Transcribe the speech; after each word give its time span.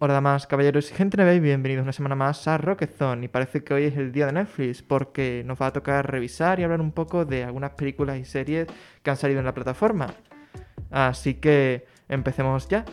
Hola 0.00 0.14
damas, 0.14 0.46
caballeros 0.46 0.90
y 0.90 0.94
gente 0.94 1.18
nueva 1.18 1.34
y 1.34 1.40
bienvenidos 1.40 1.82
una 1.82 1.92
semana 1.92 2.14
más 2.14 2.48
a 2.48 2.56
Rocket 2.56 2.96
Zone 2.96 3.26
y 3.26 3.28
parece 3.28 3.62
que 3.62 3.74
hoy 3.74 3.84
es 3.84 3.98
el 3.98 4.12
día 4.12 4.24
de 4.24 4.32
Netflix 4.32 4.82
porque 4.82 5.42
nos 5.44 5.60
va 5.60 5.66
a 5.66 5.72
tocar 5.74 6.10
revisar 6.10 6.60
y 6.60 6.64
hablar 6.64 6.80
un 6.80 6.92
poco 6.92 7.26
de 7.26 7.44
algunas 7.44 7.72
películas 7.72 8.16
y 8.16 8.24
series 8.24 8.68
que 9.02 9.10
han 9.10 9.18
salido 9.18 9.40
en 9.40 9.44
la 9.44 9.52
plataforma. 9.52 10.14
Así 10.90 11.34
que 11.34 11.84
empecemos 12.08 12.68
ya. 12.68 12.86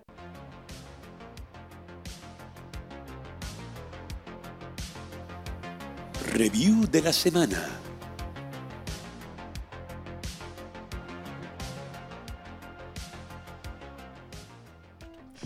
Review 6.38 6.86
de 6.92 7.02
la 7.02 7.14
semana. 7.14 7.58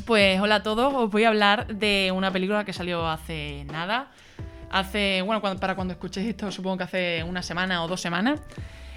Pues 0.05 0.41
hola 0.41 0.55
a 0.55 0.63
todos, 0.63 0.91
os 0.95 1.11
voy 1.11 1.25
a 1.25 1.27
hablar 1.27 1.67
de 1.67 2.11
una 2.11 2.31
película 2.31 2.65
que 2.65 2.73
salió 2.73 3.07
hace 3.07 3.65
nada. 3.65 4.09
Hace, 4.71 5.21
bueno, 5.21 5.41
para 5.59 5.75
cuando 5.75 5.93
escuchéis 5.93 6.29
esto, 6.29 6.51
supongo 6.51 6.77
que 6.77 6.83
hace 6.85 7.23
una 7.23 7.43
semana 7.43 7.83
o 7.83 7.87
dos 7.87 8.01
semanas. 8.01 8.39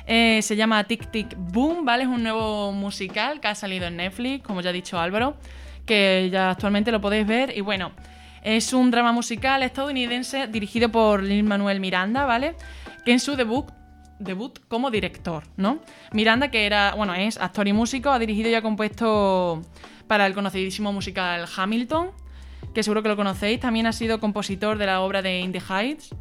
Eh, 0.06 0.40
se 0.40 0.56
llama 0.56 0.82
Tic 0.84 1.10
Tic 1.10 1.34
Boom, 1.36 1.84
¿vale? 1.84 2.04
Es 2.04 2.08
un 2.08 2.22
nuevo 2.22 2.72
musical 2.72 3.38
que 3.38 3.48
ha 3.48 3.54
salido 3.54 3.86
en 3.86 3.98
Netflix, 3.98 4.42
como 4.42 4.62
ya 4.62 4.70
ha 4.70 4.72
dicho 4.72 4.98
Álvaro, 4.98 5.36
que 5.84 6.30
ya 6.32 6.52
actualmente 6.52 6.90
lo 6.90 7.02
podéis 7.02 7.26
ver. 7.26 7.54
Y 7.54 7.60
bueno, 7.60 7.92
es 8.42 8.72
un 8.72 8.90
drama 8.90 9.12
musical 9.12 9.62
estadounidense 9.62 10.46
dirigido 10.46 10.90
por 10.90 11.22
Lin 11.22 11.46
Manuel 11.46 11.80
Miranda, 11.80 12.24
¿vale? 12.24 12.56
Que 13.04 13.12
en 13.12 13.20
su 13.20 13.36
debut 13.36 13.70
debut 14.18 14.60
como 14.68 14.90
director, 14.90 15.44
¿no? 15.56 15.80
Miranda, 16.12 16.50
que 16.50 16.66
era, 16.66 16.94
bueno, 16.94 17.14
es 17.14 17.38
actor 17.38 17.66
y 17.68 17.72
músico, 17.72 18.10
ha 18.10 18.18
dirigido 18.18 18.48
y 18.50 18.54
ha 18.54 18.62
compuesto 18.62 19.62
para 20.06 20.26
el 20.26 20.34
conocidísimo 20.34 20.92
musical 20.92 21.46
Hamilton, 21.56 22.10
que 22.74 22.82
seguro 22.82 23.02
que 23.02 23.08
lo 23.08 23.16
conocéis, 23.16 23.60
también 23.60 23.86
ha 23.86 23.92
sido 23.92 24.20
compositor 24.20 24.78
de 24.78 24.86
la 24.86 25.00
obra 25.00 25.22
de 25.22 25.40
In 25.40 25.52
Heights 25.52 26.14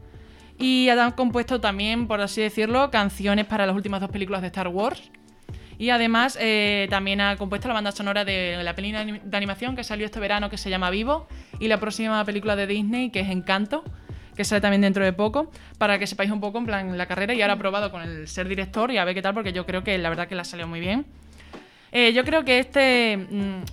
y 0.57 0.89
ha 0.89 1.11
compuesto 1.15 1.59
también, 1.61 2.07
por 2.07 2.21
así 2.21 2.41
decirlo, 2.41 2.91
canciones 2.91 3.45
para 3.45 3.65
las 3.65 3.75
últimas 3.75 4.01
dos 4.01 4.09
películas 4.09 4.41
de 4.41 4.47
Star 4.47 4.67
Wars. 4.67 5.11
Y 5.81 5.89
además 5.89 6.37
eh, 6.39 6.85
también 6.91 7.21
ha 7.21 7.37
compuesto 7.37 7.67
la 7.67 7.73
banda 7.73 7.91
sonora 7.91 8.23
de 8.23 8.61
la 8.61 8.75
película 8.75 9.03
de 9.03 9.35
animación 9.35 9.75
que 9.75 9.83
salió 9.83 10.05
este 10.05 10.19
verano 10.19 10.47
que 10.47 10.59
se 10.59 10.69
llama 10.69 10.91
Vivo 10.91 11.27
y 11.59 11.69
la 11.69 11.79
próxima 11.79 12.23
película 12.23 12.55
de 12.55 12.67
Disney 12.67 13.09
que 13.09 13.21
es 13.21 13.29
Encanto, 13.29 13.83
que 14.35 14.45
sale 14.45 14.61
también 14.61 14.81
dentro 14.81 15.03
de 15.03 15.11
poco, 15.11 15.49
para 15.79 15.97
que 15.97 16.05
sepáis 16.05 16.29
un 16.29 16.39
poco 16.39 16.59
en 16.59 16.67
plan 16.67 16.97
la 16.99 17.07
carrera 17.07 17.33
y 17.33 17.41
ahora 17.41 17.55
ha 17.55 17.57
probado 17.57 17.89
con 17.89 18.03
el 18.03 18.27
ser 18.27 18.47
director 18.47 18.91
y 18.91 18.99
a 18.99 19.05
ver 19.05 19.15
qué 19.15 19.23
tal 19.23 19.33
porque 19.33 19.53
yo 19.53 19.65
creo 19.65 19.83
que 19.83 19.97
la 19.97 20.09
verdad 20.09 20.27
que 20.27 20.35
la 20.35 20.43
salió 20.43 20.67
muy 20.67 20.81
bien. 20.81 21.07
Eh, 21.91 22.13
yo 22.13 22.23
creo 22.25 22.45
que 22.45 22.59
este, 22.59 23.17
mm, 23.17 23.63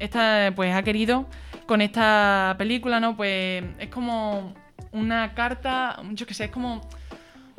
esta, 0.00 0.52
pues 0.56 0.74
ha 0.74 0.82
querido 0.82 1.28
con 1.66 1.80
esta 1.80 2.56
película, 2.58 2.98
¿no? 2.98 3.16
Pues 3.16 3.62
es 3.78 3.88
como 3.88 4.52
una 4.90 5.32
carta, 5.34 6.02
yo 6.10 6.26
qué 6.26 6.34
sé, 6.34 6.46
es 6.46 6.50
como 6.50 6.80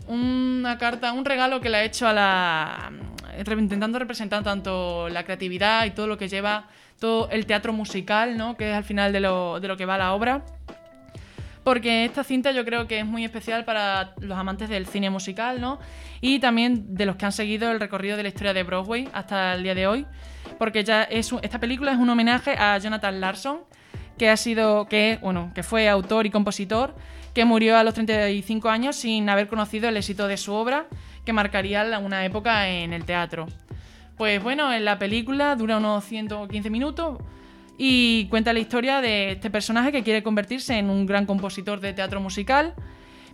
una 0.08 0.78
carta, 0.78 1.14
un 1.14 1.24
regalo 1.24 1.62
que 1.62 1.70
le 1.70 1.78
ha 1.78 1.84
hecho 1.86 2.06
a 2.06 2.12
la. 2.12 2.92
Intentando 3.38 4.00
representar 4.00 4.44
tanto 4.44 5.10
la 5.10 5.24
creatividad 5.24 5.86
y 5.86 5.92
todo 5.92 6.08
lo 6.08 6.18
que 6.18 6.28
lleva 6.28 6.68
todo 7.00 7.30
el 7.30 7.46
teatro 7.46 7.74
musical, 7.74 8.38
¿no? 8.38 8.56
Que 8.56 8.72
es 8.72 8.76
al 8.76 8.84
final 8.84 9.12
de 9.12 9.20
lo, 9.20 9.60
de 9.60 9.68
lo 9.68 9.78
que 9.78 9.86
va 9.86 9.98
la 9.98 10.14
obra. 10.14 10.44
Porque 11.64 12.04
esta 12.04 12.24
cinta 12.24 12.52
yo 12.52 12.66
creo 12.66 12.88
que 12.88 13.00
es 13.00 13.06
muy 13.06 13.24
especial 13.24 13.64
para 13.64 14.14
los 14.20 14.38
amantes 14.38 14.68
del 14.70 14.86
cine 14.86 15.10
musical, 15.10 15.62
¿no? 15.62 15.80
Y 16.20 16.40
también 16.40 16.96
de 16.96 17.06
los 17.06 17.16
que 17.16 17.26
han 17.26 17.32
seguido 17.32 17.72
el 17.72 17.80
recorrido 17.80 18.18
de 18.18 18.24
la 18.24 18.30
historia 18.30 18.54
de 18.54 18.64
Broadway 18.64 19.10
hasta 19.14 19.54
el 19.54 19.64
día 19.64 19.74
de 19.74 19.88
hoy. 19.88 20.06
Porque 20.58 20.84
ya 20.84 21.04
es 21.04 21.32
esta 21.42 21.60
película 21.60 21.94
es 21.94 21.98
un 21.98 22.10
homenaje 22.10 22.52
a 22.58 22.78
Jonathan 22.78 23.22
Larson, 23.22 23.60
que 24.18 24.30
ha 24.30 24.38
sido, 24.38 24.88
que, 24.88 25.20
bueno, 25.22 25.52
que 25.56 25.64
fue 25.64 25.88
autor 25.88 26.26
y 26.26 26.30
compositor, 26.32 26.96
que 27.34 27.46
murió 27.46 27.78
a 27.78 27.84
los 27.84 27.94
35 27.94 28.70
años 28.70 28.96
sin 28.98 29.30
haber 29.30 29.48
conocido 29.48 29.90
el 29.90 29.98
éxito 29.98 30.28
de 30.28 30.38
su 30.38 30.54
obra, 30.54 30.88
que 31.26 31.34
marcaría 31.34 32.00
una 32.00 32.26
época 32.26 32.70
en 32.70 32.94
el 32.94 33.06
teatro. 33.06 33.48
Pues 34.18 34.42
bueno, 34.42 34.72
en 34.72 34.86
la 34.86 35.00
película 35.00 35.56
dura 35.56 35.78
unos 35.78 36.06
115 36.06 36.70
minutos 36.70 37.18
y 37.78 38.28
cuenta 38.28 38.54
la 38.54 38.60
historia 38.60 39.02
de 39.02 39.32
este 39.32 39.50
personaje 39.50 39.92
que 39.92 40.04
quiere 40.04 40.22
convertirse 40.22 40.78
en 40.78 40.90
un 40.90 41.06
gran 41.06 41.26
compositor 41.26 41.80
de 41.80 41.94
teatro 41.94 42.20
musical. 42.22 42.76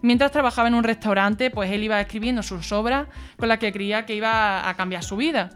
Mientras 0.01 0.31
trabajaba 0.31 0.69
en 0.69 0.75
un 0.75 0.83
restaurante, 0.83 1.51
pues 1.51 1.69
él 1.71 1.83
iba 1.83 1.99
escribiendo 1.99 2.41
sus 2.41 2.71
obras 2.71 3.07
con 3.37 3.49
las 3.49 3.59
que 3.59 3.73
creía 3.73 4.05
que 4.05 4.15
iba 4.15 4.69
a 4.69 4.73
cambiar 4.75 5.03
su 5.03 5.17
vida. 5.17 5.49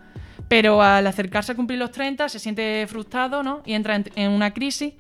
Pero 0.50 0.82
al 0.82 1.08
acercarse 1.08 1.54
a 1.54 1.56
cumplir 1.56 1.80
los 1.80 1.92
30 1.92 2.28
se 2.28 2.40
siente 2.40 2.86
frustrado 2.88 3.42
¿no? 3.42 3.64
y 3.66 3.74
entra 3.74 4.04
en, 4.16 4.32
una 4.32 4.54
crisis 4.54 4.94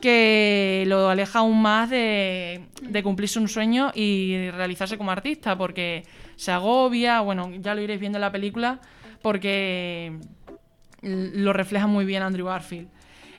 que 0.00 0.84
lo 0.88 1.08
aleja 1.08 1.38
aún 1.38 1.62
más 1.62 1.88
de, 1.88 2.66
de 2.82 3.02
cumplirse 3.02 3.38
un 3.38 3.48
sueño 3.48 3.92
y 3.94 4.50
realizarse 4.50 4.98
como 4.98 5.12
artista, 5.12 5.56
porque 5.56 6.02
se 6.36 6.52
agobia, 6.52 7.20
bueno, 7.20 7.50
ya 7.60 7.74
lo 7.74 7.80
iréis 7.82 7.98
viendo 8.00 8.18
en 8.18 8.22
la 8.22 8.32
película, 8.32 8.80
porque 9.22 10.18
lo 11.02 11.52
refleja 11.52 11.86
muy 11.86 12.04
bien 12.04 12.22
Andrew 12.22 12.46
Garfield. 12.46 12.88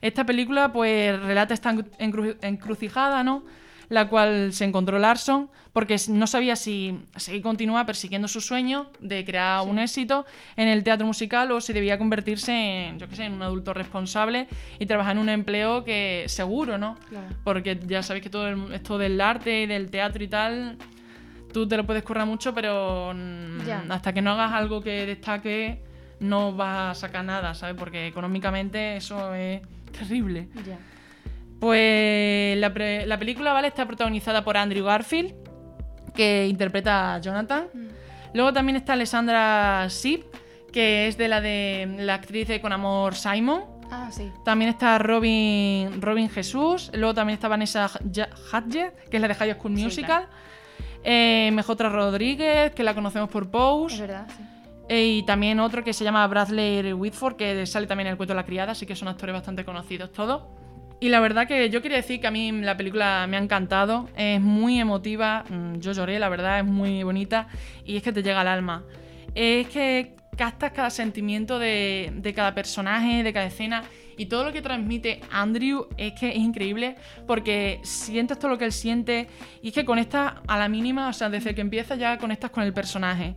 Esta 0.02 0.26
película 0.26 0.72
pues 0.72 1.20
relata 1.20 1.54
esta 1.54 1.74
encru- 1.74 2.38
encrucijada, 2.42 3.24
¿no? 3.24 3.44
La 3.90 4.10
cual 4.10 4.52
se 4.52 4.66
encontró 4.66 5.00
Larson 5.00 5.50
porque 5.72 5.96
no 6.10 6.28
sabía 6.28 6.56
si 6.56 7.00
seguir 7.16 7.42
continuar 7.42 7.86
persiguiendo 7.86 8.28
su 8.28 8.42
sueño 8.42 8.92
de 9.00 9.24
crear 9.24 9.62
un 9.66 9.80
éxito 9.80 10.26
en 10.58 10.68
el 10.68 10.84
teatro 10.84 11.08
musical 11.08 11.52
o 11.52 11.62
si 11.62 11.72
debía 11.72 11.98
convertirse 11.98 12.52
en, 12.52 13.00
yo 13.00 13.08
qué 13.08 13.16
sé, 13.16 13.24
en 13.26 13.34
un 13.34 13.42
adulto 13.44 13.74
responsable 13.74 14.48
y 14.78 14.86
trabajar 14.88 15.14
en 15.16 15.20
un 15.22 15.30
empleo 15.30 15.84
que 15.86 16.26
seguro, 16.28 16.78
¿no? 16.78 16.98
Claro. 17.10 17.28
Porque 17.44 17.80
ya 17.88 18.04
sabéis 18.04 18.24
que 18.24 18.30
todo 18.30 18.48
el- 18.50 18.74
esto 18.74 18.98
del 18.98 19.20
arte 19.22 19.64
y 19.64 19.66
del 19.68 19.90
teatro 19.90 20.22
y 20.24 20.28
tal, 20.28 20.78
tú 21.58 21.68
te 21.68 21.76
lo 21.78 21.86
puedes 21.86 22.04
currar 22.04 22.26
mucho, 22.28 22.54
pero 22.54 23.12
mm, 23.16 23.90
hasta 23.92 24.14
que 24.14 24.22
no 24.22 24.32
hagas 24.32 24.52
algo 24.54 24.82
que 24.82 25.06
destaque, 25.06 25.82
no 26.20 26.54
vas 26.54 26.98
a 26.98 27.00
sacar 27.08 27.26
nada, 27.26 27.54
¿sabes? 27.56 27.76
Porque 27.78 28.08
económicamente 28.08 28.98
eso 28.98 29.34
es 29.34 29.62
terrible. 29.92 30.50
Ya. 30.66 30.78
Pues 31.60 32.58
la, 32.58 32.72
pre- 32.74 33.06
la 33.08 33.18
película, 33.18 33.52
¿vale? 33.54 33.68
Está 33.70 33.86
protagonizada 33.86 34.44
por 34.44 34.58
Andrew 34.58 34.86
Garfield, 34.86 35.34
que 36.14 36.48
interpreta 36.48 37.16
a 37.16 37.20
Jonathan. 37.22 37.68
Luego 38.34 38.54
también 38.54 38.76
está 38.76 38.94
Alessandra 38.94 39.88
Shipp, 39.90 40.24
que 40.72 41.08
es 41.08 41.18
de 41.18 41.28
la 41.28 41.42
de 41.42 41.96
la 42.00 42.14
actriz 42.16 42.48
de 42.48 42.62
Con 42.62 42.72
Amor 42.74 43.16
Simon. 43.16 43.64
Ah, 43.90 44.10
sí. 44.12 44.32
También 44.46 44.70
está 44.70 45.00
Robin, 45.00 46.02
Robin 46.02 46.30
Jesús. 46.30 46.92
Luego 46.94 47.14
también 47.14 47.36
está 47.36 47.48
Vanessa 47.48 47.90
Hudgens, 48.06 48.92
que 49.10 49.18
es 49.18 49.22
la 49.22 49.28
de 49.30 49.34
High 49.36 49.54
School 49.56 49.76
Sí, 49.78 49.84
Musical. 49.84 50.28
Eh, 51.10 51.50
MJ 51.54 51.90
Rodríguez, 51.90 52.74
que 52.74 52.84
la 52.84 52.94
conocemos 52.94 53.30
por 53.30 53.44
Es 53.44 53.50
Pose. 53.50 54.02
verdad, 54.02 54.28
sí. 54.28 54.44
Eh, 54.90 55.06
y 55.06 55.24
también 55.24 55.62
otro 55.62 55.82
que 55.82 55.94
se 55.94 56.04
llama 56.04 56.28
Bradley 56.28 56.92
Whitford, 56.92 57.38
que 57.38 57.66
sale 57.66 57.88
también 57.88 58.08
en 58.08 58.12
el 58.12 58.18
cuento 58.18 58.34
de 58.34 58.36
la 58.36 58.46
criada, 58.46 58.74
así 58.74 58.86
que 58.86 58.94
son 58.94 59.08
actores 59.08 59.34
bastante 59.34 59.64
conocidos 59.64 60.12
todos. 60.12 60.44
Y 61.00 61.08
la 61.08 61.22
verdad 61.22 61.48
que 61.48 61.70
yo 61.70 61.82
quería 61.82 61.96
decir 61.96 62.20
que 62.20 62.28
a 62.28 62.32
mí 62.32 62.52
la 62.52 62.76
película 62.76 63.26
me 63.30 63.38
ha 63.38 63.40
encantado, 63.40 64.10
es 64.18 64.42
muy 64.42 64.82
emotiva, 64.82 65.46
mm, 65.50 65.80
yo 65.80 65.94
lloré, 65.94 66.20
la 66.20 66.28
verdad, 66.28 66.60
es 66.60 66.66
muy 66.66 67.04
bonita 67.04 67.48
y 67.86 67.96
es 67.96 68.04
que 68.04 68.12
te 68.12 68.22
llega 68.22 68.42
al 68.42 68.48
alma. 68.50 68.84
Es 69.34 69.70
que 69.70 70.14
captas 70.36 70.72
cada 70.74 70.90
sentimiento 70.90 71.58
de, 71.58 72.12
de 72.16 72.34
cada 72.34 72.54
personaje, 72.54 73.24
de 73.24 73.32
cada 73.32 73.46
escena 73.46 73.84
y 74.18 74.26
todo 74.26 74.44
lo 74.44 74.52
que 74.52 74.62
transmite 74.62 75.22
Andrew 75.32 75.88
es 75.96 76.14
que 76.14 76.30
es 76.30 76.38
increíble 76.38 76.96
porque 77.26 77.80
sientes 77.84 78.38
todo 78.40 78.52
lo 78.52 78.58
que 78.58 78.66
él 78.66 78.72
siente 78.72 79.28
y 79.62 79.70
es 79.70 79.74
que 79.74 79.86
conectas 79.86 80.34
a 80.48 80.58
la 80.58 80.68
mínima, 80.68 81.08
o 81.08 81.14
sea, 81.14 81.30
desde 81.30 81.56
que 81.56 81.62
empiezas 81.62 81.98
ya 82.00 82.18
conectas 82.18 82.52
con 82.52 82.64
el 82.64 82.74
personaje. 82.74 83.36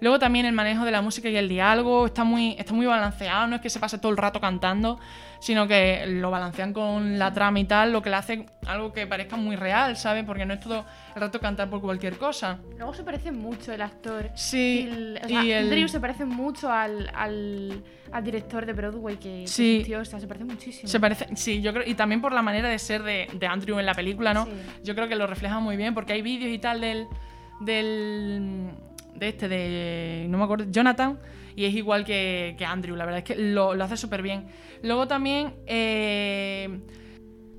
Luego 0.00 0.18
también 0.18 0.46
el 0.46 0.52
manejo 0.52 0.84
de 0.84 0.90
la 0.90 1.02
música 1.02 1.28
y 1.28 1.36
el 1.36 1.48
diálogo 1.48 2.06
está 2.06 2.24
muy, 2.24 2.56
está 2.58 2.72
muy 2.74 2.86
balanceado, 2.86 3.46
no 3.46 3.56
es 3.56 3.62
que 3.62 3.70
se 3.70 3.78
pase 3.78 3.98
todo 3.98 4.10
el 4.12 4.18
rato 4.18 4.40
cantando, 4.40 4.98
sino 5.40 5.66
que 5.68 6.04
lo 6.06 6.30
balancean 6.30 6.72
con 6.72 7.18
la 7.18 7.32
trama 7.32 7.60
y 7.60 7.64
tal, 7.64 7.92
lo 7.92 8.02
que 8.02 8.10
le 8.10 8.16
hace 8.16 8.46
algo 8.66 8.92
que 8.92 9.06
parezca 9.06 9.36
muy 9.36 9.56
real, 9.56 9.96
¿sabes? 9.96 10.24
Porque 10.24 10.46
no 10.46 10.54
es 10.54 10.60
todo 10.60 10.84
el 11.14 11.20
rato 11.20 11.38
cantar 11.40 11.68
por 11.70 11.80
cualquier 11.80 12.16
cosa. 12.18 12.58
Luego 12.76 12.94
se 12.94 13.02
parece 13.04 13.30
mucho 13.32 13.72
el 13.72 13.82
actor. 13.82 14.30
Sí, 14.34 14.86
Y 14.88 14.92
el, 14.92 15.20
o 15.22 15.28
sea, 15.28 15.44
y 15.44 15.52
el- 15.52 15.64
Andrew 15.64 15.88
se 15.88 16.00
parece 16.00 16.24
mucho 16.24 16.70
al, 16.72 17.10
al, 17.14 17.82
al 18.12 18.24
director 18.24 18.64
de 18.66 18.72
Broadway 18.72 19.16
que, 19.16 19.42
que 19.42 19.46
Sí. 19.48 19.76
existió, 19.76 20.00
o 20.00 20.04
sea, 20.04 20.18
se 20.20 20.26
parece 20.26 20.44
muchísimo. 20.44 20.88
Se 20.88 20.98
parece, 21.00 21.26
sí, 21.36 21.60
yo 21.60 21.72
creo, 21.72 21.84
y 21.86 21.94
también 21.94 22.20
por 22.20 22.32
la 22.32 22.42
manera 22.42 22.68
de 22.68 22.78
ser 22.78 23.02
de, 23.02 23.28
de 23.32 23.46
Andrew 23.46 23.78
en 23.78 23.86
la 23.86 23.94
película, 23.94 24.32
¿no? 24.34 24.46
Sí. 24.46 24.50
Yo 24.82 24.94
creo 24.94 25.08
que 25.08 25.16
lo 25.16 25.26
refleja 25.26 25.60
muy 25.60 25.76
bien, 25.76 25.92
porque 25.94 26.14
hay 26.14 26.22
vídeos 26.22 26.50
y 26.52 26.58
tal 26.58 26.80
del, 26.80 27.06
del, 27.60 28.70
de 29.16 29.28
este, 29.28 29.48
de, 29.48 30.26
no 30.28 30.38
me 30.38 30.44
acuerdo, 30.44 30.66
Jonathan, 30.70 31.18
y 31.56 31.64
es 31.64 31.74
igual 31.74 32.04
que, 32.04 32.54
que 32.58 32.64
Andrew, 32.64 32.96
la 32.96 33.04
verdad 33.04 33.18
es 33.18 33.24
que 33.24 33.36
lo, 33.36 33.74
lo 33.74 33.84
hace 33.84 33.96
súper 33.96 34.22
bien. 34.22 34.46
Luego 34.82 35.06
también, 35.06 35.54
eh, 35.66 36.80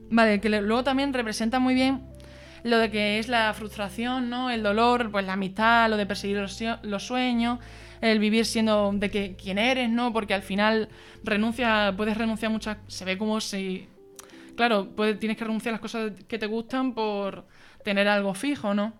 Vale, 0.09 0.39
que 0.39 0.49
luego 0.49 0.83
también 0.83 1.13
representa 1.13 1.59
muy 1.59 1.73
bien 1.73 2.03
lo 2.63 2.79
de 2.79 2.89
que 2.89 3.19
es 3.19 3.27
la 3.27 3.53
frustración, 3.53 4.29
¿no? 4.29 4.49
El 4.49 4.63
dolor, 4.63 5.11
pues 5.11 5.25
la 5.25 5.33
amistad, 5.33 5.89
lo 5.89 5.97
de 5.97 6.05
perseguir 6.05 6.37
los, 6.37 6.59
los 6.83 7.05
sueños, 7.05 7.59
el 8.01 8.19
vivir 8.19 8.45
siendo 8.45 8.91
de 8.93 9.11
que 9.11 9.35
quién 9.35 9.57
eres, 9.57 9.89
¿no? 9.89 10.11
Porque 10.13 10.33
al 10.33 10.41
final 10.41 10.89
renuncia, 11.23 11.93
puedes 11.95 12.17
renunciar 12.17 12.49
a 12.49 12.53
muchas. 12.53 12.77
Se 12.87 13.05
ve 13.05 13.17
como 13.17 13.39
si. 13.41 13.87
Claro, 14.55 14.87
tienes 15.19 15.37
que 15.37 15.43
renunciar 15.43 15.73
a 15.73 15.75
las 15.75 15.81
cosas 15.81 16.13
que 16.27 16.39
te 16.39 16.45
gustan 16.45 16.93
por 16.93 17.45
tener 17.83 18.07
algo 18.07 18.33
fijo, 18.33 18.73
¿no? 18.73 18.93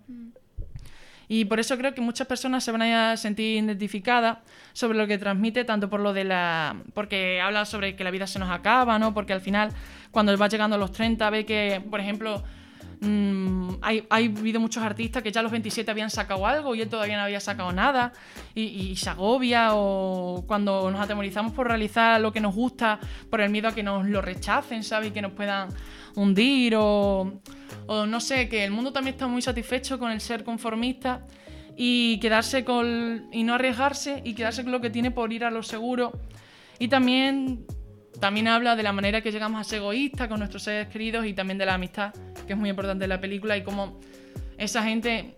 Y 1.28 1.46
por 1.46 1.60
eso 1.60 1.78
creo 1.78 1.94
que 1.94 2.02
muchas 2.02 2.28
personas 2.28 2.64
se 2.64 2.72
van 2.72 2.84
a 2.84 3.18
sentir 3.18 3.64
identificadas 3.64 4.38
sobre 4.74 4.98
lo 4.98 5.08
que 5.08 5.18
transmite, 5.18 5.66
tanto 5.66 5.90
por 5.90 6.00
lo 6.00 6.14
de 6.14 6.24
la. 6.24 6.76
porque 6.94 7.42
habla 7.42 7.66
sobre 7.66 7.96
que 7.96 8.04
la 8.04 8.12
vida 8.12 8.28
se 8.28 8.40
nos 8.40 8.50
acaba, 8.50 9.00
¿no? 9.00 9.14
Porque 9.14 9.34
al 9.34 9.42
final, 9.42 9.72
cuando 10.12 10.38
va 10.38 10.48
llegando 10.48 10.76
a 10.76 10.80
los 10.80 10.92
30, 10.92 11.30
ve 11.30 11.46
que, 11.46 11.82
por 11.90 12.00
ejemplo, 12.00 12.44
mm, 13.02 13.76
hay, 13.82 14.06
hay 14.10 14.28
habido 14.28 14.60
muchos 14.60 14.84
artistas 14.84 15.24
que 15.24 15.32
ya 15.32 15.40
a 15.40 15.44
los 15.44 15.52
27 15.52 15.90
habían 15.90 16.10
sacado 16.10 16.46
algo 16.46 16.76
y 16.76 16.82
él 16.82 16.90
todavía 16.90 17.18
no 17.18 17.24
había 17.24 17.40
sacado 17.40 17.72
nada, 17.72 18.14
y, 18.54 18.64
y 18.64 18.96
se 18.96 19.10
agobia, 19.10 19.70
o 19.74 20.44
cuando 20.48 20.92
nos 20.92 21.02
atemorizamos 21.02 21.54
por 21.54 21.68
realizar 21.68 22.22
lo 22.22 22.32
que 22.32 22.40
nos 22.40 22.54
gusta, 22.54 23.00
por 23.30 23.42
el 23.42 23.50
miedo 23.50 23.68
a 23.68 23.74
que 23.74 23.84
nos 23.84 24.06
lo 24.06 24.22
rechacen, 24.22 24.84
¿sabes? 24.84 25.10
Y 25.10 25.12
que 25.12 25.22
nos 25.22 25.32
puedan 25.32 25.70
hundir, 26.16 26.76
o, 26.78 27.42
o 27.88 28.06
no 28.06 28.20
sé, 28.20 28.48
que 28.50 28.64
el 28.64 28.72
mundo 28.72 28.92
también 28.94 29.14
está 29.16 29.28
muy 29.28 29.42
satisfecho 29.42 30.00
con 30.00 30.12
el 30.12 30.22
ser 30.22 30.44
conformista 30.44 31.26
y 31.78 32.20
quedarse 32.20 32.64
con 32.64 33.28
y 33.32 33.44
no 33.44 33.54
arriesgarse 33.56 34.22
y 34.24 34.34
quedarse 34.34 34.64
con 34.64 34.72
lo 34.72 34.82
que 34.82 34.90
tiene 34.90 35.12
por 35.12 35.32
ir 35.34 35.44
a 35.46 35.52
lo 35.52 35.62
seguro. 35.64 36.14
Y 36.80 36.88
también 36.88 37.66
también 38.20 38.48
habla 38.48 38.78
de 38.78 38.84
la 38.84 38.94
manera 38.94 39.20
que 39.22 39.30
llegamos 39.32 39.60
a 39.60 39.64
ser 39.66 39.80
egoístas 39.80 40.30
con 40.30 40.40
nuestros 40.40 40.64
seres 40.64 40.88
queridos 40.88 41.26
y 41.26 41.34
también 41.34 41.58
de 41.58 41.66
la 41.66 41.74
amistad 41.74 42.14
que 42.48 42.54
es 42.54 42.58
muy 42.60 42.70
importante 42.70 43.04
en 43.04 43.10
la 43.10 43.20
película 43.20 43.58
y 43.58 43.64
cómo 43.64 44.00
esa 44.58 44.84
gente 44.84 45.36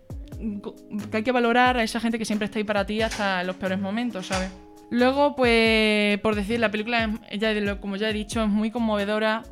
que 1.10 1.16
hay 1.16 1.22
que 1.24 1.32
valorar 1.32 1.76
a 1.76 1.82
esa 1.82 1.98
gente 1.98 2.18
que 2.20 2.24
siempre 2.24 2.44
está 2.46 2.60
ahí 2.60 2.64
para 2.64 2.86
ti 2.86 3.02
hasta 3.02 3.42
los 3.42 3.56
peores 3.56 3.80
momentos 3.80 4.26
sabes 4.26 4.50
luego 4.90 5.34
pues 5.34 6.20
por 6.20 6.36
decir 6.36 6.60
la 6.60 6.70
película 6.70 7.10
es- 7.28 7.74
como 7.80 7.96
ya 7.96 8.10
he 8.10 8.12
dicho 8.12 8.44
es 8.44 8.48
muy 8.48 8.70
conmovedora 8.70 9.42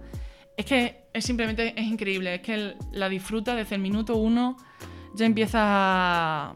es 0.56 0.64
que 0.66 1.04
es 1.12 1.24
simplemente 1.24 1.74
es 1.78 1.86
increíble 1.86 2.34
es 2.36 2.40
que 2.42 2.54
el- 2.54 2.76
la 2.92 3.08
disfruta 3.08 3.54
desde 3.54 3.74
el 3.76 3.80
minuto 3.82 4.16
uno 4.16 4.56
ya 5.14 5.26
empieza 5.26 5.58
a, 5.60 6.54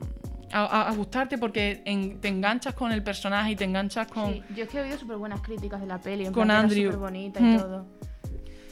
a- 0.52 0.88
a 0.88 0.94
gustarte 0.94 1.38
porque 1.38 1.82
en- 1.84 2.20
te 2.20 2.28
enganchas 2.28 2.74
con 2.74 2.92
el 2.92 3.02
personaje 3.02 3.52
y 3.52 3.56
te 3.56 3.64
enganchas 3.64 4.06
con... 4.08 4.32
Sí, 4.32 4.42
yo 4.56 4.64
es 4.64 4.68
que 4.70 4.78
he 4.78 4.82
oído 4.82 4.98
súper 4.98 5.16
buenas 5.16 5.40
críticas 5.40 5.80
de 5.80 5.86
la 5.86 5.98
peli, 5.98 6.26
en 6.26 6.32
Con 6.32 6.50
Andrew. 6.50 6.84
súper 6.92 6.98
bonita 6.98 7.40
Mm. 7.40 7.54
y 7.54 7.58
todo. 7.58 7.86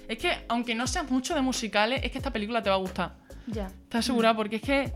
Es 0.08 0.18
que 0.18 0.30
aunque 0.48 0.74
no 0.74 0.86
seas 0.86 1.10
mucho 1.10 1.34
de 1.34 1.40
musicales, 1.42 2.00
es 2.02 2.10
que 2.10 2.18
esta 2.18 2.32
película 2.32 2.62
te 2.62 2.70
va 2.70 2.76
a 2.76 2.78
gustar. 2.78 3.14
Ya. 3.46 3.66
¿Estás 3.66 4.04
segura? 4.04 4.34
Porque 4.34 4.56
es 4.56 4.62
que... 4.62 4.92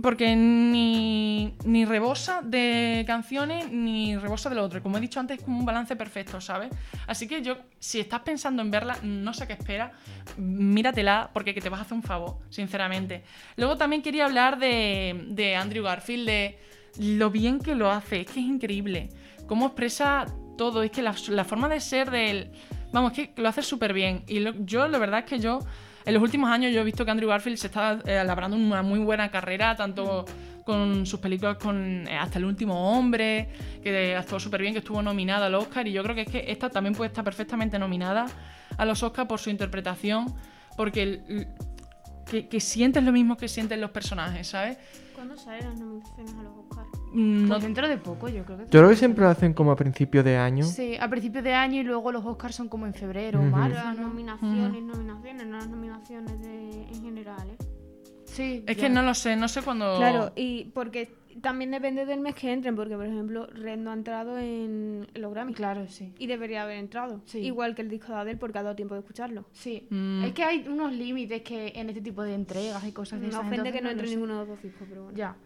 Porque 0.00 0.36
ni, 0.36 1.56
ni 1.64 1.84
rebosa 1.84 2.40
de 2.42 3.04
canciones 3.06 3.70
ni 3.70 4.16
rebosa 4.16 4.48
de 4.48 4.56
lo 4.56 4.64
otro. 4.64 4.82
Como 4.82 4.98
he 4.98 5.00
dicho 5.00 5.20
antes, 5.20 5.38
es 5.38 5.44
como 5.44 5.58
un 5.58 5.66
balance 5.66 5.96
perfecto, 5.96 6.40
¿sabes? 6.40 6.70
Así 7.06 7.26
que 7.26 7.42
yo, 7.42 7.56
si 7.78 8.00
estás 8.00 8.20
pensando 8.20 8.62
en 8.62 8.70
verla, 8.70 8.98
no 9.02 9.32
sé 9.34 9.46
qué 9.46 9.54
esperas, 9.54 9.92
míratela 10.36 11.30
porque 11.32 11.54
que 11.54 11.60
te 11.60 11.68
vas 11.68 11.80
a 11.80 11.82
hacer 11.82 11.94
un 11.94 12.02
favor, 12.02 12.38
sinceramente. 12.50 13.24
Luego 13.56 13.76
también 13.76 14.02
quería 14.02 14.26
hablar 14.26 14.58
de, 14.58 15.26
de 15.28 15.56
Andrew 15.56 15.84
Garfield, 15.84 16.26
de 16.26 16.58
lo 16.98 17.30
bien 17.30 17.60
que 17.60 17.74
lo 17.74 17.90
hace, 17.90 18.22
es 18.22 18.26
que 18.26 18.40
es 18.40 18.46
increíble. 18.46 19.10
Cómo 19.46 19.66
expresa 19.66 20.26
todo, 20.56 20.82
es 20.82 20.90
que 20.90 21.02
la, 21.02 21.12
forma 21.44 21.68
de 21.68 21.80
ser 21.80 22.10
del... 22.10 22.50
Vamos, 22.92 23.16
es 23.18 23.28
que 23.28 23.42
lo 23.42 23.48
hace 23.48 23.62
súper 23.62 23.92
bien. 23.92 24.24
Y 24.26 24.44
yo, 24.64 24.88
la 24.88 24.98
verdad 24.98 25.20
es 25.20 25.26
que 25.26 25.38
yo, 25.38 25.60
en 26.06 26.14
los 26.14 26.22
últimos 26.22 26.48
años, 26.48 26.72
yo 26.72 26.80
he 26.80 26.84
visto 26.84 27.04
que 27.04 27.10
Andrew 27.10 27.28
Garfield 27.28 27.58
se 27.58 27.66
está 27.66 27.98
eh, 28.06 28.22
labrando 28.24 28.56
una 28.56 28.82
muy 28.82 29.00
buena 29.00 29.28
carrera, 29.28 29.74
tanto 29.74 30.24
con 30.64 31.04
sus 31.04 31.18
películas 31.18 31.56
con 31.58 32.06
eh, 32.06 32.16
Hasta 32.16 32.38
el 32.38 32.44
último 32.44 32.96
hombre, 32.96 33.48
que 33.82 34.14
actuó 34.14 34.38
súper 34.38 34.62
bien, 34.62 34.72
que 34.72 34.78
estuvo 34.78 35.02
nominada 35.02 35.46
al 35.46 35.54
Oscar. 35.56 35.86
Y 35.88 35.92
yo 35.92 36.04
creo 36.04 36.14
que 36.14 36.22
es 36.22 36.30
que 36.30 36.44
esta 36.50 36.70
también 36.70 36.94
puede 36.94 37.08
estar 37.08 37.24
perfectamente 37.24 37.76
nominada 37.76 38.26
a 38.78 38.84
los 38.84 39.02
Oscars 39.02 39.28
por 39.28 39.40
su 39.40 39.50
interpretación, 39.50 40.32
porque 40.76 41.48
que, 42.26 42.60
sientes 42.60 43.02
lo 43.02 43.10
mismo 43.10 43.36
que 43.36 43.48
sienten 43.48 43.80
los 43.80 43.90
personajes, 43.90 44.46
¿sabes? 44.46 44.78
¿Cuándo 45.14 45.36
salen 45.36 45.64
las 45.64 45.78
nominaciones 45.78 46.34
a 46.34 46.42
los 46.42 46.52
Oscars? 46.56 46.88
Mm, 47.16 47.48
no- 47.48 47.58
dentro 47.58 47.88
de 47.88 47.96
poco, 47.96 48.28
yo 48.28 48.44
creo 48.44 48.58
que. 48.58 48.64
Yo 48.64 48.70
creo 48.70 48.88
que 48.90 48.96
siempre 48.96 49.24
lo 49.24 49.30
hacen 49.30 49.54
como 49.54 49.72
a 49.72 49.76
principio 49.76 50.22
de 50.22 50.36
año. 50.36 50.64
Sí, 50.64 50.96
a 51.00 51.08
principios 51.08 51.42
de 51.44 51.54
año 51.54 51.80
y 51.80 51.84
luego 51.84 52.12
los 52.12 52.24
Oscars 52.24 52.54
son 52.54 52.68
como 52.68 52.86
en 52.86 52.92
febrero 52.94 53.38
o 53.40 53.42
Ujú. 53.42 53.50
marzo. 53.50 53.74
Las 53.82 53.96
¿no? 53.96 54.08
nominaciones, 54.08 54.82
nominaciones, 54.82 55.46
no 55.46 55.56
las 55.56 55.68
nominaciones 55.68 56.40
de, 56.42 56.82
en 56.92 57.02
general, 57.02 57.48
¿eh? 57.50 57.56
Sí. 58.24 58.62
es 58.66 58.76
ya. 58.76 58.82
que 58.82 58.88
no 58.90 59.00
lo 59.02 59.14
sé, 59.14 59.34
no 59.36 59.48
sé 59.48 59.62
cuándo... 59.62 59.96
Claro, 59.96 60.32
y 60.36 60.64
porque 60.74 61.10
también 61.40 61.70
depende 61.70 62.04
del 62.04 62.20
mes 62.20 62.34
que 62.34 62.52
entren, 62.52 62.76
porque 62.76 62.94
por 62.96 63.06
ejemplo 63.06 63.46
Red 63.46 63.78
no 63.78 63.90
ha 63.90 63.94
entrado 63.94 64.38
en 64.38 65.06
los 65.14 65.32
Grammy. 65.32 65.54
Claro, 65.54 65.86
sí. 65.88 66.12
Y 66.18 66.26
debería 66.26 66.62
haber 66.64 66.76
entrado. 66.78 67.22
Sí. 67.24 67.38
Igual 67.38 67.74
que 67.74 67.82
el 67.82 67.88
disco 67.88 68.12
de 68.12 68.18
Adele 68.18 68.36
porque 68.38 68.58
ha 68.58 68.62
dado 68.62 68.76
tiempo 68.76 68.94
de 68.94 69.00
escucharlo. 69.00 69.46
Sí. 69.52 69.86
Mm. 69.90 70.24
Es 70.24 70.32
que 70.34 70.44
hay 70.44 70.66
unos 70.68 70.92
límites 70.92 71.40
que 71.42 71.72
en 71.76 71.88
este 71.88 72.02
tipo 72.02 72.22
de 72.22 72.34
entregas 72.34 72.84
y 72.86 72.92
cosas 72.92 73.20
de 73.20 73.26
Me 73.26 73.30
esas. 73.30 73.40
ofende 73.40 73.56
entonces 73.68 73.74
que 73.74 73.80
no 73.82 73.86
lo 73.88 73.92
entre 73.92 74.08
ninguno 74.10 74.32
de 74.34 74.38
los 74.40 74.48
dos 74.48 74.62
discos, 74.62 74.86
pero 74.88 75.02
bueno. 75.04 75.16
Ya. 75.16 75.36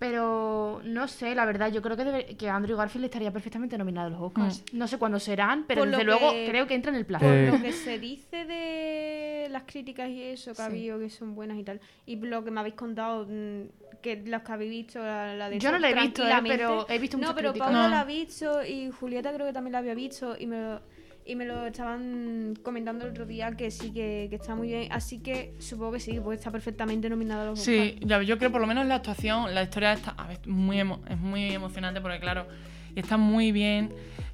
Pero 0.00 0.80
no 0.82 1.06
sé, 1.08 1.34
la 1.34 1.44
verdad, 1.44 1.70
yo 1.70 1.82
creo 1.82 1.94
que, 1.96 2.04
debe- 2.04 2.36
que 2.36 2.48
Andrew 2.48 2.74
Garfield 2.76 3.04
estaría 3.04 3.30
perfectamente 3.30 3.76
nominado 3.76 4.06
a 4.06 4.10
los 4.10 4.20
Oscars. 4.22 4.64
No 4.72 4.88
sé 4.88 4.96
cuándo 4.98 5.20
serán, 5.20 5.64
pero 5.68 5.82
Por 5.82 5.90
desde 5.90 6.04
luego 6.04 6.32
que- 6.32 6.46
creo 6.48 6.66
que 6.66 6.74
entra 6.74 6.90
en 6.90 6.96
el 6.96 7.04
plazo. 7.04 7.26
Por 7.26 7.34
Eh. 7.34 7.50
lo 7.52 7.60
que 7.60 7.70
se 7.72 7.98
dice 7.98 8.46
de 8.46 9.48
las 9.50 9.64
críticas 9.64 10.08
y 10.08 10.22
eso 10.22 10.54
que 10.54 10.62
ha 10.62 10.64
habido, 10.64 10.98
que 10.98 11.10
son 11.10 11.34
buenas 11.34 11.58
y 11.58 11.64
tal, 11.64 11.80
y 12.06 12.16
lo 12.16 12.42
que 12.42 12.50
me 12.50 12.60
habéis 12.60 12.76
contado, 12.76 13.26
mm, 13.28 13.98
que 14.00 14.22
los 14.24 14.40
que 14.42 14.52
habéis 14.52 14.70
visto, 14.70 15.00
la, 15.00 15.34
la 15.34 15.50
de 15.50 15.58
Yo 15.58 15.70
no 15.70 15.78
la 15.78 15.90
he 15.90 15.94
visto, 15.94 16.26
eh, 16.26 16.32
pero 16.48 16.86
he 16.88 16.98
visto 16.98 17.18
No, 17.18 17.34
pero 17.34 17.50
críticas. 17.50 17.68
Paula 17.68 17.82
No. 17.84 17.88
la 17.90 18.00
ha 18.00 18.04
visto 18.04 18.64
y 18.64 18.90
Julieta 18.90 19.32
creo 19.34 19.46
que 19.46 19.52
también 19.52 19.72
la 19.72 19.78
había 19.80 19.94
visto 19.94 20.34
y 20.38 20.46
me 20.46 20.58
lo, 20.60 20.80
y 21.24 21.36
me 21.36 21.44
lo 21.44 21.66
estaban 21.66 22.54
comentando 22.62 23.04
el 23.04 23.10
otro 23.12 23.26
día 23.26 23.52
que 23.52 23.70
sí, 23.70 23.92
que, 23.92 24.26
que 24.30 24.36
está 24.36 24.54
muy 24.54 24.68
bien. 24.68 24.90
Así 24.92 25.18
que 25.20 25.54
supongo 25.58 25.92
que 25.92 26.00
sí, 26.00 26.18
puede 26.20 26.38
estar 26.38 26.52
perfectamente 26.52 27.08
nominado 27.08 27.42
a 27.42 27.44
los 27.46 27.60
Sí, 27.60 27.98
ya, 28.00 28.20
yo 28.22 28.38
creo 28.38 28.50
por 28.50 28.60
lo 28.60 28.66
menos 28.66 28.86
la 28.86 28.96
actuación, 28.96 29.54
la 29.54 29.62
historia 29.62 29.92
está 29.92 30.10
a 30.12 30.26
ver, 30.26 30.38
muy 30.46 30.78
emo- 30.78 31.00
es 31.08 31.18
muy 31.18 31.52
emocionante 31.52 32.00
porque 32.00 32.18
claro, 32.20 32.46
está 32.96 33.16
muy 33.16 33.52
bien, 33.52 33.92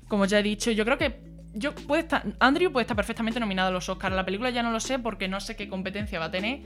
como 0.08 0.24
ya 0.24 0.38
he 0.38 0.42
dicho, 0.42 0.70
yo 0.70 0.84
creo 0.84 0.96
que 0.98 1.26
yo 1.58 1.74
puede 1.74 2.02
estar, 2.02 2.22
Andrew 2.38 2.70
puede 2.70 2.82
estar 2.82 2.96
perfectamente 2.96 3.40
nominado 3.40 3.68
a 3.68 3.72
los 3.72 3.88
Oscars. 3.88 4.14
La 4.14 4.26
película 4.26 4.50
ya 4.50 4.62
no 4.62 4.70
lo 4.72 4.78
sé 4.78 4.98
porque 4.98 5.26
no 5.26 5.40
sé 5.40 5.56
qué 5.56 5.70
competencia 5.70 6.18
va 6.18 6.26
a 6.26 6.30
tener, 6.30 6.60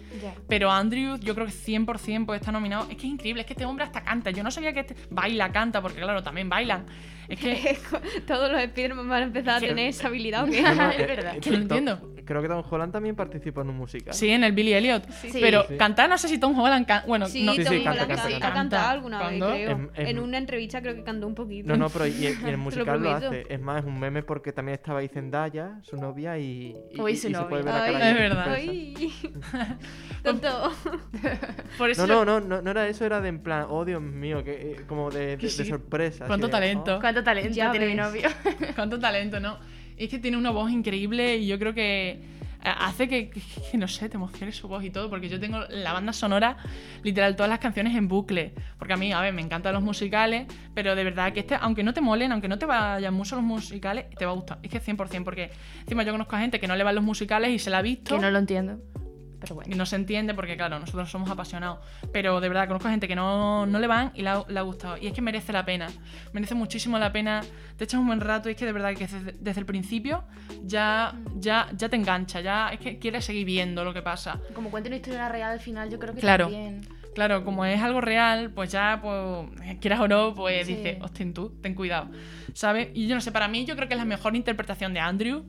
pero 0.49 0.69
Andrew 0.73 1.17
yo 1.21 1.33
creo 1.37 1.47
que 1.47 1.53
100% 1.53 2.27
puede 2.27 2.41
estar 2.41 2.53
nominado. 2.53 2.83
Es 2.91 2.97
que 2.97 3.07
es 3.07 3.13
increíble, 3.13 3.43
es 3.43 3.47
que 3.47 3.53
este 3.53 3.65
hombre 3.67 3.85
hasta 3.85 4.03
canta. 4.03 4.33
Yo 4.33 4.43
no 4.43 4.51
sabía 4.51 4.73
que 4.73 4.81
este 4.81 4.97
baila, 5.09 5.53
canta, 5.53 5.81
porque 5.81 6.01
claro, 6.01 6.25
también 6.25 6.49
bailan. 6.49 6.87
Es 7.31 7.39
que 7.41 7.79
Todos 8.27 8.51
los 8.53 8.61
Spiderman 8.63 9.09
van 9.09 9.23
a 9.23 9.27
empezar 9.27 9.57
a 9.57 9.61
tener 9.61 9.89
esa 9.89 10.09
habilidad. 10.09 10.45
¿o 10.45 10.51
qué? 10.51 10.63
No, 10.63 10.75
no, 10.75 10.91
Es 10.91 10.99
verdad, 10.99 11.37
eh, 11.37 11.41
que 11.41 11.51
lo 11.51 11.57
entiendo. 11.57 12.11
Creo 12.25 12.43
que 12.43 12.49
Tom 12.49 12.63
Holland 12.71 12.93
también 12.93 13.17
participó 13.17 13.63
en 13.63 13.71
un 13.71 13.77
musical. 13.77 14.15
sí, 14.15 14.29
en 14.29 14.45
el 14.45 14.53
Billy 14.53 14.73
Elliot. 14.75 15.09
Sí. 15.11 15.31
Pero 15.41 15.65
Sí. 15.67 15.77
cantar 15.77 16.09
no 16.09 16.17
sé 16.17 16.29
si 16.29 16.39
Tom 16.39 16.57
Holland 16.57 16.87
can- 16.87 17.03
bueno, 17.07 17.27
Sí, 17.27 17.43
no, 17.45 17.55
Sí, 17.55 17.65
Tom 17.65 17.75
sí, 17.75 17.83
canta, 17.83 18.05
Holland 18.05 18.09
canta, 18.21 18.27
ha 18.27 18.41
canta. 18.41 18.53
cantado 18.55 18.89
alguna 18.91 19.29
vez, 19.29 19.43
creo. 19.43 19.71
En- 19.71 19.91
en- 19.97 20.07
En 20.07 20.19
una 20.21 20.39
entrevista 20.39 20.81
creo 20.81 20.95
que 20.95 21.03
cantó 21.03 21.27
un 21.27 21.35
poquito. 21.35 21.67
No, 21.69 21.77
no, 21.77 21.89
pero 21.89 22.07
y, 22.07 22.11
y 22.13 22.27
en 22.27 22.47
el 22.47 22.57
musical 22.59 23.03
lo, 23.03 23.11
hace. 23.11 23.47
Es 23.49 23.61
más, 23.61 23.81
es 23.81 23.85
un 23.87 23.99
meme 23.99 24.23
porque 24.23 24.53
también 24.53 24.75
estaba 24.75 25.01
ahí 25.01 25.09
Zendaya, 25.09 25.79
su 25.83 25.97
novia, 25.97 26.39
y, 26.39 26.77
y, 26.93 27.01
Uy, 27.01 27.13
y- 27.13 27.17
su 27.17 27.29
y 27.29 27.31
se 27.33 27.37
novia. 27.37 27.49
puede 27.49 27.63
ver 27.65 27.75
la 27.75 27.83
Ay, 27.85 27.93
cara 27.95 28.09
Es 28.11 28.15
de 28.15 28.21
verdad. 28.21 28.53
Ay. 28.55 29.13
Tonto. 30.23 30.73
por 31.79 31.91
eso 31.91 32.07
No, 32.07 32.25
no, 32.25 32.41
no, 32.41 32.47
no, 32.47 32.63
no 32.63 32.71
era 32.71 32.87
eso, 32.87 33.05
era 33.05 33.21
de 33.21 33.29
en 33.29 33.41
plan, 33.43 33.67
oh 33.69 33.85
Dios 33.85 34.01
mío, 34.03 34.45
que 34.45 34.73
eh, 34.73 34.77
como 34.87 35.11
de, 35.11 35.37
de, 35.37 35.49
sorpresa. 35.51 36.27
Cuánto 36.27 36.49
talento. 36.49 36.99
¿Cuánto 37.23 37.25
talento 37.25 37.57
Ya 37.57 37.71
tiene 37.71 37.87
mi 37.87 37.95
novio? 37.95 38.29
Cuánto 38.75 38.99
talento, 38.99 39.41
¿no? 39.41 39.59
Y 39.97 40.05
es 40.05 40.11
que 40.11 40.19
tiene 40.19 40.37
una 40.37 40.51
voz 40.51 40.71
increíble 40.71 41.37
y 41.37 41.47
yo 41.47 41.59
creo 41.59 41.75
que 41.75 42.11
eh, 42.11 42.69
hace 42.79 43.07
que, 43.09 43.29
que- 43.31 43.41
que, 43.71 43.77
no 43.79 43.87
sé, 43.89 44.09
te 44.09 44.17
emocione 44.17 44.51
su 44.53 44.67
voz 44.69 44.83
y 44.85 44.91
todo, 44.91 45.09
porque 45.11 45.29
yo 45.29 45.39
tengo 45.41 45.61
la 45.69 45.93
banda 45.93 46.13
sonora, 46.13 46.57
literal, 47.03 47.37
todas 47.37 47.49
las 47.51 47.59
canciones 47.59 47.95
en 47.97 48.09
bucle. 48.09 48.55
Porque 48.79 48.95
a 48.95 48.97
mí, 48.97 49.13
a 49.13 49.21
ver, 49.21 49.33
me 49.35 49.43
encantan 49.43 49.75
los 49.75 49.83
musicales, 49.83 50.47
pero 50.75 50.95
de 50.95 51.05
verdad 51.05 51.33
que 51.33 51.41
este, 51.41 51.55
aunque 51.61 51.83
no 51.83 51.93
te 51.95 52.01
molen, 52.01 52.33
aunque 52.33 52.49
no 52.49 52.59
te 52.59 52.67
vayan 52.67 53.13
mucho 53.15 53.37
los 53.37 53.45
musicales, 53.45 54.07
te 54.19 54.25
va 54.25 54.33
a 54.33 54.35
gustar. 54.35 54.59
Es 54.63 54.71
que 54.71 54.81
100%, 54.81 55.25
porque 55.25 55.51
encima 55.83 56.03
yo 56.03 56.13
conozco 56.13 56.37
a 56.37 56.41
gente 56.41 56.59
que 56.61 56.67
no 56.67 56.77
le 56.77 56.85
van 56.85 56.95
los 56.95 57.05
musicales 57.05 57.51
y 57.51 57.59
se 57.59 57.69
la 57.71 57.79
ha 57.79 57.83
visto. 57.83 58.15
que 58.15 58.21
no 58.21 58.31
lo 58.31 58.39
entiendo. 58.39 58.79
Pero 59.41 59.55
bueno. 59.55 59.73
Y 59.73 59.77
no 59.77 59.87
se 59.87 59.97
entiende 59.97 60.35
porque, 60.35 60.57
claro, 60.57 60.79
nosotros 60.79 61.11
somos 61.11 61.31
apasionados. 61.31 61.79
Pero 62.13 62.41
de 62.41 62.49
verdad, 62.49 62.67
conozco 62.69 62.89
a 62.89 62.91
gente 62.91 63.09
que 63.09 63.17
no, 63.17 63.65
no 63.67 63.79
le 63.79 63.87
van 63.87 64.13
y 64.15 64.23
le 64.23 64.29
ha, 64.29 64.45
le 64.47 64.59
ha 64.59 64.63
gustado. 64.63 64.97
Y 64.99 65.07
es 65.07 65.13
que 65.13 65.23
merece 65.23 65.53
la 65.53 65.65
pena. 65.65 65.89
Merece 66.33 66.55
muchísimo 66.55 66.99
la 66.99 67.11
pena. 67.11 67.43
Te 67.77 67.85
echas 67.85 67.99
un 68.01 68.07
buen 68.07 68.21
rato 68.21 68.49
y 68.49 68.53
es 68.53 68.59
que 68.59 68.67
de 68.67 68.73
verdad 68.73 68.95
que 68.95 69.07
desde, 69.07 69.33
desde 69.41 69.61
el 69.61 69.67
principio 69.67 70.25
ya, 70.63 71.15
ya, 71.37 71.69
ya 71.75 71.89
te 71.89 71.97
engancha. 71.97 72.41
Ya 72.41 72.69
es 72.69 72.79
que 72.81 72.99
quieres 72.99 73.25
seguir 73.25 73.47
viendo 73.47 73.83
lo 73.85 73.95
que 73.95 74.03
pasa. 74.03 74.39
Como 74.55 74.71
cuenta 74.71 74.89
una 74.89 74.97
historia 74.97 75.29
real 75.29 75.53
al 75.53 75.61
final, 75.61 75.89
yo 75.91 75.99
creo 75.99 76.15
que 76.15 76.21
Claro. 76.21 76.45
también. 76.47 76.87
Claro, 77.15 77.45
como 77.45 77.65
es 77.65 77.81
algo 77.83 78.01
real, 78.01 78.51
pues 78.51 78.71
ya, 78.71 79.01
pues, 79.03 79.49
quieras 79.81 79.99
o 80.01 80.07
no, 80.07 80.33
pues 80.33 80.65
Sí. 80.67 80.77
dices, 80.77 80.99
hostia, 81.01 81.27
tú, 81.35 81.51
ten 81.61 81.75
cuidado. 81.75 82.09
¿Sabes? 82.55 82.91
Y 82.95 83.09
yo 83.09 83.17
no 83.17 83.21
sé, 83.21 83.33
para 83.33 83.49
mí 83.49 83.65
yo 83.65 83.75
creo 83.75 83.89
que 83.89 83.95
es 83.95 83.99
la 83.99 84.05
mejor 84.05 84.37
interpretación 84.37 84.95
de 84.95 85.01
Andrew. 85.01 85.45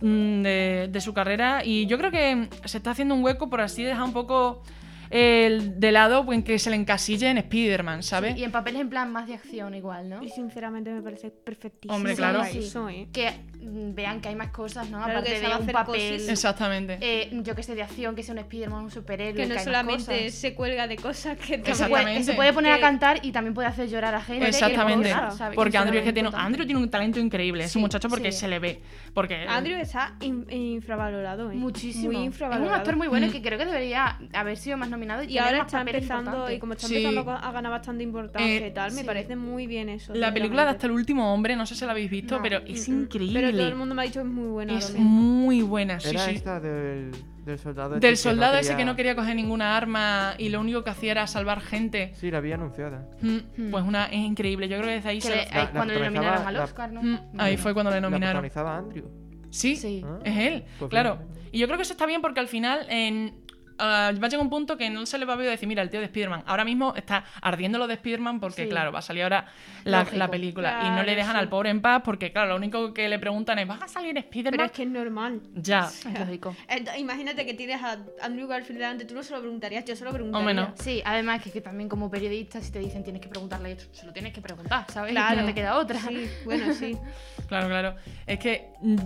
Mm, 0.00 0.42
de, 0.42 0.88
de 0.90 1.00
su 1.00 1.14
carrera 1.14 1.64
y 1.64 1.86
yo 1.86 1.98
creo 1.98 2.10
que 2.10 2.48
se 2.64 2.78
está 2.78 2.90
haciendo 2.90 3.14
un 3.14 3.24
hueco 3.24 3.48
por 3.48 3.60
así 3.60 3.82
dejar 3.82 4.04
un 4.04 4.12
poco 4.12 4.62
el 5.10 5.78
de 5.80 5.92
lado 5.92 6.24
en 6.32 6.42
que 6.42 6.58
se 6.58 6.70
le 6.70 6.76
encasille 6.76 7.28
en 7.28 7.38
Spider-Man, 7.38 8.02
¿sabes? 8.02 8.36
Y 8.36 8.44
en 8.44 8.50
papeles 8.52 8.80
en 8.80 8.88
plan 8.90 9.10
más 9.12 9.26
de 9.26 9.34
acción 9.34 9.74
igual, 9.74 10.08
¿no? 10.08 10.22
Y 10.22 10.28
sinceramente 10.30 10.90
me 10.90 11.02
parece 11.02 11.30
perfectísimo. 11.30 11.94
Hombre, 11.94 12.14
claro. 12.14 12.42
sí. 12.44 12.58
¿eh? 12.90 13.08
Que 13.12 13.30
mm, 13.60 13.94
vean 13.94 14.20
que 14.20 14.28
hay 14.28 14.36
más 14.36 14.48
cosas, 14.50 14.88
¿no? 14.90 14.98
Claro, 14.98 15.18
Aparte 15.20 15.32
que 15.40 15.40
de 15.48 15.54
un 15.56 15.66
papel, 15.66 16.12
cosas. 16.14 16.28
Exactamente. 16.28 16.98
eh, 17.00 17.30
yo 17.42 17.54
que 17.54 17.62
sé, 17.62 17.74
de 17.74 17.82
acción, 17.82 18.14
que 18.14 18.22
sea 18.22 18.32
un 18.32 18.38
Spider-Man, 18.40 18.84
un 18.84 18.90
superhéroe. 18.90 19.34
Que 19.46 19.46
no 19.54 19.58
solamente 19.60 20.04
cosas. 20.26 20.34
se 20.34 20.54
cuelga 20.54 20.86
de 20.86 20.96
cosas 20.96 21.36
que 21.38 21.58
también- 21.58 21.62
puede, 21.62 21.64
que 21.64 21.74
se 21.74 21.80
Exactamente. 21.82 22.34
puede 22.34 22.52
poner 22.52 22.72
a 22.72 22.80
cantar 22.80 23.20
y 23.22 23.32
también 23.32 23.54
puede 23.54 23.68
hacer 23.68 23.88
llorar 23.88 24.14
a 24.14 24.20
gente. 24.22 24.46
Exactamente. 24.48 25.10
¿sabes? 25.10 25.54
Porque 25.54 25.78
Andrew 25.78 25.98
es 25.98 26.04
que 26.04 26.12
tiene, 26.12 26.30
Andrew 26.34 26.64
tiene 26.66 26.80
un 26.80 26.90
talento 26.90 27.18
increíble. 27.20 27.64
Es 27.64 27.76
un 27.76 27.82
muchacho 27.82 28.08
porque 28.08 28.32
sí. 28.32 28.38
se 28.40 28.48
le 28.48 28.58
ve. 28.58 28.80
Porque 29.14 29.46
Andrew 29.48 29.78
está 29.78 30.14
in- 30.20 30.46
infravalorado, 30.50 31.50
¿eh? 31.50 31.54
Muchísimo. 31.54 32.06
Muy 32.06 32.14
es 32.16 32.20
un 32.20 32.24
infravalorado. 32.26 32.74
actor 32.76 32.96
muy 32.96 33.08
bueno 33.08 33.26
Mm. 33.26 33.30
que 33.30 33.42
creo 33.42 33.58
que 33.58 33.64
debería 33.66 34.18
haber 34.32 34.56
sido 34.56 34.76
más 34.76 34.88
nominado. 34.96 35.22
Y, 35.22 35.38
ahora 35.38 35.60
está 35.62 35.80
empezando, 35.80 36.30
importantes. 36.30 36.56
y 36.56 36.60
como 36.60 36.72
está 36.72 36.86
Sí. 36.88 36.96
empezando 37.04 37.30
a 37.30 37.52
ganar 37.52 37.70
bastante 37.72 38.02
importancia 38.02 38.66
Eh, 38.66 38.68
y 38.68 38.74
tal, 38.74 38.92
me 38.92 39.04
parece 39.04 39.36
muy 39.36 39.66
bien 39.66 39.88
eso. 39.88 40.14
la 40.14 40.32
película 40.32 40.64
de. 40.64 40.70
Hasta 40.70 40.86
el 40.86 40.92
último 40.92 41.32
hombre, 41.32 41.56
no 41.56 41.66
sé 41.66 41.74
si 41.74 41.84
la 41.84 41.92
habéis 41.92 42.10
visto, 42.10 42.36
No. 42.36 42.42
pero 42.42 42.58
es 42.66 42.88
Mm, 42.88 42.92
mm. 42.92 43.02
increíble. 43.02 43.40
Pero 43.40 43.56
todo 43.56 43.68
el 43.68 43.74
mundo 43.76 43.94
me 43.94 44.02
ha 44.02 44.04
dicho 44.04 44.20
que 44.22 44.26
es 44.28 44.32
muy 44.34 44.48
buena 44.48 44.78
es 44.78 44.86
también. 44.86 45.06
muy 45.06 45.62
buena, 45.62 46.00
sí, 46.00 46.10
Era 46.10 46.20
sí. 46.20 46.30
esta 46.36 46.60
del, 46.60 47.10
del 47.44 47.58
soldado 47.58 47.96
ese 47.96 48.00
Del 48.06 48.14
que 48.16 48.24
no 48.24 48.30
soldado 48.30 48.58
ese 48.58 48.70
que 48.70 48.76
quería- 48.76 48.84
no 48.86 48.96
quería 48.96 49.14
coger 49.16 49.36
ninguna 49.36 49.76
arma 49.76 50.34
y 50.38 50.48
lo 50.48 50.60
único 50.60 50.82
que 50.82 50.90
hacía 50.90 51.12
era 51.12 51.26
salvar 51.26 51.60
gente. 51.60 52.12
Sí, 52.14 52.30
la 52.30 52.38
había 52.38 52.56
anunciada. 52.56 53.08
Mm, 53.22 53.28
Hmm. 53.56 53.70
Pues 53.70 53.84
una 53.84 54.06
es 54.06 54.14
increíble. 54.18 54.68
Yo 54.68 54.76
creo 54.78 54.88
que 54.88 54.94
desde 54.96 55.08
ahí 55.10 55.16
Que 55.18 55.22
se 55.22 55.30
le- 55.30 55.36
La- 55.36 55.42
ahí 55.42 55.66
la 55.66 55.70
cuando 55.70 55.94
le 55.94 56.00
nominaron 56.04 56.46
al 56.46 56.56
Oscar, 56.56 56.92
¿no? 56.92 57.02
Mm, 57.02 57.06
Muy 57.06 57.20
ahí 57.38 57.56
fue 57.56 57.72
cuando 57.74 57.90
le 57.90 57.96
La 57.96 58.00
nominaron. 58.00 58.42
protagonizaba 58.42 58.76
Andrew. 58.78 59.04
Sí, 59.50 59.76
Sí. 59.76 60.02
Ah. 60.04 60.18
es 60.24 60.36
él. 60.36 60.64
Pues 60.78 60.90
claro. 60.90 61.18
Y 61.52 61.58
yo 61.60 61.66
creo 61.68 61.78
que 61.78 61.84
eso 61.84 61.92
está 61.92 62.04
bien 62.06 62.20
porque 62.20 62.40
al 62.40 62.48
final 62.48 62.84
en, 62.90 63.34
ah, 63.78 64.12
va 64.20 64.26
a 64.26 64.30
llegar 64.30 64.40
un 64.40 64.50
punto 64.50 64.76
que 64.76 64.90
no 64.90 65.06
se 65.06 65.18
le 65.18 65.24
va 65.24 65.34
a 65.34 65.36
ver 65.36 65.48
decir, 65.50 65.68
mira, 65.68 65.82
el 65.82 65.90
tío 65.90 66.00
de 66.00 66.06
Spider-Man. 66.06 66.42
Ahora 66.46 66.64
mismo 66.64 66.94
está 66.96 67.24
ardiendo 67.42 67.78
lo 67.78 67.86
de 67.86 67.94
Spider-Man 67.94 68.40
porque, 68.40 68.64
Sí. 68.64 68.68
claro, 68.68 68.92
va 68.92 68.98
a 69.00 69.02
salir 69.02 69.22
ahora 69.24 69.46
la, 69.84 70.00
Lógico. 70.00 70.16
la 70.16 70.28
película. 70.30 70.80
y 70.86 70.90
no 70.90 71.02
le 71.02 71.14
dejan 71.14 71.32
sí. 71.34 71.38
al 71.38 71.48
pobre 71.48 71.70
en 71.70 71.80
paz 71.80 72.02
porque, 72.04 72.32
claro, 72.32 72.50
lo 72.50 72.56
único 72.56 72.92
que 72.94 73.08
le 73.08 73.18
preguntan 73.18 73.58
es, 73.58 73.66
¿vas 73.68 73.82
a 73.82 73.88
salir 73.88 74.14
Pero 74.14 74.26
Spider-Man? 74.26 74.66
es 74.66 74.72
que 74.72 74.82
es 74.82 74.88
normal. 74.88 75.40
Ya. 75.54 75.86
Es 75.86 76.04
lógico. 76.18 76.54
Ent- 76.68 76.98
Imagínate 76.98 77.44
que 77.46 77.54
tienes 77.54 77.82
a 77.82 77.98
Andrew 78.22 78.46
Garfield 78.48 78.78
delante, 78.80 79.04
tú 79.04 79.14
no 79.14 79.22
se 79.22 79.32
lo 79.32 79.40
preguntarías, 79.40 79.84
yo 79.84 79.94
se 79.96 80.04
lo 80.04 80.12
preguntaría. 80.12 80.38
Hombre, 80.38 80.54
no. 80.54 80.74
Sí, 80.82 81.02
además 81.04 81.42
que, 81.42 81.50
que 81.50 81.60
también 81.60 81.88
como 81.88 82.10
periodista, 82.10 82.60
si 82.60 82.70
te 82.72 82.78
dicen 82.78 83.02
tienes 83.04 83.22
que 83.22 83.28
preguntarle 83.28 83.72
esto, 83.72 83.86
se 83.92 84.06
lo 84.06 84.12
tienes 84.12 84.32
que 84.32 84.40
preguntar, 84.40 84.86
¿sabes? 84.92 85.12
Claro. 85.12 85.40
No 85.40 85.46
te 85.46 85.54
queda 85.54 85.76
otra. 85.76 85.98
Sí, 86.00 86.28
bueno, 86.44 86.72
sí. 86.72 86.96
Claro, 87.48 87.68
claro. 87.68 87.94
Es 88.26 88.38
que 88.40 88.70
mm, 88.80 88.96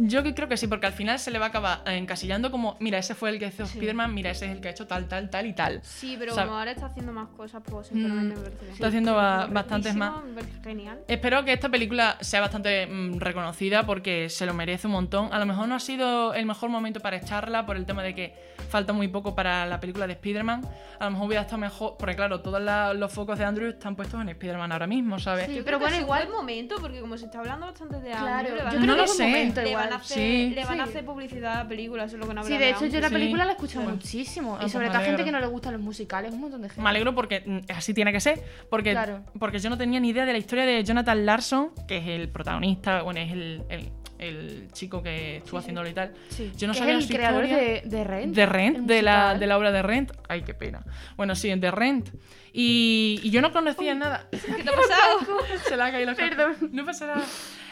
yo 0.00 0.22
que 0.22 0.34
creo 0.34 0.48
que 0.48 0.56
sí, 0.56 0.66
porque 0.66 0.86
al 0.86 0.92
final 0.92 1.18
se 1.18 1.30
le 1.30 1.38
va 1.38 1.46
a 1.46 1.48
acabar 1.48 1.82
encasillando 1.86 2.50
como, 2.50 2.76
mira, 2.80 2.98
ese 2.98 3.14
fue 3.14 3.30
el 3.30 3.38
que 3.38 3.46
hizo 3.46 3.66
Sí. 3.66 3.74
Spider-Man, 3.78 4.14
mira, 4.14 4.30
ese 4.30 4.46
es 4.46 4.52
el 4.52 4.60
que 4.60 4.68
ha 4.68 4.70
hecho 4.70 4.86
tal, 4.86 5.08
tal, 5.08 5.28
tal 5.30 5.46
y 5.46 5.52
tal. 5.52 5.80
Sí, 5.82 6.16
pero 6.18 6.32
O 6.32 6.34
sea, 6.34 6.44
como 6.44 6.58
ahora 6.58 6.70
está 6.72 6.86
haciendo 6.86 7.12
más 7.12 7.28
cosas, 7.30 7.62
pues 7.64 7.90
Mm, 7.92 8.28
me 8.28 8.34
está 8.72 8.86
haciendo 8.88 9.14
parece 9.14 9.52
bastantes 9.52 9.94
más. 9.94 10.14
Genial. 10.62 10.98
Espero 11.08 11.44
que 11.44 11.52
esta 11.52 11.68
película 11.68 12.16
sea 12.20 12.40
bastante 12.40 12.86
mm, 12.86 13.18
reconocida 13.18 13.84
porque 13.86 14.28
se 14.28 14.46
lo 14.46 14.54
merece 14.54 14.86
un 14.86 14.92
montón. 14.94 15.32
A 15.32 15.38
lo 15.38 15.46
mejor 15.46 15.68
no 15.68 15.74
ha 15.74 15.80
sido 15.80 16.34
el 16.34 16.46
mejor 16.46 16.70
momento 16.70 17.00
para 17.00 17.16
echarla 17.16 17.66
por 17.66 17.76
el 17.76 17.86
tema 17.86 18.02
de 18.02 18.14
que 18.14 18.34
falta 18.68 18.92
muy 18.92 19.08
poco 19.08 19.34
para 19.34 19.66
la 19.66 19.80
película 19.80 20.06
de 20.06 20.12
Spider-Man. 20.14 20.62
A 21.00 21.04
lo 21.06 21.10
mejor 21.12 21.26
hubiera 21.28 21.42
estado 21.42 21.58
mejor, 21.58 21.96
porque 21.98 22.16
claro, 22.16 22.40
todos 22.40 22.60
la- 22.60 22.92
los 22.94 23.12
focos 23.12 23.38
de 23.38 23.44
Andrew 23.44 23.68
están 23.70 23.96
puestos 23.96 24.20
en 24.20 24.28
Spider-Man 24.28 24.72
ahora 24.72 24.86
mismo, 24.86 25.18
¿sabes? 25.18 25.46
Sí, 25.46 25.56
Yo 25.56 25.64
pero 25.64 25.78
creo 25.78 25.88
que 25.88 25.94
bueno, 25.96 26.02
igual- 26.04 26.28
momento, 26.28 26.76
porque 26.80 27.00
como 27.00 27.16
se 27.16 27.26
está 27.26 27.38
hablando 27.38 27.66
bastante 27.66 28.00
de 28.00 28.12
Andrew, 28.12 28.56
yo 28.72 28.80
no 28.80 28.86
lo 28.86 28.96
que 28.96 29.04
es 29.04 29.10
un 29.10 29.16
sé. 29.16 29.22
momento 29.26 29.62
le 29.62 29.70
van 29.90 29.92
a 29.98 30.02
hacer, 30.02 30.18
Sí. 30.18 30.50
le 30.54 30.64
van 30.64 30.80
a 30.80 30.84
Sí. 30.84 30.90
hacer 30.90 31.04
publicidad 31.04 31.52
a 31.52 31.62
la 31.64 31.68
película, 31.68 32.04
eso 32.04 32.16
es 32.16 32.20
lo 32.20 32.28
que 32.28 32.34
no 32.34 32.44
Sí, 32.44 32.56
de 32.56 32.70
hecho 32.70 32.86
yo 32.86 33.00
la 33.00 33.08
Sí. 33.08 33.14
película 33.14 33.44
la 33.44 33.50
he 33.52 33.54
escuchado 33.54 33.82
Bueno. 33.84 33.96
muchísimo. 33.96 34.58
Y 34.64 34.68
sobre 34.68 34.88
todo 34.88 34.98
a 34.98 35.00
gente 35.02 35.24
que 35.24 35.32
no 35.32 35.40
le 35.40 35.46
gustan 35.46 35.72
los 35.72 35.82
musicales, 35.82 36.32
un 36.32 36.40
montón 36.40 36.62
de 36.62 36.68
gente. 36.68 36.82
Me 36.82 36.88
alegro 36.90 37.14
porque 37.14 37.42
mm, 37.44 37.58
así 37.72 37.94
tiene 37.94 38.12
que 38.12 38.20
ser. 38.20 38.40
Porque, 38.70 38.90
Claro. 38.92 39.22
porque 39.38 39.58
yo 39.58 39.70
no 39.70 39.78
tenía 39.78 40.00
ni 40.00 40.10
idea 40.10 40.24
de 40.24 40.32
la 40.32 40.38
historia 40.38 40.64
de 40.66 40.82
Jonathan 40.84 41.24
Larson, 41.26 41.70
que 41.86 41.98
es 41.98 42.06
el 42.06 42.28
protagonista, 42.28 43.02
bueno, 43.02 43.20
es 43.20 43.32
el, 43.32 43.62
el- 43.68 43.90
el 44.18 44.66
chico 44.72 45.00
que 45.00 45.36
estuvo 45.36 45.58
haciéndolo 45.60 45.88
y 45.88 45.92
tal. 45.92 46.12
Sí. 46.30 46.50
Yo 46.56 46.66
no 46.66 46.72
Que 46.72 46.80
sabía 46.80 46.94
es 46.94 47.02
el 47.04 47.06
su 47.08 47.14
creador 47.14 47.44
historia. 47.44 47.64
de, 47.64 47.82
de 47.88 48.02
Rent. 48.04 48.34
De 48.34 48.46
Rent, 48.46 48.78
de 48.78 49.02
la, 49.02 49.38
de 49.38 49.46
la 49.46 49.56
obra 49.56 49.70
de 49.70 49.80
Rent. 49.80 50.10
Ay, 50.28 50.42
qué 50.42 50.54
pena. 50.54 50.82
Bueno, 51.16 51.36
sí, 51.36 51.54
de 51.54 51.70
Rent. 51.70 52.08
Y, 52.52 53.20
y 53.22 53.30
yo 53.30 53.40
no 53.40 53.52
conocía 53.52 53.94
nada. 53.94 54.26
¿Qué 54.32 54.38
te 54.64 54.70
ha 54.70 54.74
pasado? 54.74 55.38
Se 55.68 55.76
le 55.76 55.82
ha 55.84 55.92
caído 55.92 56.10
la 56.10 56.16
cara. 56.16 56.30
Perdón. 56.34 56.70
No 56.72 56.84
pasa 56.84 57.06
nada. 57.06 57.22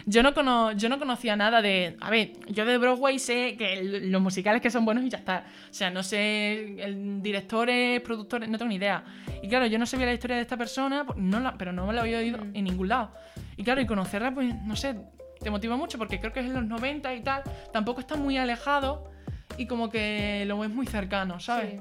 Yo 0.08 0.22
no, 0.22 0.32
cono- 0.34 0.70
yo 0.72 0.88
no 0.88 1.00
conocía 1.00 1.34
nada 1.34 1.60
de. 1.60 1.96
A 2.00 2.10
ver, 2.10 2.32
yo 2.48 2.64
de 2.64 2.78
Broadway 2.78 3.18
sé 3.18 3.56
que 3.58 3.72
el- 3.74 4.12
los 4.12 4.22
musicales 4.22 4.62
que 4.62 4.70
son 4.70 4.84
buenos 4.84 5.02
y 5.02 5.08
ya 5.10 5.18
está. 5.18 5.44
O 5.68 5.74
sea, 5.74 5.90
no 5.90 6.04
sé 6.04 6.80
el 6.80 7.20
directores, 7.22 8.00
productores, 8.02 8.48
no 8.48 8.56
tengo 8.56 8.68
ni 8.68 8.76
idea. 8.76 9.02
Y 9.42 9.48
claro, 9.48 9.66
yo 9.66 9.78
no 9.80 9.86
sabía 9.86 10.06
la 10.06 10.14
historia 10.14 10.36
de 10.36 10.42
esta 10.42 10.56
persona, 10.56 11.04
pues 11.04 11.18
no 11.18 11.40
la- 11.40 11.58
pero 11.58 11.72
no 11.72 11.86
me 11.88 11.92
la 11.92 12.02
había 12.02 12.18
oído 12.18 12.38
Mm. 12.38 12.50
en 12.54 12.64
ningún 12.64 12.88
lado. 12.88 13.10
Y 13.56 13.64
claro, 13.64 13.80
y 13.80 13.86
conocerla, 13.86 14.32
pues 14.32 14.54
no 14.62 14.76
sé, 14.76 14.94
te 15.40 15.50
motiva 15.50 15.76
mucho 15.76 15.98
porque 15.98 16.20
creo 16.20 16.32
que 16.32 16.38
es 16.40 16.46
en 16.46 16.54
los 16.54 16.64
90 16.66 17.12
y 17.12 17.22
tal. 17.22 17.42
Tampoco 17.72 17.98
está 18.00 18.14
muy 18.14 18.38
alejado 18.38 19.10
y 19.58 19.66
como 19.66 19.90
que 19.90 20.44
lo 20.46 20.56
ves 20.60 20.70
muy 20.70 20.86
cercano, 20.86 21.40
¿sabes? 21.40 21.80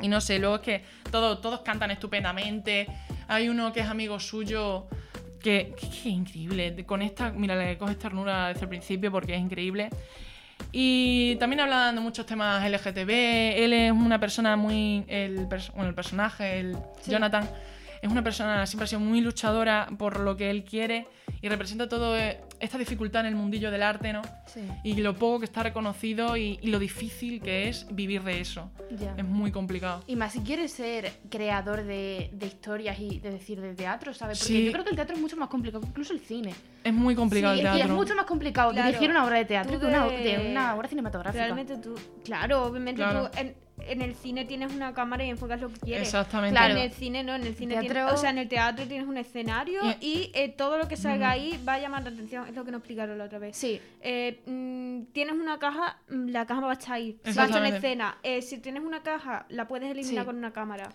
Y 0.00 0.08
no 0.08 0.22
sé, 0.22 0.38
luego 0.38 0.54
es 0.56 0.60
que 0.62 0.84
todo- 1.10 1.38
todos 1.38 1.60
cantan 1.60 1.90
estupendamente. 1.90 2.86
Hay 3.28 3.50
uno 3.50 3.74
que 3.74 3.80
es 3.80 3.86
amigo 3.88 4.18
suyo 4.18 4.86
que, 5.42 5.74
que- 5.78 6.08
increíble. 6.08 6.84
Con 6.86 7.02
esta, 7.02 7.30
mira, 7.32 7.56
le 7.56 7.76
coges 7.78 7.98
ternura 7.98 8.48
desde 8.48 8.62
el 8.62 8.68
principio 8.68 9.10
porque 9.12 9.34
es 9.34 9.40
increíble. 9.40 9.90
Y 10.70 11.36
también 11.36 11.60
hablan 11.60 11.94
de 11.94 12.00
muchos 12.00 12.24
temas 12.24 12.64
LGTB. 12.64 13.10
Él 13.10 13.72
es 13.72 13.92
una 13.92 14.18
persona 14.18 14.56
muy. 14.56 15.04
El, 15.08 15.46
bueno, 15.74 15.88
el 15.88 15.94
personaje, 15.94 16.60
el 16.60 16.76
Sí. 17.00 17.10
Jonathan, 17.10 17.48
es 18.02 18.10
una 18.10 18.22
persona, 18.22 18.66
siempre 18.66 18.84
ha 18.84 18.88
sido 18.88 19.00
muy 19.00 19.20
luchadora 19.20 19.88
por 19.96 20.18
lo 20.20 20.36
que 20.36 20.50
él 20.50 20.64
quiere 20.64 21.06
y 21.40 21.48
representa 21.48 21.88
todo 21.88 22.16
eh, 22.18 22.40
esta 22.58 22.76
dificultad 22.76 23.20
en 23.22 23.26
el 23.28 23.34
mundillo 23.36 23.70
del 23.70 23.82
arte, 23.82 24.12
¿no? 24.12 24.22
Sí, 24.46 24.60
Y 24.82 24.94
lo 24.96 25.14
poco 25.14 25.38
que 25.40 25.44
está 25.46 25.62
reconocido 25.62 26.36
y, 26.36 26.58
y 26.60 26.68
lo 26.68 26.78
difícil 26.80 27.40
que 27.40 27.68
es 27.68 27.86
vivir 27.90 28.22
de 28.24 28.40
eso. 28.40 28.70
ya. 28.90 29.14
Es 29.16 29.24
muy 29.24 29.50
complicado. 29.52 30.02
Y 30.08 30.16
más 30.16 30.32
si 30.32 30.40
quieres 30.40 30.72
ser 30.72 31.12
creador 31.30 31.84
de, 31.84 32.30
de 32.32 32.46
historias 32.46 32.98
y 33.00 33.20
de 33.20 33.30
decir 33.30 33.60
de 33.60 33.74
teatro, 33.74 34.12
¿sabes? 34.14 34.38
Porque 34.40 34.52
Sí. 34.52 34.64
yo 34.66 34.72
creo 34.72 34.84
que 34.84 34.90
el 34.90 34.96
teatro 34.96 35.14
es 35.14 35.20
mucho 35.22 35.36
más 35.36 35.48
complicado 35.48 35.80
que 35.80 35.88
incluso 35.88 36.12
el 36.12 36.20
cine. 36.20 36.52
Es 36.84 36.92
muy 36.92 37.14
complicado 37.14 37.54
Sí, 37.54 37.60
el 37.60 37.66
es, 37.66 37.72
teatro. 37.72 37.92
es 37.94 37.98
mucho 37.98 38.14
más 38.16 38.26
complicado 38.26 38.72
Claro. 38.72 38.88
dirigir 38.88 39.10
una 39.10 39.24
obra 39.24 39.36
de 39.38 39.44
teatro 39.44 39.78
que 39.80 39.86
una, 39.86 40.06
de- 40.08 40.18
de 40.18 40.50
una 40.50 40.74
obra 40.74 40.88
cinematográfica. 40.88 41.44
Realmente 41.44 41.76
tú, 41.78 41.94
claro, 42.24 42.64
obviamente 42.64 43.00
Claro. 43.02 43.30
tú 43.30 43.38
en, 43.38 43.54
en 43.88 44.02
el 44.02 44.14
cine 44.14 44.44
tienes 44.44 44.72
una 44.72 44.94
cámara 44.94 45.24
y 45.24 45.30
enfocas 45.30 45.60
lo 45.60 45.68
que 45.68 45.80
quieres. 45.80 46.08
Exactamente. 46.08 46.52
Claro. 46.56 46.74
En 46.74 46.80
el 46.80 46.92
cine 46.92 47.22
no, 47.24 47.34
en 47.34 47.42
el 47.46 47.54
cine 47.54 47.74
Teatro- 47.74 47.92
tienes, 47.92 48.12
o 48.12 48.16
sea, 48.16 48.30
en 48.30 48.38
el 48.38 48.48
teatro 48.48 48.86
tienes 48.86 49.06
un 49.08 49.16
escenario 49.16 49.80
Y- 50.00 50.06
y, 50.06 50.30
eh, 50.34 50.48
todo 50.48 50.78
lo 50.78 50.88
que 50.88 50.96
salga 50.96 51.30
ahí 51.30 51.60
va 51.66 51.74
a 51.74 51.78
llamar 51.78 52.02
la 52.04 52.10
atención, 52.10 52.46
es 52.48 52.54
lo 52.54 52.64
que 52.64 52.70
nos 52.70 52.78
explicaron 52.80 53.18
la 53.18 53.24
otra 53.24 53.38
vez. 53.38 53.56
Sí, 53.56 53.80
Eh, 54.00 54.40
mm, 54.46 55.12
tienes 55.12 55.34
una 55.34 55.58
caja, 55.58 55.98
mm, 56.08 56.28
la 56.28 56.46
caja 56.46 56.60
va 56.60 56.70
a 56.70 56.74
estar 56.74 56.92
ahí, 56.94 57.12
va 57.36 57.42
a 57.42 57.46
estar 57.46 57.64
en 57.66 57.74
escena. 57.74 58.18
Eh, 58.22 58.42
si 58.42 58.58
tienes 58.58 58.82
una 58.82 59.02
caja, 59.02 59.46
la 59.48 59.66
puedes 59.68 59.90
eliminar 59.90 60.24
Sí. 60.24 60.26
con 60.26 60.36
una 60.36 60.52
cámara. 60.52 60.90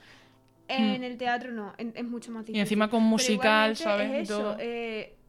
En 0.69 1.01
el 1.03 1.17
teatro 1.17 1.51
no, 1.53 1.73
en- 1.77 1.93
es 1.95 2.03
mucho 2.03 2.29
más 2.31 2.41
difícil. 2.43 2.57
Y 2.57 2.59
encima 2.59 2.89
con 2.89 3.01
musical, 3.03 3.77
¿sabes? 3.77 4.11
Es 4.11 4.17
Y 4.17 4.21
eso, 4.23 4.37
todo. 4.41 4.57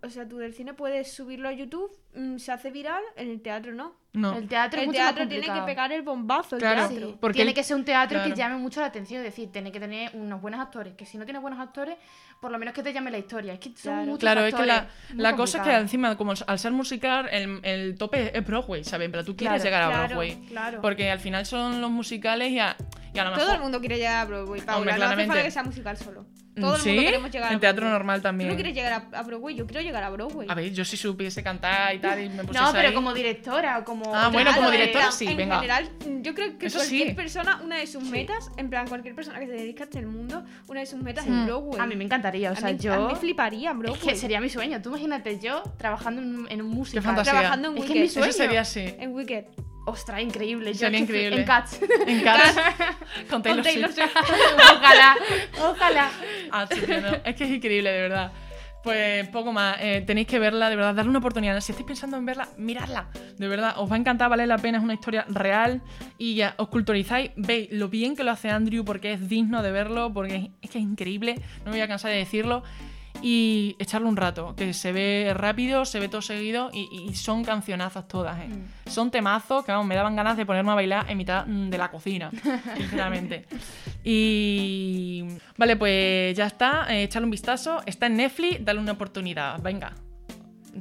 O 0.02 0.10
sea, 0.10 0.28
tú 0.28 0.38
del 0.38 0.54
cine 0.54 0.74
puedes 0.74 1.12
subirlo 1.12 1.48
a 1.48 1.52
YouTube, 1.52 1.90
mm, 2.14 2.38
se 2.38 2.52
hace 2.52 2.70
viral, 2.70 3.02
en 3.16 3.30
el 3.30 3.40
teatro 3.42 3.72
no. 3.72 3.94
No. 4.14 4.36
el 4.36 4.48
teatro 4.48 4.78
es 4.78 4.82
el 4.82 4.86
mucho 4.88 4.98
teatro 4.98 5.20
más 5.24 5.28
tiene 5.28 5.46
que 5.46 5.60
pegar 5.66 5.92
el 5.92 6.02
bombazo, 6.02 6.56
el 6.56 6.60
Claro. 6.62 6.88
teatro. 6.88 7.08
Sí, 7.10 7.16
Porque 7.20 7.36
tiene 7.36 7.50
el- 7.50 7.54
que 7.54 7.62
ser 7.62 7.76
un 7.76 7.84
teatro 7.84 8.18
claro. 8.18 8.30
que 8.34 8.36
llame 8.38 8.56
mucho 8.56 8.80
la 8.80 8.86
atención, 8.86 9.20
es 9.20 9.24
decir, 9.26 9.52
tiene 9.52 9.70
que 9.70 9.78
tener 9.78 10.10
unos 10.14 10.40
buenos 10.40 10.60
actores, 10.60 10.94
que 10.94 11.04
si 11.06 11.18
no 11.18 11.24
tienes 11.24 11.40
buenos 11.42 11.60
actores, 11.60 11.96
por 12.40 12.50
lo 12.50 12.58
menos 12.58 12.74
que 12.74 12.82
te 12.82 12.92
llame 12.92 13.10
la 13.12 13.18
historia. 13.18 13.52
Es 13.52 13.60
que 13.60 13.68
son 13.68 13.76
Claro. 13.92 14.04
muchos 14.06 14.18
Claro, 14.18 14.40
es 14.46 14.54
que 14.54 14.66
la, 15.14 15.36
cosa 15.36 15.58
es 15.58 15.64
que 15.64 15.74
encima, 15.74 16.16
como 16.16 16.32
al 16.46 16.58
ser 16.58 16.72
musical, 16.72 17.28
el, 17.30 17.60
el 17.62 17.96
tope 17.98 18.36
es 18.36 18.44
Broadway, 18.46 18.82
¿sabes? 18.82 19.08
Pero 19.10 19.24
tú 19.24 19.36
quieres 19.36 19.62
Claro, 19.62 19.64
llegar 19.64 19.82
a 19.82 19.88
claro, 19.88 20.06
Broadway. 20.08 20.46
claro. 20.48 20.80
Porque 20.80 21.10
al 21.10 21.20
final 21.20 21.46
son 21.46 21.80
los 21.80 21.90
musicales 21.90 22.50
y 22.50 22.58
a, 22.58 22.76
y 23.14 23.18
a 23.18 23.24
lo 23.24 23.30
mejor. 23.30 23.44
Todo 23.44 23.54
el 23.54 23.60
mundo 23.60 23.78
quiere 23.78 23.98
llegar 23.98 24.16
a 24.16 24.24
Broadway, 24.24 24.60
Paula. 24.62 24.78
Hombre, 24.78 24.98
no 24.98 25.04
hace 25.12 25.26
falta 25.26 25.42
que 25.44 25.50
sea 25.50 25.62
musical 25.64 25.96
solo. 25.96 26.26
Mm, 26.58 26.60
Todo 26.60 26.74
el 26.76 26.80
sí, 26.82 26.88
mundo 26.90 27.02
queremos 27.04 27.30
llegar 27.30 27.50
a 27.50 27.54
en 27.54 27.60
teatro 27.60 27.80
Broadway. 27.82 27.92
normal 27.98 28.18
Tú 28.18 28.22
también. 28.22 28.48
no 28.50 28.54
quieres 28.56 28.74
llegar 28.74 28.92
a, 29.12 29.18
a 29.18 29.22
Broadway, 29.22 29.54
yo 29.54 29.66
quiero 29.66 29.80
llegar 29.80 30.02
a 30.04 30.10
Broadway. 30.10 30.46
A 30.50 30.54
ver, 30.54 30.72
yo 30.72 30.84
si 30.84 30.96
supiese 30.96 31.42
cantar 31.42 31.94
y 31.94 31.98
tal 31.98 32.20
y 32.22 32.28
me 32.28 32.44
pusiese 32.44 32.60
No, 32.66 32.72
pero 32.72 32.88
ahí- 32.88 32.94
como 32.94 33.14
directora 33.14 33.78
o 33.78 33.84
como... 33.84 34.14
Ah, 34.14 34.28
bueno, 34.32 34.50
como 34.54 34.70
directora 34.70 35.10
sí, 35.12 35.26
en 35.26 35.36
venga. 35.36 35.56
general, 35.56 35.88
yo 36.22 36.34
creo 36.34 36.58
que 36.58 36.66
Eso 36.66 36.78
cualquier 36.78 37.08
sí. 37.08 37.14
persona, 37.14 37.60
una 37.64 37.76
de 37.78 37.86
sus 37.86 38.02
metas, 38.02 38.50
en 38.56 38.70
plan, 38.70 38.86
cualquier 38.88 39.14
persona 39.14 39.38
que 39.38 39.46
se 39.46 39.52
dedica 39.52 39.84
a 39.84 39.86
este 39.86 40.04
mundo, 40.04 40.44
una 40.66 40.80
de 40.80 40.86
sus 40.86 41.00
metas 41.02 41.26
es 41.26 41.44
Broadway. 41.46 41.80
A 41.80 41.86
mí 41.86 41.96
me 41.96 42.04
encantaría, 42.04 42.50
o 42.50 42.52
A 42.54 42.56
sea, 42.56 42.72
mí- 42.72 42.78
yo... 42.78 42.92
a 42.94 43.08
mí 43.08 43.14
fliparía 43.18 43.70
Es 43.72 43.78
Broadway. 43.78 44.00
que 44.00 44.16
sería 44.16 44.40
mi 44.40 44.48
sueño. 44.48 44.80
Tú 44.82 44.88
imagínate 44.90 45.38
yo 45.38 45.62
trabajando 45.78 46.22
en, 46.22 46.38
un- 46.40 46.50
en 46.50 46.62
un 46.62 46.68
musical. 46.70 47.02
fantasía. 47.02 47.32
Trabajando 47.32 47.68
en 47.68 47.78
Es 47.78 47.84
que 47.84 47.88
Wicked. 47.92 47.96
es 48.04 48.08
mi 48.10 48.14
sueño. 48.14 48.28
Eso 48.28 48.38
sería 48.38 48.60
así. 48.62 48.94
En 48.98 49.12
Wicked. 49.14 49.44
Ostras, 49.88 50.20
increíble. 50.20 50.72
Yo 50.72 50.80
Sería 50.80 50.98
increíble. 50.98 51.40
En 51.40 51.46
Cats. 51.46 51.80
En 52.06 52.20
casa. 52.22 52.74
con 53.30 53.42
Taylor, 53.42 53.64
Taylor 53.64 53.90
Swift. 53.90 54.14
ojalá, 54.76 55.16
ojalá. 55.58 56.10
Ah, 56.50 56.66
sí, 56.70 56.80
tío, 56.80 57.00
no. 57.00 57.08
Es 57.24 57.34
que 57.34 57.44
es 57.44 57.50
increíble, 57.50 57.90
de 57.90 58.00
verdad. 58.02 58.32
Pues 58.82 59.26
poco 59.28 59.50
más. 59.52 59.76
Eh, 59.80 60.02
tenéis 60.06 60.26
que 60.26 60.38
verla, 60.38 60.68
de 60.68 60.76
verdad, 60.76 60.94
darle 60.94 61.08
una 61.08 61.20
oportunidad. 61.20 61.58
Si 61.60 61.72
estáis 61.72 61.86
pensando 61.86 62.18
en 62.18 62.26
verla, 62.26 62.48
miradla. 62.58 63.08
De 63.38 63.48
verdad, 63.48 63.74
os 63.78 63.90
va 63.90 63.96
a 63.96 63.98
encantar, 63.98 64.28
vale 64.28 64.46
la 64.46 64.58
pena. 64.58 64.78
Es 64.78 64.84
una 64.84 64.94
historia 64.94 65.24
real 65.28 65.80
y 66.18 66.34
ya 66.34 66.54
os 66.58 66.68
culturizáis. 66.68 67.30
Veis 67.36 67.68
lo 67.72 67.88
bien 67.88 68.14
que 68.14 68.24
lo 68.24 68.30
hace 68.30 68.50
Andrew 68.50 68.84
porque 68.84 69.14
es 69.14 69.28
digno 69.28 69.62
de 69.62 69.72
verlo, 69.72 70.12
porque 70.12 70.36
es, 70.36 70.44
es 70.60 70.70
que 70.70 70.78
es 70.78 70.84
increíble. 70.84 71.36
No 71.60 71.66
me 71.66 71.70
voy 71.72 71.80
a 71.80 71.88
cansar 71.88 72.10
de 72.10 72.18
decirlo. 72.18 72.62
Y 73.20 73.74
echarle 73.80 74.06
un 74.08 74.16
rato, 74.16 74.54
que 74.54 74.72
se 74.72 74.92
ve 74.92 75.32
rápido, 75.34 75.84
se 75.84 75.98
ve 75.98 76.08
todo 76.08 76.22
seguido 76.22 76.70
y, 76.72 76.88
y 77.08 77.14
son 77.14 77.42
cancionazas 77.44 78.06
todas, 78.06 78.38
¿eh? 78.38 78.48
Son 78.86 79.10
temazos 79.10 79.64
que 79.64 79.72
vamos, 79.72 79.86
me 79.86 79.96
daban 79.96 80.14
ganas 80.14 80.36
de 80.36 80.46
ponerme 80.46 80.70
a 80.70 80.74
bailar 80.76 81.10
en 81.10 81.18
mitad 81.18 81.44
mm, 81.46 81.68
de 81.70 81.78
la 81.78 81.90
cocina, 81.90 82.30
sinceramente. 82.76 83.44
Y. 84.04 85.24
Vale, 85.56 85.76
pues 85.76 86.36
ya 86.36 86.46
está. 86.46 86.86
eh, 86.94 87.02
echarle 87.04 87.24
un 87.26 87.30
vistazo. 87.32 87.82
Está 87.86 88.06
en 88.06 88.16
Netflix, 88.16 88.64
dale 88.64 88.78
una 88.80 88.92
oportunidad. 88.92 89.60
Venga. 89.60 89.92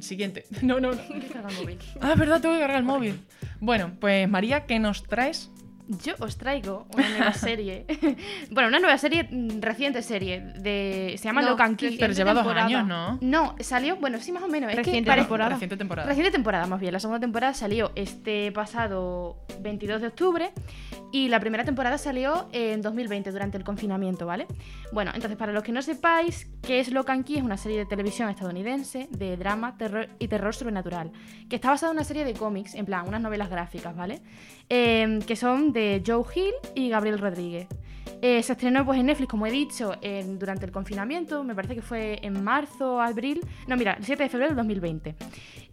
Siguiente. 0.00 0.44
No, 0.62 0.78
no, 0.80 0.92
no. 0.92 0.98
Carga 1.32 1.48
el 1.48 1.56
móvil. 1.56 1.78
Ah, 2.00 2.12
es 2.12 2.18
verdad, 2.18 2.40
tengo 2.40 2.54
que 2.54 2.60
cargar 2.60 2.78
el 2.78 2.84
móvil. 2.84 3.20
Bueno, 3.60 3.90
pues 3.98 4.28
María, 4.28 4.64
¿qué 4.66 4.78
nos 4.78 5.02
traes? 5.02 5.50
Yo 6.04 6.14
os 6.20 6.36
traigo 6.36 6.86
una 6.94 7.08
nueva 7.08 7.32
serie. 7.32 7.86
bueno, 8.50 8.68
una 8.68 8.78
nueva 8.78 8.98
serie, 8.98 9.24
mm, 9.30 9.60
reciente 9.60 10.02
serie. 10.02 10.40
de 10.40 11.14
Se 11.16 11.24
llama 11.24 11.40
No, 11.42 11.50
Lock 11.50 11.60
and 11.62 11.76
Key. 11.76 11.86
reciente 11.88 12.04
Pero 12.04 12.14
lleva 12.14 12.34
dos 12.42 12.54
años, 12.54 12.86
¿no? 12.86 13.18
No, 13.22 13.56
salió, 13.60 13.96
bueno, 13.96 14.18
sí, 14.20 14.30
más 14.32 14.42
o 14.42 14.48
menos. 14.48 14.70
Es 14.70 14.76
que 14.76 14.82
Reciente 14.84 15.08
pare- 15.08 15.22
temporada. 15.22 15.50
Reciente 15.50 15.76
temporada. 15.76 16.08
Reciente 16.08 16.30
temporada, 16.30 16.66
más 16.66 16.80
bien. 16.80 16.92
La 16.92 17.00
segunda 17.00 17.20
temporada 17.20 17.54
salió 17.54 17.90
este 17.94 18.52
pasado 18.52 19.36
22 19.60 20.00
de 20.02 20.08
octubre 20.08 20.50
y 21.10 21.28
la 21.28 21.40
primera 21.40 21.64
temporada 21.64 21.96
salió 21.96 22.48
en 22.52 22.82
2020, 22.82 23.30
durante 23.32 23.56
el 23.56 23.64
confinamiento, 23.64 24.26
¿vale? 24.26 24.46
Bueno, 24.92 25.10
entonces, 25.14 25.38
para 25.38 25.52
los 25.52 25.62
que 25.62 25.72
no 25.72 25.80
sepáis, 25.80 26.48
¿qué 26.62 26.80
es 26.80 26.90
Lock 26.92 27.08
and 27.10 27.24
Key? 27.24 27.38
Es 27.38 27.42
una 27.42 27.56
serie 27.56 27.78
de 27.78 27.86
televisión 27.86 28.28
estadounidense 28.28 29.08
de 29.10 29.38
drama 29.38 29.78
terror 29.78 30.08
y 30.18 30.28
terror 30.28 30.54
sobrenatural, 30.54 31.10
que 31.48 31.56
está 31.56 31.70
basada 31.70 31.92
en 31.92 31.96
una 31.98 32.04
serie 32.04 32.26
de 32.26 32.34
cómics, 32.34 32.74
en 32.74 32.84
plan, 32.84 33.08
unas 33.08 33.22
novelas 33.22 33.48
gráficas, 33.48 33.96
¿vale? 33.96 34.20
Eh, 34.70 35.20
que 35.26 35.36
son 35.36 35.72
de 35.72 36.02
Joe 36.06 36.24
Hill 36.34 36.54
y 36.74 36.88
Gabriel 36.88 37.18
Rodríguez. 37.18 37.68
Eh, 38.20 38.42
se 38.42 38.52
estrenó 38.52 38.84
pues, 38.84 38.98
en 38.98 39.06
Netflix, 39.06 39.30
como 39.30 39.46
he 39.46 39.50
dicho, 39.50 39.94
durante 40.38 40.66
el 40.66 40.72
confinamiento, 40.72 41.44
me 41.44 41.54
parece 41.54 41.76
que 41.76 41.82
fue 41.82 42.18
en 42.22 42.42
marzo, 42.42 43.00
abril, 43.00 43.40
no, 43.68 43.76
mira, 43.76 43.92
el 43.92 44.04
7 44.04 44.24
de 44.24 44.28
febrero 44.28 44.48
del 44.48 44.56
2020. 44.56 45.14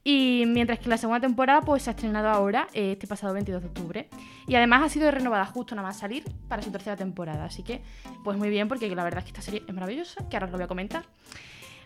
Y 0.08 0.44
mientras 0.46 0.78
que 0.78 0.88
la 0.88 0.98
segunda 0.98 1.20
temporada 1.20 1.62
pues, 1.62 1.82
se 1.82 1.90
ha 1.90 1.94
estrenado 1.94 2.30
ahora, 2.30 2.68
eh, 2.74 2.92
este 2.92 3.08
pasado 3.08 3.34
22 3.34 3.64
de 3.64 3.68
octubre. 3.70 4.10
Y 4.48 4.54
además 4.54 4.84
ha 4.84 4.90
sido 4.90 5.10
renovada 5.10 5.46
justo 5.48 5.74
nada 5.74 5.88
más 5.88 5.98
salir 5.98 6.24
para 6.48 6.62
su 6.62 6.72
tercera 6.72 6.96
temporada. 6.96 7.46
Así 7.46 7.64
que, 7.64 7.82
pues 8.24 8.38
muy 8.38 8.50
bien, 8.50 8.68
porque 8.68 8.88
la 8.96 9.04
verdad 9.04 9.20
es 9.20 9.25
que 9.25 9.30
esta 9.30 9.42
serie 9.42 9.64
es 9.68 9.74
maravillosa, 9.74 10.30
que 10.30 10.36
ahora 10.36 10.46
os 10.46 10.52
lo 10.52 10.60
voy 10.60 10.66
a 10.66 10.68
comentar. 10.68 11.06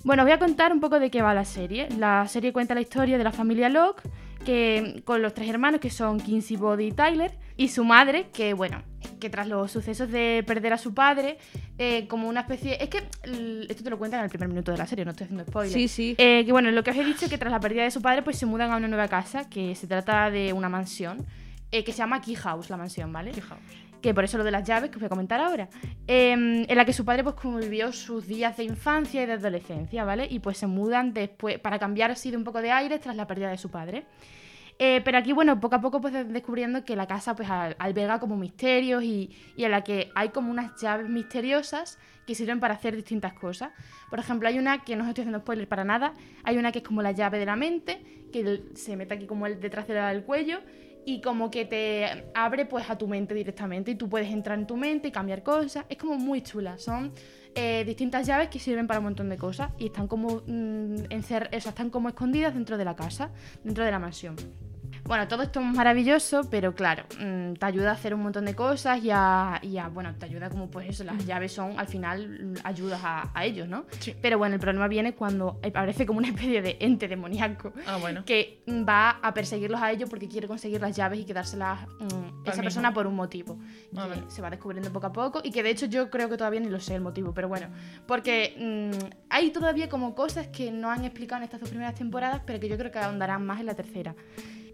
Bueno, 0.04 0.24
voy 0.24 0.34
a 0.34 0.39
contar 0.39 0.74
un 0.74 0.82
poco 0.82 1.00
de 1.00 1.10
qué 1.10 1.22
va 1.22 1.34
la 1.34 1.46
serie. 1.46 1.88
La 1.98 2.28
serie 2.28 2.51
cuenta 2.51 2.75
la 2.75 2.82
historia 2.82 3.18
de 3.18 3.24
la 3.24 3.32
familia 3.32 3.70
Locke, 3.70 4.01
que, 4.46 5.01
con 5.05 5.22
los 5.22 5.34
tres 5.34 5.50
hermanos 5.50 5.79
que 5.79 5.89
son 5.89 6.19
Kinsey, 6.19 6.58
Body 6.58 6.88
y 6.88 6.91
Tyler, 6.91 7.38
y 7.58 7.67
su 7.67 7.84
madre, 7.84 8.29
que 8.34 8.53
bueno, 8.53 8.81
que 9.19 9.29
tras 9.29 9.48
los 9.48 9.72
sucesos 9.72 10.10
de 10.10 10.43
perder 10.46 10.74
a 10.74 10.77
su 10.77 10.93
padre, 10.93 11.38
eh, 11.77 12.08
como 12.08 12.27
una 12.27 12.41
especie... 12.41 12.81
Es 12.81 12.89
que 12.89 13.00
esto 13.69 13.84
te 13.84 13.89
lo 13.89 13.98
cuentan 13.98 14.19
en 14.19 14.25
el 14.25 14.29
primer 14.29 14.48
minuto 14.48 14.72
de 14.72 14.77
la 14.77 14.88
serie, 14.88 15.05
no 15.05 15.12
estoy 15.12 15.25
haciendo 15.25 15.46
spoiler. 15.46 15.74
Sí, 15.74 15.88
sí. 15.88 16.15
Eh, 16.17 16.43
que 16.46 16.51
bueno, 16.51 16.72
lo 16.72 16.84
que 16.84 16.91
os 16.91 16.98
he 16.98 17.03
dicho 17.03 17.25
es 17.25 17.31
que 17.31 17.38
tras 17.38 17.51
la 17.51 17.60
pérdida 17.60 17.84
de 17.84 17.91
su 17.91 18.01
padre, 18.01 18.22
pues 18.22 18.38
se 18.38 18.46
mudan 18.46 18.72
a 18.72 18.77
una 18.77 18.88
nueva 18.88 19.08
casa, 19.08 19.50
que 19.50 19.75
se 19.75 19.88
trata 19.88 20.31
de 20.31 20.53
una 20.53 20.69
mansión, 20.69 21.25
eh, 21.72 21.84
que 21.84 21.91
se 21.91 22.00
llama 22.00 22.22
Key 22.22 22.36
House, 22.36 22.69
la 22.69 22.77
mansión, 22.77 23.12
¿vale? 23.12 23.34
Fijaos. 23.34 23.62
Que 24.01 24.13
por 24.13 24.24
eso 24.24 24.38
lo 24.38 24.44
de 24.44 24.51
las 24.51 24.63
llaves 24.68 24.89
que 24.89 24.96
os 24.98 25.01
voy 25.01 25.08
a 25.08 25.10
comentar 25.10 25.39
ahora, 25.41 25.68
eh, 26.08 26.32
en 26.68 26.75
la 26.77 26.86
que 26.86 26.94
su 26.94 27.03
padre 27.06 27.24
pues 27.24 27.36
como 27.36 27.58
vivió 27.58 27.91
sus 27.91 28.27
días 28.27 28.56
de 28.58 28.63
infancia 28.63 29.24
y 29.24 29.25
de 29.25 29.34
adolescencia, 29.34 30.03
¿vale? 30.06 30.27
Y 30.29 30.39
pues 30.39 30.58
se 30.58 30.68
mudan 30.68 31.13
después 31.13 31.60
para 31.60 31.79
cambiar 31.79 32.12
así 32.12 32.32
de 32.32 32.38
un 32.38 32.44
poco 32.44 32.62
de 32.62 32.72
aire 32.72 33.00
tras 33.00 33.15
la 33.15 33.27
pérdida 33.27 33.50
de 33.50 33.58
su 33.58 33.70
padre. 33.70 34.06
Eh, 34.82 35.01
pero 35.03 35.18
aquí, 35.18 35.34
bueno, 35.34 35.60
poco 35.60 35.75
a 35.75 35.82
poco 35.82 36.00
pues 36.00 36.13
de- 36.13 36.23
descubriendo 36.23 36.86
que 36.86 36.95
la 36.95 37.06
casa 37.06 37.36
pues 37.36 37.50
al- 37.50 37.76
alberga 37.80 38.17
como 38.21 38.38
misterios 38.38 39.04
y, 39.04 39.30
y 39.58 39.65
en 39.65 39.71
la 39.71 39.84
que 39.84 40.10
hay 40.15 40.30
como 40.30 40.50
unas 40.50 40.80
llaves 40.82 41.10
misteriosas 41.10 42.00
que 42.26 42.34
sirven 42.34 42.62
para 42.62 42.76
hacer 42.76 42.95
distintas 42.95 43.34
cosas. 43.34 43.71
Por 44.10 44.19
ejemplo, 44.19 44.47
hay 44.47 44.58
una 44.58 44.86
que 44.86 44.95
no 44.95 45.04
os 45.04 45.10
estoy 45.10 45.23
haciendo 45.23 45.39
spoiler 45.39 45.67
para 45.67 45.84
nada, 45.84 46.13
hay 46.45 46.58
una 46.58 46.71
que 46.71 46.80
es 46.80 46.86
como 46.86 47.02
la 47.02 47.12
llave 47.12 47.39
de 47.39 47.45
la 47.45 47.58
mente, 47.58 48.02
que 48.32 48.62
se 48.76 48.95
mete 48.95 49.15
aquí 49.15 49.26
como 49.28 49.47
el, 49.47 49.60
detrás 49.60 49.86
del 49.86 50.23
cuello 50.23 50.62
y 51.05 51.21
como 51.21 51.49
que 51.49 51.65
te 51.65 52.29
abre 52.33 52.65
pues 52.65 52.89
a 52.89 52.97
tu 52.97 53.07
mente 53.07 53.33
directamente 53.33 53.91
y 53.91 53.95
tú 53.95 54.07
puedes 54.09 54.29
entrar 54.31 54.57
en 54.59 54.67
tu 54.67 54.77
mente 54.77 55.07
y 55.07 55.12
cambiar 55.12 55.43
cosas. 55.43 55.85
Es 55.89 55.97
como 55.97 56.15
muy 56.17 56.41
chula. 56.41 56.77
Son 56.77 57.12
eh, 57.55 57.83
distintas 57.85 58.27
llaves 58.27 58.49
que 58.49 58.59
sirven 58.59 58.85
para 58.88 58.99
un 58.99 59.05
montón 59.05 59.29
de 59.29 59.38
cosas 59.38 59.71
y 59.77 59.88
están 59.88 60.07
como 60.07 60.41
mm, 60.45 61.05
encer- 61.09 61.47
o 61.55 61.59
sea, 61.59 61.69
están 61.71 61.89
como 61.89 62.09
escondidas 62.09 62.53
dentro 62.53 62.77
de 62.77 62.85
la 62.85 62.95
casa, 62.95 63.31
dentro 63.63 63.83
de 63.83 63.91
la 63.91 63.99
mansión. 63.99 64.35
Bueno, 65.10 65.28
todo 65.28 65.41
esto 65.41 65.60
es 65.60 65.65
maravilloso, 65.65 66.48
pero 66.52 66.76
claro, 66.76 67.04
mm, 67.19 67.54
te 67.54 67.65
ayuda 67.65 67.89
a 67.89 67.93
hacer 67.93 68.13
un 68.13 68.22
montón 68.22 68.45
de 68.45 68.54
cosas 68.54 69.04
y 69.04 69.10
a, 69.12 69.60
y 69.63 69.80
a, 69.80 69.88
bueno, 69.88 70.13
te 70.13 70.26
ayuda 70.26 70.52
como 70.52 70.69
pues 70.69 70.88
eso, 70.88 71.04
las 71.04 71.26
llaves 71.26 71.52
son 71.52 71.80
al 71.80 71.88
final 71.88 72.54
ayudas 72.63 73.02
a, 73.04 73.32
a 73.34 73.43
ellos, 73.43 73.67
¿no? 73.67 73.86
Sí. 74.00 74.15
Pero 74.22 74.38
bueno, 74.38 74.54
el 74.54 74.62
problema 74.62 74.88
viene 74.88 75.15
cuando 75.15 75.60
aparece 75.67 76.06
como 76.06 76.19
una 76.19 76.28
especie 76.28 76.62
de 76.62 76.78
ente 76.80 77.08
demoníaco 77.08 77.74
Ah, 77.88 77.98
bueno. 78.00 78.24
que 78.24 78.62
va 78.88 79.10
a 79.22 79.34
perseguirlos 79.34 79.82
a 79.82 79.91
ellos 79.91 80.08
porque 80.12 80.28
quiere 80.28 80.48
conseguir 80.48 80.80
las 80.80 80.95
llaves 80.95 81.19
y 81.19 81.26
quedárselas 81.26 81.88
mm, 81.88 82.06
esa 82.45 82.52
mismo. 82.52 82.62
persona 82.63 82.93
por 82.93 83.08
un 83.08 83.15
motivo. 83.15 83.58
Ah, 83.98 84.04
que 84.04 84.10
vale. 84.19 84.22
se 84.28 84.43
va 84.43 84.52
descubriendo 84.52 84.93
poco 84.93 85.08
a 85.08 85.12
poco 85.12 85.41
y 85.43 85.50
que 85.50 85.63
de 85.63 85.72
hecho 85.72 85.88
yo 85.88 86.12
creo 86.12 86.30
que 86.30 86.38
todavía 86.38 86.60
ni 86.60 86.69
lo 86.69 86.80
sé 86.80 86.93
el 86.93 87.02
motivo, 87.02 87.34
pero 87.34 87.48
bueno, 87.48 87.65
porque 88.06 88.54
mm, 88.60 89.06
hay 89.32 89.50
todavía 89.50 89.89
como 89.89 90.13
cosas 90.13 90.50
que 90.50 90.69
no 90.72 90.91
han 90.91 91.04
explicado 91.04 91.39
en 91.39 91.45
estas 91.45 91.62
dos 91.62 91.69
primeras 91.69 91.95
temporadas, 91.95 92.43
pero 92.45 92.60
que 92.60 92.69
yo 92.69 92.78
creo 92.78 92.91
que 92.91 93.00
ahondarán 93.00 93.43
más 93.43 93.60
en 93.60 93.65
la 93.65 93.74
tercera. 93.74 94.13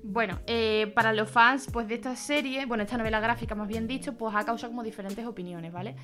Bueno, 0.08 0.40
eh, 0.46 0.92
para 0.94 1.14
los 1.14 1.32
fans 1.32 1.68
pues, 1.74 1.88
de 1.88 1.96
esta 1.96 2.16
serie, 2.16 2.68
bueno, 2.68 2.84
esta 2.84 2.96
novela 2.96 3.20
gráfica 3.20 3.56
más 3.56 3.68
bien 3.68 3.88
dicho, 3.88 4.14
pues 4.16 4.36
ha 4.36 4.44
causado 4.46 4.70
como 4.72 4.84
diferentes 4.84 5.26
opiniones, 5.26 5.74
¿vale? 5.74 5.96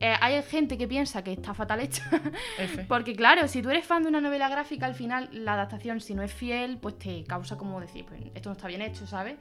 Eh, 0.00 0.14
hay 0.18 0.42
gente 0.44 0.78
que 0.78 0.88
piensa 0.88 1.22
que 1.22 1.32
está 1.32 1.52
fatal 1.52 1.80
hecha, 1.80 2.02
porque 2.88 3.14
claro, 3.14 3.46
si 3.48 3.60
tú 3.60 3.68
eres 3.68 3.84
fan 3.84 4.02
de 4.02 4.08
una 4.08 4.22
novela 4.22 4.48
gráfica, 4.48 4.86
al 4.86 4.94
final 4.94 5.28
la 5.32 5.52
adaptación, 5.52 6.00
si 6.00 6.14
no 6.14 6.22
es 6.22 6.32
fiel, 6.32 6.78
pues 6.78 6.98
te 6.98 7.22
causa 7.24 7.58
como 7.58 7.78
decir, 7.82 8.06
pues 8.06 8.22
esto 8.34 8.48
no 8.48 8.54
está 8.54 8.66
bien 8.66 8.80
hecho, 8.80 9.06
¿sabes? 9.06 9.36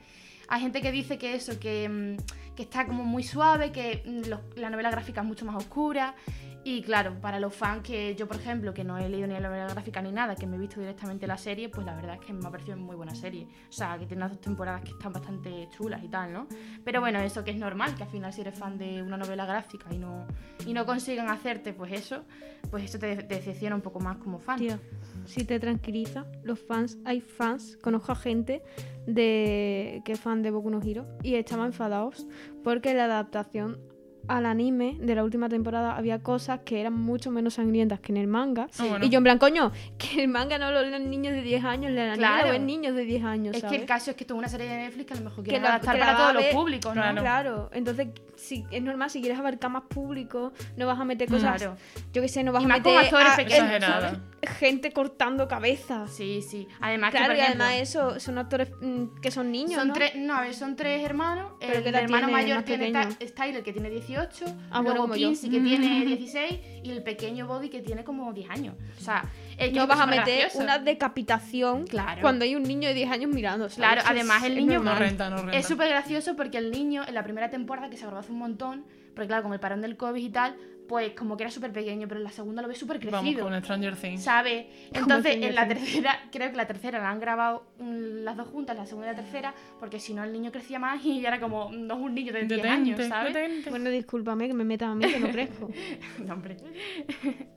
Hay 0.50 0.60
gente 0.62 0.82
que 0.82 0.92
dice 0.92 1.18
que 1.18 1.36
eso, 1.36 1.58
que, 1.58 1.88
mm, 1.88 2.56
que 2.56 2.64
está 2.64 2.86
como 2.88 3.06
muy 3.06 3.24
suave, 3.24 3.72
que 3.72 4.04
mm, 4.06 4.28
los- 4.30 4.42
la 4.58 4.70
novela 4.70 4.92
gráfica 4.92 5.22
es 5.22 5.28
mucho 5.28 5.46
más 5.46 5.56
oscura. 5.56 6.14
Y 6.63 6.82
claro, 6.82 7.19
para 7.22 7.39
los 7.39 7.56
fans 7.56 7.84
que 7.84 8.15
yo, 8.15 8.28
por 8.28 8.38
ejemplo, 8.38 8.74
que 8.74 8.84
no 8.84 8.98
he 8.98 9.08
leído 9.08 9.28
ni 9.28 9.34
la 9.34 9.39
novela 9.39 9.67
gráfica 9.67 10.02
ni 10.02 10.12
nada, 10.12 10.36
que 10.36 10.45
me 10.45 10.58
he 10.58 10.60
visto 10.60 10.80
directamente 10.80 11.26
la 11.26 11.38
serie, 11.38 11.69
pues 11.69 11.86
la 11.86 11.95
verdad 11.95 12.15
es 12.15 12.26
que 12.26 12.34
me 12.34 12.45
ha 12.45 12.52
parecido 12.52 12.78
muy 12.78 12.95
buena 12.95 13.15
serie. 13.15 13.48
O 13.69 13.72
sea, 13.72 13.98
que 13.98 14.06
tiene 14.06 14.28
dos 14.28 14.41
temporadas 14.41 14.82
que 14.82 14.91
están 14.91 15.13
bastante 15.13 15.69
chulas 15.72 16.04
y 16.04 16.10
tal, 16.10 16.34
¿no? 16.34 16.48
Pero 16.84 17.00
bueno, 17.00 17.19
eso 17.19 17.43
que 17.43 17.52
es 17.52 17.58
normal, 17.58 17.95
que 17.95 18.04
al 18.04 18.10
final 18.10 18.34
si 18.34 18.41
eres 18.41 18.58
fan 18.58 18.78
de 18.78 19.02
una 19.02 19.17
novela 19.17 19.45
gráfica 19.45 19.93
y 19.93 19.98
no, 19.98 20.28
y 20.65 20.74
no 20.74 20.86
consiguen 20.86 21.30
hacerte 21.30 21.74
pues 21.74 21.93
eso, 21.93 22.26
pues 22.69 22.84
eso 22.84 23.00
te, 23.00 23.15
te 23.15 23.36
decepciona 23.36 23.76
un 23.76 23.82
poco 23.82 24.00
más 24.00 24.17
como 24.17 24.39
fan. 24.39 24.60
Tío, 24.60 24.78
si 25.26 25.45
te 25.45 25.60
tranquiliza, 25.60 26.26
los 26.43 26.60
fans, 26.60 26.98
hay 27.06 27.22
fans, 27.22 27.78
conozco 27.82 28.12
a 28.12 28.15
gente 28.15 28.63
de 29.06 30.02
que 30.06 30.12
es 30.12 30.19
fan 30.19 30.41
de 30.41 30.52
Boku 30.52 30.69
no 30.69 30.82
Hero 30.82 31.08
y 31.24 31.36
estaban 31.36 31.67
enfadados 31.67 32.28
porque 32.63 32.93
la 32.93 33.06
adaptación 33.06 33.80
al 34.28 34.46
anime 34.46 34.98
de 35.00 35.16
la 35.16 35.24
última 35.24 35.50
temporada 35.50 35.96
había 35.96 36.20
cosas 36.22 36.60
que 36.66 36.80
eran 36.82 36.94
mucho 36.94 37.32
menos 37.32 37.56
sangrientas 37.56 38.00
que 38.00 38.12
en 38.12 38.18
el 38.18 38.28
manga. 38.28 38.68
Ah, 38.78 38.86
bueno. 38.88 39.06
Y 39.06 39.10
yo 39.10 39.18
en 39.18 39.24
plan, 39.24 39.38
coño, 39.40 39.72
que 39.98 40.24
el 40.24 40.28
manga 40.28 40.58
no 40.58 40.72
lo 40.72 40.82
leen 40.84 41.10
niños 41.10 41.34
de 41.34 41.42
10 41.42 41.64
años, 41.64 41.92
el 41.92 42.00
anime 42.00 42.18
Claro. 42.18 42.48
lo 42.48 42.52
ven 42.54 42.66
niños 42.66 42.96
de 42.96 43.04
10 43.06 43.24
años, 43.24 43.56
Es 43.56 43.64
que 43.64 43.76
el 43.76 43.86
caso 43.86 44.12
es 44.12 44.18
que 44.18 44.24
esto 44.24 44.34
es 44.36 44.38
una 44.38 44.48
serie 44.50 44.68
de 44.68 44.78
Netflix 44.78 45.06
que 45.08 45.14
a 45.14 45.18
lo 45.18 45.24
mejor 45.24 45.44
Que 45.44 45.50
quieren 45.50 45.64
la- 45.64 45.70
adaptar 45.70 45.96
que 45.96 46.00
para 46.02 46.16
todos 46.18 46.30
a 46.30 46.34
los 46.34 46.46
públicos, 46.46 46.96
¿no? 46.96 47.02
Claro. 47.02 47.22
Claro, 47.22 47.70
entonces 47.74 48.08
si 48.36 48.66
es 48.72 48.82
normal, 48.82 49.10
si 49.10 49.20
quieres 49.22 49.38
abarcar 49.40 49.70
más 49.72 49.84
público, 49.84 50.54
no 50.78 50.88
vas 50.88 51.00
a 51.00 51.06
meter 51.06 51.28
cosas, 51.28 51.58
Claro. 51.62 51.76
yo 52.14 52.22
que 52.22 52.28
sé, 52.30 52.44
no 52.44 52.52
vas 52.52 52.62
Y 52.62 52.66
a 52.66 52.68
más 52.70 52.80
con 52.82 52.94
meter 52.96 53.14
actores 53.14 53.84
a- 53.84 54.20
gente 54.48 54.92
cortando 54.94 55.48
cabezas. 55.48 56.10
Sí, 56.12 56.42
sí. 56.42 56.68
Además, 56.80 57.12
que, 57.12 57.18
Claro, 57.18 57.34
por 57.34 57.38
y 57.38 57.42
ejemplo, 57.42 57.64
además 57.66 57.82
eso, 57.90 58.20
son 58.20 58.38
actores 58.38 58.72
mm, 58.82 59.20
que 59.22 59.32
son 59.32 59.52
niños, 59.52 59.74
son 59.74 59.90
¿no? 59.90 59.94
tres, 59.94 60.16
no, 60.16 60.34
a 60.36 60.42
ver, 60.42 60.54
son 60.54 60.76
tres 60.78 61.04
hermanos. 61.04 61.52
Pero 61.60 61.74
el 61.80 61.84
¿qué 61.84 61.90
hermano 61.90 62.28
tiene 62.28 62.32
mayor 62.32 62.64
tiene 62.64 62.92
Tyler, 63.36 63.64
que 63.64 63.74
tiene 63.74 63.90
18. 64.10 64.45
Ah, 64.72 64.82
bueno, 64.82 65.02
como 65.02 65.15
yo. 65.15 65.30
Kinsey, 65.30 65.50
que 65.50 65.60
tiene 65.60 66.06
16. 66.06 66.60
Y 66.84 66.91
el 66.91 67.04
pequeño 67.04 67.48
Body, 67.48 67.69
que 67.69 67.82
tiene 67.82 68.04
como 68.04 68.34
10 68.34 68.50
años. 68.50 68.76
O 68.98 69.02
sea, 69.02 69.24
el 69.58 69.72
que 69.72 69.80
No 69.80 69.88
vas 69.88 70.00
a 70.00 70.06
meter 70.08 70.39
gracioso. 70.39 70.63
una 70.63 70.80
decapitación 70.80 71.86
Claro. 71.88 72.22
cuando 72.22 72.45
hay 72.45 72.56
un 72.56 72.63
niño 72.63 72.88
de 72.89 72.95
10 72.95 73.12
años 73.12 73.32
mirando. 73.32 73.69
¿sabes? 73.69 73.78
Claro, 73.78 74.02
además 74.06 74.43
el 74.43 74.56
niño- 74.56 74.80
No 74.80 74.86
normal. 74.86 74.98
renta, 75.00 75.30
no 75.30 75.38
renta. 75.38 75.58
Es 75.58 75.67
súper 75.67 75.89
gracioso 75.89 76.36
porque 76.36 76.58
el 76.58 76.72
niño, 76.72 77.04
en 77.08 77.13
la 77.13 77.24
primera 77.24 77.50
temporada, 77.50 77.89
que 77.89 77.98
se 77.98 78.06
grabó 78.06 78.19
hace 78.19 78.32
un 78.32 78.39
montón, 78.39 78.86
porque 79.13 79.28
claro, 79.28 79.43
con 79.43 79.54
el 79.54 79.60
parón 79.60 79.82
del 79.82 79.98
COVID 79.98 80.24
y 80.24 80.30
tal, 80.30 80.56
pues 80.89 81.12
como 81.13 81.38
que 81.38 81.43
era 81.43 81.52
súper 81.52 81.71
pequeño, 81.71 82.08
pero 82.08 82.19
en 82.19 82.23
la 82.25 82.32
segunda 82.32 82.62
lo 82.63 82.67
ve 82.67 82.73
súper 82.75 82.97
Vamos 83.06 83.21
crecido. 83.21 83.45
con 83.47 83.58
Stranger 83.63 83.95
Things. 83.95 84.23
¿Sabe? 84.23 84.67
Entonces, 84.91 85.38
en 85.39 85.54
la 85.56 85.67
tercera, 85.67 86.19
creo 86.32 86.49
que 86.52 86.58
la 86.58 86.65
tercera 86.67 86.99
la 86.99 87.12
han 87.12 87.19
grabado 87.19 87.71
mm, 87.80 88.23
las 88.23 88.36
dos 88.36 88.47
juntas, 88.47 88.75
la 88.75 88.86
segunda 88.88 89.08
y 89.12 89.15
la 89.15 89.21
tercera, 89.21 89.54
porque 89.80 89.99
si 89.99 90.13
no 90.15 90.23
el 90.23 90.34
niño 90.34 90.52
crecía 90.52 90.80
más 90.80 91.06
y 91.06 91.23
era 91.25 91.39
como, 91.39 91.71
no 91.71 91.93
es 91.93 91.99
un 92.02 92.15
niño 92.15 92.34
de 92.34 92.45
10 92.45 92.65
años, 92.65 92.99
¿sabes? 93.08 93.34
detente. 93.34 93.69
Bueno, 93.69 93.89
discúlpame 93.91 94.47
que 94.47 94.54
me 94.56 94.63
metas 94.65 94.89
a 94.89 94.95
mí 94.95 95.06
que 95.06 95.19
no 95.19 95.30
crezco. 95.32 95.69
No, 96.25 96.34
hombre. 96.34 96.58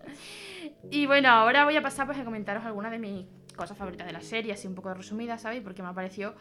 Y 0.90 1.06
bueno, 1.06 1.28
ahora 1.30 1.64
voy 1.64 1.76
a 1.76 1.82
pasar 1.82 2.06
pues 2.06 2.18
a 2.18 2.24
comentaros 2.24 2.64
algunas 2.64 2.90
de 2.92 2.98
mis 2.98 3.26
cosas 3.56 3.76
favoritas 3.76 4.06
de 4.06 4.12
la 4.12 4.20
serie, 4.20 4.52
así 4.52 4.66
un 4.68 4.74
poco 4.74 4.92
resumidas, 4.94 5.40
¿sabéis? 5.42 5.62
Porque 5.62 5.82
me 5.82 5.88
ha 5.88 5.94
parecido 5.94 6.34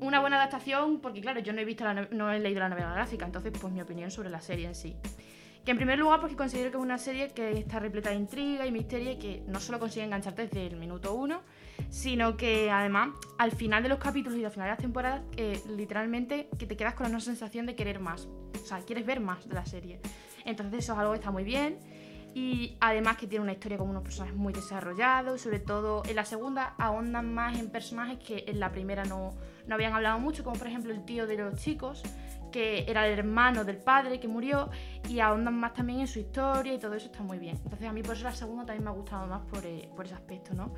una 0.00 0.20
buena 0.20 0.36
adaptación, 0.36 1.00
porque 1.00 1.20
claro, 1.20 1.40
yo 1.40 1.52
no 1.52 1.60
he 1.60 1.64
visto 1.64 1.84
la 1.84 1.94
no- 1.94 2.08
no 2.10 2.32
he 2.32 2.38
leído 2.40 2.60
la 2.60 2.68
novela 2.68 2.92
gráfica, 2.92 3.24
entonces 3.26 3.52
pues 3.58 3.72
mi 3.72 3.80
opinión 3.80 4.10
sobre 4.10 4.30
la 4.30 4.40
serie 4.40 4.66
en 4.66 4.74
sí. 4.74 4.96
Que 5.68 5.72
en 5.72 5.76
primer 5.76 5.98
lugar 5.98 6.18
porque 6.20 6.34
considero 6.34 6.70
que 6.70 6.78
es 6.78 6.82
una 6.82 6.96
serie 6.96 7.28
que 7.28 7.58
está 7.58 7.78
repleta 7.78 8.08
de 8.08 8.16
intriga 8.16 8.64
y 8.64 8.72
misterio 8.72 9.12
y 9.12 9.16
que 9.18 9.42
no 9.46 9.60
solo 9.60 9.78
consigue 9.78 10.02
engancharte 10.02 10.46
desde 10.46 10.66
el 10.66 10.76
minuto 10.76 11.12
uno, 11.12 11.42
sino 11.90 12.38
que 12.38 12.70
además 12.70 13.10
al 13.36 13.52
final 13.52 13.82
de 13.82 13.90
los 13.90 13.98
capítulos 13.98 14.38
y 14.38 14.46
al 14.46 14.50
final 14.50 14.68
de 14.68 14.70
las 14.70 14.78
temporadas, 14.78 15.20
eh, 15.36 15.60
literalmente 15.68 16.48
que 16.58 16.64
te 16.64 16.74
quedas 16.74 16.94
con 16.94 17.08
una 17.08 17.20
sensación 17.20 17.66
de 17.66 17.74
querer 17.74 18.00
más. 18.00 18.28
O 18.54 18.64
sea, 18.64 18.78
quieres 18.78 19.04
ver 19.04 19.20
más 19.20 19.46
de 19.46 19.54
la 19.54 19.66
serie. 19.66 20.00
Entonces 20.46 20.84
eso 20.84 20.94
es 20.94 20.98
algo 21.00 21.12
que 21.12 21.18
está 21.18 21.30
muy 21.30 21.44
bien. 21.44 21.78
Y 22.32 22.78
además 22.80 23.18
que 23.18 23.26
tiene 23.26 23.42
una 23.42 23.52
historia 23.52 23.76
con 23.76 23.90
unos 23.90 24.02
personajes 24.02 24.34
muy 24.34 24.54
desarrollados, 24.54 25.42
sobre 25.42 25.58
todo 25.58 26.02
en 26.08 26.16
la 26.16 26.24
segunda 26.24 26.76
ahondan 26.78 27.34
más 27.34 27.58
en 27.58 27.68
personajes 27.68 28.18
que 28.18 28.44
en 28.46 28.58
la 28.58 28.72
primera 28.72 29.04
no, 29.04 29.34
no 29.66 29.74
habían 29.74 29.92
hablado 29.92 30.18
mucho, 30.18 30.44
como 30.44 30.56
por 30.56 30.66
ejemplo 30.66 30.94
el 30.94 31.04
tío 31.04 31.26
de 31.26 31.36
los 31.36 31.56
chicos, 31.56 32.02
que 32.50 32.84
era 32.88 33.06
el 33.06 33.18
hermano 33.18 33.64
del 33.64 33.76
padre 33.78 34.18
que 34.20 34.28
murió, 34.28 34.70
y 35.08 35.20
ahondan 35.20 35.54
más 35.54 35.74
también 35.74 36.00
en 36.00 36.06
su 36.06 36.18
historia 36.18 36.74
y 36.74 36.78
todo 36.78 36.94
eso 36.94 37.06
está 37.06 37.22
muy 37.22 37.38
bien. 37.38 37.56
Entonces 37.64 37.88
a 37.88 37.92
mí 37.92 38.02
por 38.02 38.14
eso 38.16 38.24
la 38.24 38.32
segunda 38.32 38.64
también 38.66 38.84
me 38.84 38.90
ha 38.90 38.94
gustado 38.94 39.26
más 39.26 39.42
por, 39.46 39.64
eh, 39.64 39.88
por 39.94 40.04
ese 40.06 40.14
aspecto, 40.14 40.54
¿no? 40.54 40.74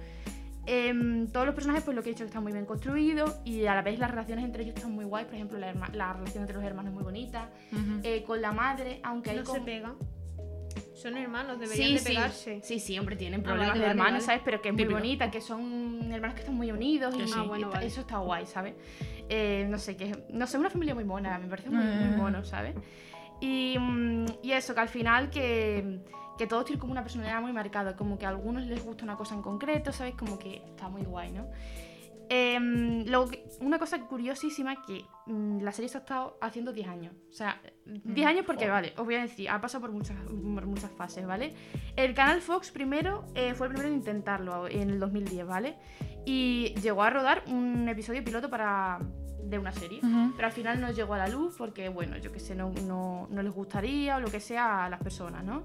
Em, 0.67 1.27
todos 1.29 1.47
los 1.47 1.55
personajes, 1.55 1.83
pues 1.83 1.97
lo 1.97 2.03
que 2.03 2.11
he 2.11 2.13
dicho, 2.13 2.25
están 2.25 2.43
muy 2.43 2.53
bien 2.53 2.67
construidos 2.67 3.41
y 3.45 3.65
a 3.67 3.75
la 3.75 3.83
vez 3.83 3.99
las 3.99 4.11
relaciones 4.11 4.45
entre 4.45 4.63
ellos 4.63 4.75
están 4.77 4.93
muy 4.93 5.05
guays. 5.05 5.27
Por 5.27 5.35
ejemplo, 5.35 5.59
la, 5.59 5.73
la 5.93 6.13
relación 6.13 6.43
entre 6.43 6.55
los 6.57 6.65
hermanos 6.65 6.91
es 6.91 6.95
muy 6.95 7.03
bonita. 7.03 7.49
Ujú. 7.73 8.01
Eh, 8.03 8.23
con 8.25 8.41
la 8.43 8.53
madre, 8.53 9.01
aunque 9.03 9.31
hay 9.31 9.37
No 9.39 9.43
se 9.47 9.53
como- 9.53 9.65
pegan. 9.65 9.95
Son 11.01 11.17
hermanos, 11.17 11.59
deberían 11.59 11.89
Sí, 11.89 11.95
de 11.95 12.01
sí. 12.01 12.09
pegarse. 12.09 12.61
Sí, 12.63 12.79
sí, 12.79 12.99
hombre, 12.99 13.17
tienen 13.17 13.41
Ah, 13.41 13.45
problemas 13.45 13.69
vale, 13.75 13.85
de 13.85 13.91
hermanos, 13.91 14.13
vale. 14.13 14.25
¿sabes? 14.27 14.43
Pero 14.45 14.61
que 14.61 14.69
es 14.69 14.75
muy 14.75 14.83
Típico. 14.85 14.99
bonita, 14.99 15.31
que 15.31 15.41
son 15.41 16.13
hermanos 16.13 16.35
que 16.35 16.41
están 16.41 16.55
muy 16.57 16.71
unidos 16.71 17.15
y, 17.19 17.27
sí. 17.27 17.33
Ah, 17.35 17.43
bueno, 17.43 17.69
y 17.69 17.71
vale. 17.73 17.87
eso 17.87 18.01
está 18.03 18.19
guay, 18.19 18.45
¿sabes? 18.47 18.75
Eh, 19.29 19.67
no 19.71 19.79
sé, 19.79 19.97
que 19.97 20.25
no 20.29 20.47
sé, 20.47 20.59
una 20.59 20.69
familia 20.71 20.95
muy 20.95 21.05
mona, 21.05 21.39
me 21.39 21.47
parece 21.49 21.71
muy, 21.71 21.85
muy 21.85 22.09
Eh. 22.09 22.17
mono, 22.17 22.45
¿sabes? 22.45 22.75
Y, 23.41 23.77
mm, 23.79 24.27
y 24.43 24.53
eso, 24.53 24.75
que 24.75 24.81
al 24.81 24.89
final 24.89 25.31
que, 25.31 26.01
que 26.37 26.47
todos 26.47 26.67
tienen 26.67 26.81
como 26.81 26.93
una 26.93 27.03
personalidad 27.03 27.41
muy 27.41 27.53
marcada, 27.53 27.97
como 27.97 28.19
que 28.19 28.27
a 28.27 28.29
algunos 28.29 28.67
les 28.67 28.85
gusta 28.85 29.05
una 29.05 29.17
cosa 29.17 29.35
en 29.35 29.41
concreto, 29.43 29.93
¿sabes? 29.93 30.15
Como 30.15 30.39
que 30.39 30.57
está 30.67 30.89
muy 30.89 31.03
guay, 31.03 31.33
¿no? 31.33 31.47
Luego 33.07 33.29
que- 33.29 33.45
una 33.61 33.79
cosa 33.79 34.01
curiosísima 34.07 34.83
que 34.87 35.05
mm, 35.27 35.61
la 35.63 35.73
serie 35.73 35.89
se 35.89 35.99
ha 35.99 36.01
estado 36.01 36.39
haciendo 36.41 36.73
10 36.73 36.89
años. 36.89 37.13
O 37.29 37.33
sea, 37.33 37.61
10 37.85 38.27
años 38.27 38.45
porque, 38.47 38.67
joder. 38.69 38.73
vale, 38.73 38.93
os 38.97 39.05
voy 39.05 39.17
a 39.17 39.23
decir, 39.23 39.51
ha 39.51 39.61
pasado 39.61 39.83
por 39.83 39.93
muchas, 39.93 40.17
por 40.27 40.67
muchas 40.67 40.91
fases, 40.93 41.27
¿vale? 41.27 41.55
El 41.97 42.15
canal 42.15 42.41
Fox 42.41 42.71
primero 42.71 43.25
eh, 43.35 43.55
fue 43.55 43.67
el 43.67 43.73
primero 43.73 43.89
en 43.93 43.97
intentarlo 43.99 44.69
en 44.69 44.91
el 44.91 45.01
2010, 45.01 45.47
¿vale? 45.47 45.77
Y 46.25 46.75
llegó 46.81 47.03
a 47.03 47.11
rodar 47.11 47.43
un 47.49 47.89
episodio 47.89 48.23
piloto 48.25 48.49
para 48.49 48.99
de 49.43 49.59
una 49.59 49.73
serie. 49.73 49.99
Ujú. 49.99 50.33
Pero 50.37 50.47
al 50.47 50.53
final 50.53 50.81
no 50.81 50.93
llegó 50.93 51.15
a 51.15 51.19
la 51.19 51.27
luz 51.29 51.57
porque, 51.59 51.89
bueno, 51.89 52.17
yo 52.19 52.31
qué 52.31 52.39
sé, 52.39 52.55
no, 52.55 52.71
no, 52.87 53.27
no 53.31 53.43
les 53.43 53.53
gustaría 53.53 54.17
o 54.17 54.21
lo 54.21 54.31
que 54.31 54.39
sea 54.39 54.85
a 54.85 54.89
las 54.89 55.01
personas, 55.03 55.43
¿no? 55.45 55.65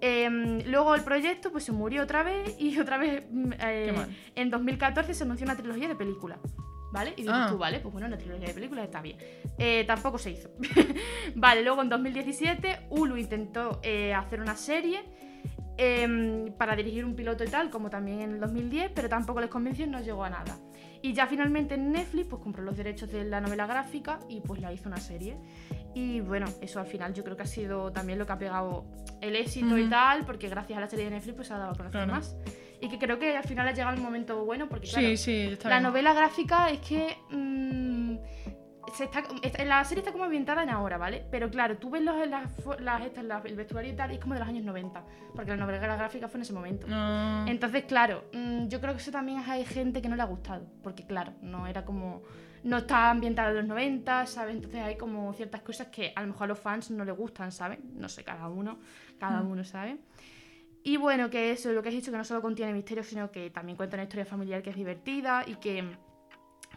Em, 0.00 0.62
luego 0.66 0.94
el 0.94 1.02
proyecto 1.04 1.50
pues 1.52 1.64
se 1.64 1.72
murió 1.72 2.02
otra 2.02 2.22
vez 2.22 2.54
y 2.58 2.78
otra 2.80 2.96
vez 2.98 3.24
mm, 3.30 3.52
eh, 3.60 3.94
en 4.34 4.50
2014 4.50 5.12
se 5.14 5.24
anunció 5.24 5.44
una 5.44 5.56
trilogía 5.56 5.88
de 5.88 5.94
películas. 5.94 6.38
¿Vale? 6.92 7.12
Y 7.16 7.22
dices 7.22 7.32
Ah. 7.36 7.46
tú, 7.48 7.56
vale, 7.56 7.78
pues 7.78 7.92
bueno, 7.92 8.08
una 8.08 8.18
trilogía 8.18 8.48
de 8.48 8.54
películas 8.54 8.84
está 8.86 9.00
bien. 9.00 9.16
Eh, 9.58 9.84
tampoco 9.86 10.18
se 10.18 10.32
hizo. 10.32 10.50
vale, 11.36 11.62
luego 11.62 11.82
en 11.82 11.88
2017 11.88 12.86
Hulu 12.90 13.16
intentó 13.16 13.78
eh, 13.84 14.12
hacer 14.12 14.40
una 14.40 14.56
serie 14.56 15.00
em, 15.78 16.52
para 16.58 16.74
dirigir 16.74 17.04
un 17.04 17.14
piloto 17.14 17.44
y 17.44 17.46
tal, 17.48 17.70
como 17.70 17.90
también 17.90 18.22
en 18.22 18.30
el 18.32 18.40
2010, 18.40 18.90
pero 18.92 19.08
tampoco 19.08 19.40
les 19.40 19.48
convenció 19.48 19.86
y 19.86 19.88
no 19.88 20.00
llegó 20.00 20.24
a 20.24 20.30
nada. 20.30 20.58
Y 21.00 21.12
ya 21.14 21.26
finalmente 21.28 21.78
Netflix 21.78 22.26
pues 22.28 22.42
compró 22.42 22.62
los 22.64 22.76
derechos 22.76 23.10
de 23.12 23.24
la 23.24 23.40
novela 23.40 23.66
gráfica 23.66 24.18
y 24.28 24.40
pues 24.40 24.60
la 24.60 24.72
hizo 24.72 24.88
una 24.88 24.98
serie. 24.98 25.36
Y 25.94 26.20
bueno, 26.20 26.46
eso 26.60 26.78
al 26.80 26.86
final 26.86 27.12
yo 27.14 27.24
creo 27.24 27.36
que 27.36 27.42
ha 27.42 27.46
sido 27.46 27.90
también 27.92 28.18
lo 28.18 28.26
que 28.26 28.32
ha 28.32 28.38
pegado 28.38 28.84
el 29.20 29.34
éxito 29.36 29.76
y 29.76 29.82
Ujú. 29.82 29.90
tal, 29.90 30.24
porque 30.24 30.48
gracias 30.48 30.76
a 30.76 30.80
la 30.80 30.86
serie 30.86 31.06
de 31.06 31.10
Netflix 31.12 31.34
pues 31.36 31.48
se 31.48 31.54
ha 31.54 31.58
dado 31.58 31.72
a 31.72 31.76
conocer 31.76 32.04
Claro. 32.04 32.12
más. 32.12 32.36
Y 32.80 32.88
que 32.88 32.98
creo 32.98 33.18
que 33.18 33.36
al 33.36 33.44
final 33.44 33.66
ha 33.68 33.72
llegado 33.72 33.94
el 33.96 34.00
momento 34.02 34.44
bueno, 34.44 34.68
porque 34.68 34.88
claro, 34.88 35.06
Sí, 35.08 35.16
sí, 35.16 35.40
está 35.52 35.68
la 35.68 35.76
bien. 35.76 35.82
novela 35.88 36.14
gráfica 36.14 36.70
es 36.70 36.78
que. 36.80 37.16
mm, 37.30 38.16
se 38.96 39.04
está, 39.04 39.22
está- 39.42 39.64
la 39.64 39.84
serie 39.84 40.00
está 40.00 40.10
como 40.10 40.24
ambientada 40.24 40.62
en 40.64 40.70
ahora, 40.70 40.96
¿vale? 40.98 41.24
Pero 41.30 41.48
claro, 41.50 41.76
tú 41.76 41.90
ves 41.90 42.02
los, 42.02 42.16
las, 42.28 42.50
las, 42.80 43.02
estas, 43.04 43.24
las- 43.24 43.44
el 43.44 43.54
vestuario 43.54 43.92
y 43.92 43.94
tal, 43.96 44.10
y 44.10 44.14
es 44.14 44.20
como 44.20 44.34
de 44.34 44.40
los 44.40 44.48
años 44.48 44.64
90, 44.64 45.04
porque 45.34 45.50
la 45.52 45.58
novela 45.58 45.78
gráfica 45.96 46.26
fue 46.28 46.38
en 46.38 46.42
ese 46.42 46.52
momento. 46.52 46.86
No. 46.88 47.46
Entonces, 47.46 47.84
claro, 47.84 48.24
mm, 48.32 48.66
yo 48.68 48.80
creo 48.80 48.94
que 48.94 49.00
eso 49.00 49.12
también 49.12 49.42
hay 49.46 49.64
gente 49.64 50.00
que 50.02 50.08
no 50.08 50.16
le 50.16 50.22
ha 50.22 50.26
gustado, 50.26 50.66
porque 50.82 51.04
claro, 51.06 51.32
no 51.42 51.66
era 51.66 51.84
como. 51.84 52.22
No 52.62 52.78
está 52.78 53.10
ambientada 53.10 53.50
en 53.50 53.56
los 53.56 53.64
90, 53.66 54.26
¿sabes? 54.26 54.56
Entonces 54.56 54.82
hay 54.82 54.96
como 54.96 55.32
ciertas 55.32 55.62
cosas 55.62 55.88
que 55.88 56.12
a 56.14 56.20
lo 56.20 56.28
mejor 56.28 56.44
a 56.44 56.48
los 56.48 56.58
fans 56.58 56.90
no 56.90 57.04
les 57.04 57.16
gustan, 57.16 57.52
¿sabes? 57.52 57.78
No 57.94 58.08
sé, 58.08 58.22
cada 58.22 58.48
uno, 58.48 58.78
cada 59.18 59.42
Mm. 59.42 59.50
uno, 59.50 59.64
¿sabes? 59.64 59.96
Y 60.82 60.96
bueno, 60.96 61.28
que 61.30 61.52
eso, 61.52 61.72
lo 61.72 61.82
que 61.82 61.88
has 61.90 61.94
dicho, 61.94 62.10
que 62.10 62.16
no 62.18 62.24
solo 62.24 62.40
contiene 62.42 62.72
misterio, 62.72 63.02
sino 63.04 63.30
que 63.30 63.50
también 63.50 63.76
cuenta 63.76 63.96
una 63.96 64.04
historia 64.04 64.24
familiar 64.24 64.62
que 64.62 64.70
es 64.70 64.76
divertida 64.76 65.44
y 65.46 65.54
que, 65.56 65.84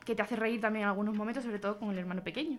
que 0.05 0.15
te 0.15 0.21
hace 0.21 0.35
reír 0.35 0.59
también 0.59 0.83
en 0.83 0.89
algunos 0.89 1.15
momentos, 1.15 1.43
sobre 1.43 1.59
todo 1.59 1.77
con 1.79 1.89
el 1.91 1.97
hermano 1.99 2.21
pequeño. 2.23 2.57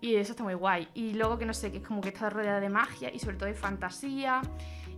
Y 0.00 0.14
eso 0.16 0.32
está 0.32 0.42
muy 0.44 0.54
guay. 0.54 0.88
Y 0.94 1.14
luego 1.14 1.38
que 1.38 1.46
no 1.46 1.54
sé, 1.54 1.70
que 1.70 1.78
es 1.78 1.82
como 1.86 2.00
que 2.02 2.08
está 2.10 2.28
rodeada 2.28 2.60
de 2.60 2.68
magia 2.68 3.10
y 3.12 3.18
sobre 3.18 3.36
todo 3.36 3.46
de 3.48 3.54
fantasía. 3.54 4.42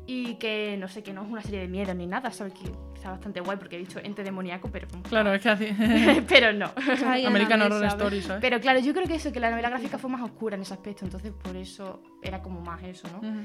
Y 0.07 0.35
que 0.35 0.77
no 0.79 0.89
sé, 0.89 1.03
que 1.03 1.13
no 1.13 1.23
es 1.23 1.31
una 1.31 1.43
serie 1.43 1.61
de 1.61 1.69
miedo 1.69 1.95
ni 1.95 2.07
nada, 2.07 2.31
¿sabes? 2.31 2.53
Que 2.53 2.71
está 2.95 3.11
bastante 3.11 3.41
guay 3.41 3.57
porque 3.57 3.77
he 3.77 3.79
dicho 3.79 4.01
ente 4.03 4.23
demoníaco, 4.23 4.71
pero. 4.71 4.87
Claro, 5.09 5.33
es 5.33 5.43
que 5.43 5.49
hace... 5.49 5.77
pero 6.29 6.53
no. 6.53 6.71
Ahí 7.07 7.25
American 7.27 7.63
Horror 7.63 7.81
¿sabes? 7.81 7.95
Story, 7.95 8.23
¿sabes? 8.23 8.41
Pero 8.41 8.61
claro, 8.61 8.81
yo 8.81 8.93
creo 8.93 9.07
que 9.07 9.15
eso, 9.15 9.33
que 9.33 9.41
la 9.41 9.51
novela 9.51 9.71
gráfica 9.71 9.99
fue 9.99 10.11
más 10.11 10.23
oscura 10.23 10.57
en 10.57 10.63
ese 10.63 10.75
aspecto, 10.75 11.05
entonces 11.05 11.33
por 11.33 11.57
eso 11.57 12.03
era 12.23 12.43
como 12.43 12.61
más 12.61 12.83
eso, 12.83 13.09
¿no? 13.09 13.27
Ujú. 13.27 13.41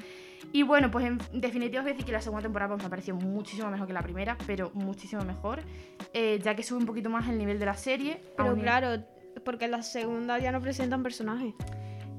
Y 0.51 0.63
bueno, 0.63 0.89
pues 0.89 1.05
en 1.05 1.17
definitiva 1.33 1.81
os 1.81 1.83
voy 1.83 1.91
a 1.91 1.93
decir 1.93 2.05
que 2.05 2.11
la 2.11 2.21
segunda 2.21 2.41
temporada 2.41 2.69
pues, 2.69 2.81
me 2.81 2.87
ha 2.87 2.89
parecido 2.89 3.17
muchísimo 3.17 3.69
mejor 3.69 3.87
que 3.87 3.93
la 3.93 4.01
primera, 4.01 4.37
pero 4.47 4.71
muchísimo 4.73 5.23
mejor, 5.23 5.61
eh, 6.13 6.39
ya 6.43 6.55
que 6.55 6.63
sube 6.63 6.79
un 6.79 6.85
poquito 6.85 7.09
más 7.09 7.27
el 7.27 7.37
nivel 7.37 7.59
de 7.59 7.65
la 7.65 7.75
serie. 7.75 8.21
Pero 8.35 8.55
claro, 8.55 9.03
porque 9.43 9.65
en 9.65 9.71
la 9.71 9.81
segunda 9.83 10.39
ya 10.39 10.51
no 10.51 10.61
presentan 10.61 11.03
personajes. 11.03 11.53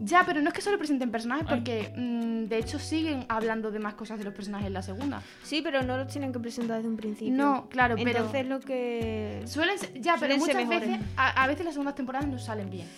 Ya, 0.03 0.25
pero 0.25 0.41
no 0.41 0.49
es 0.49 0.55
que 0.55 0.63
solo 0.63 0.79
presenten 0.79 1.11
personajes, 1.11 1.47
porque 1.49 1.93
mm, 1.95 2.49
de 2.49 2.57
hecho 2.59 2.79
siguen 2.79 3.27
hablando 3.29 3.71
de 3.71 3.79
más 3.79 3.95
cosas 3.95 4.19
de 4.19 4.25
los 4.25 4.33
personajes 4.35 4.67
en 4.67 4.73
la 4.73 4.83
segunda. 4.83 5.23
Sí, 5.43 5.61
pero 5.63 5.83
no 5.83 5.97
los 5.99 6.09
tienen 6.09 6.33
que 6.33 6.39
presentar 6.41 6.77
desde 6.79 6.89
un 6.89 6.97
principio. 6.97 7.35
No, 7.35 7.69
claro, 7.69 7.97
pero... 7.97 8.09
Entonces 8.21 8.47
lo 8.47 8.61
que... 8.61 9.43
Suelen 9.45 9.79
ser- 9.79 9.93
ya, 10.01 10.17
pero 10.19 10.35
suelen 10.39 10.41
ser 10.41 10.55
muchas 10.57 10.69
mejores. 10.69 10.89
veces, 11.01 11.07
a, 11.17 11.43
a 11.43 11.47
veces 11.47 11.65
las 11.67 11.75
segundas 11.75 11.95
temporadas 11.95 12.29
no 12.29 12.39
salen 12.39 12.71
bien, 12.71 12.89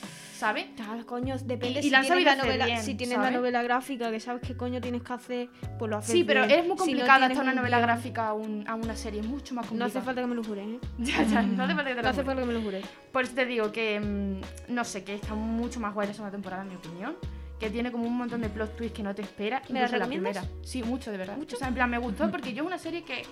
¿sabes? 0.42 0.74
Tal, 0.76 1.07
coño, 1.07 1.37
depende 1.38 1.76
Y- 1.76 1.78
y 1.78 1.83
si 1.85 1.90
la 1.90 2.00
tienes 2.02 2.24
la 2.24 2.33
hacer 2.33 2.44
novela, 2.44 2.66
bien, 2.66 2.83
si 2.83 2.94
tienes 2.94 3.16
la 3.16 3.24
¿sabes? 3.24 3.38
novela 3.38 3.62
gráfica, 3.62 4.11
que 4.11 4.20
sabes 4.20 4.42
qué 4.46 4.57
coño 4.57 4.81
tienes 4.81 5.02
que 5.02 5.12
hacer, 5.12 5.48
pues 5.78 5.88
lo 5.90 5.98
haces 5.98 6.12
Sí, 6.12 6.24
pero 6.24 6.46
bien. 6.46 6.59
es 6.61 6.66
muy 6.66 6.66
Si 6.66 6.70
no 6.70 6.76
complicado 6.76 7.07
tienes 7.20 7.38
adaptar 7.38 7.42
una 7.44 7.52
un 7.52 7.57
novela 7.57 7.81
gráfica 7.81 8.28
a, 8.28 8.33
un- 8.35 8.64
a 8.68 8.74
una 8.74 8.96
serie, 8.96 9.20
es 9.20 9.26
mucho 9.26 9.55
más 9.55 9.64
No 9.66 9.68
complicado. 9.70 9.98
hace 9.98 10.05
falta 10.05 10.20
que 10.20 10.26
me 10.26 10.35
lo 10.35 10.42
jures, 10.44 10.66
¿eh? 10.66 10.78
Ya, 10.98 11.22
ya, 11.22 11.42
no 11.42 11.62
hace 11.64 11.74
falta 11.74 11.90
que 11.90 11.94
te 11.94 11.96
No 11.96 12.02
lo 12.02 12.09
hace 12.09 12.22
jure. 12.22 12.26
falta 12.26 12.40
que 12.42 12.46
me 12.48 12.52
lo 12.55 12.62
jures. 12.62 12.85
Por 13.12 13.22
eso 13.24 13.35
te 13.35 13.46
digo 13.46 13.70
que, 13.72 14.00
mm, 14.00 14.72
no 14.74 14.85
sé, 14.85 15.05
que 15.05 15.14
está 15.14 15.35
mucho 15.35 15.78
más 15.81 15.94
guay 15.94 16.09
la 16.09 16.14
segunda 16.14 16.33
temporada, 16.33 16.62
en 16.62 16.68
mi 16.70 16.74
opinión. 16.74 17.16
Que 17.61 17.70
tiene 17.70 17.92
como 17.92 18.07
un 18.09 18.16
montón 18.16 18.40
de 18.40 18.48
plot 18.48 18.76
twists 18.76 18.96
que 18.96 19.05
no 19.05 19.14
te 19.14 19.22
esperas. 19.22 19.70
¿Me 19.70 19.81
la 19.81 19.87
la 19.87 19.98
recomiendas? 19.98 20.38
primera. 20.38 20.66
Sí, 20.66 20.83
mucho, 20.83 21.12
de 21.12 21.18
verdad. 21.18 21.37
¿Mucho? 21.37 21.55
O 21.55 21.59
sea, 21.61 21.68
en 21.68 21.74
plan, 21.74 21.88
me 21.88 21.98
gustó 21.98 22.28
porque 22.28 22.52
yo 22.52 22.64
es 22.64 22.66
una 22.66 22.78
serie 22.78 23.05
que 23.05 23.22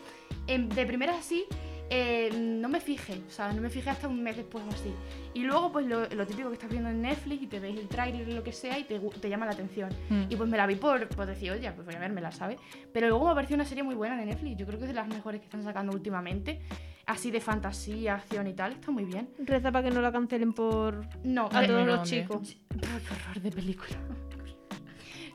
em, 0.46 0.68
de 0.68 0.87
primeras 0.87 1.16
así 1.18 1.46
eh, 1.92 2.31
no 2.33 2.68
me 2.68 2.81
fijé. 2.81 3.20
O 3.26 3.31
sea, 3.31 3.53
no 3.53 3.61
me 3.61 3.68
fijé 3.68 3.90
hasta 3.90 4.07
un 4.07 4.22
mes 4.22 4.37
después 4.37 4.64
o 4.64 4.70
así. 4.70 4.94
Y 5.35 5.42
luego, 5.42 5.72
pues 5.72 5.87
lo, 5.87 6.09
lo 6.09 6.26
típico 6.26 6.48
que 6.48 6.55
estás 6.55 6.70
viendo 6.70 6.88
en 6.88 7.03
Netflix 7.03 7.42
y 7.42 7.46
te 7.48 7.59
ves 7.59 7.76
el 7.76 7.88
tráiler 7.88 8.29
o 8.29 8.33
lo 8.33 8.44
que 8.44 8.53
sea 8.53 8.79
y 8.79 8.85
te, 8.85 8.98
te 8.98 9.29
llama 9.29 9.44
la 9.44 9.53
atención. 9.53 9.90
Mm. 10.09 10.22
Y 10.29 10.37
pues 10.37 10.48
me 10.48 10.57
la 10.57 10.66
vi 10.66 10.76
por, 10.76 11.09
por 11.09 11.26
decir, 11.26 11.50
oye, 11.50 11.70
pues 11.72 11.85
voy 11.85 11.96
a 11.96 11.98
vérmela, 11.98 12.31
¿sabes? 12.31 12.61
Pero 12.92 13.09
luego 13.09 13.29
me 13.29 13.35
pareció 13.35 13.57
una 13.57 13.64
serie 13.64 13.83
muy 13.83 13.96
buena 13.96 14.16
de 14.16 14.24
Netflix. 14.24 14.57
Yo 14.57 14.66
creo 14.66 14.79
que 14.79 14.85
es 14.85 14.90
de 14.90 14.94
las 14.94 15.09
mejores 15.09 15.40
que 15.40 15.46
están 15.46 15.64
sacando 15.64 15.92
últimamente. 15.92 16.61
Así 17.07 17.33
de 17.33 17.40
fantasía, 17.40 18.14
acción 18.14 18.46
y 18.46 18.53
tal. 18.53 18.72
Está 18.72 18.92
muy 18.92 19.05
bien. 19.05 19.29
Reza 19.40 19.72
para 19.72 19.88
que 19.88 19.92
no 19.92 20.00
la 20.00 20.12
cancelen 20.12 20.53
por 20.53 21.05
No, 21.24 21.46
a 21.53 21.59
Ay, 21.59 21.66
todos 21.66 21.87
los 21.87 22.09
chicos. 22.09 22.57
Qué 22.68 22.87
horror 22.87 23.42
de 23.42 23.50
película. 23.50 23.96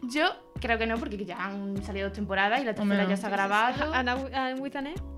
Yo 0.03 0.27
creo 0.61 0.77
que 0.77 0.87
no, 0.87 0.97
porque 0.97 1.17
ya 1.25 1.43
han 1.43 1.83
salido 1.83 2.07
dos 2.07 2.15
temporadas 2.15 2.61
y 2.61 2.63
la 2.65 2.73
tercera 2.73 3.07
ya 3.09 3.17
se 3.17 3.25
ha 3.25 3.29
grabado. 3.29 3.93
Ana 3.93 4.13
Ana 4.33 4.55
with 4.61 4.75
an 4.77 4.87
E. 4.87 5.14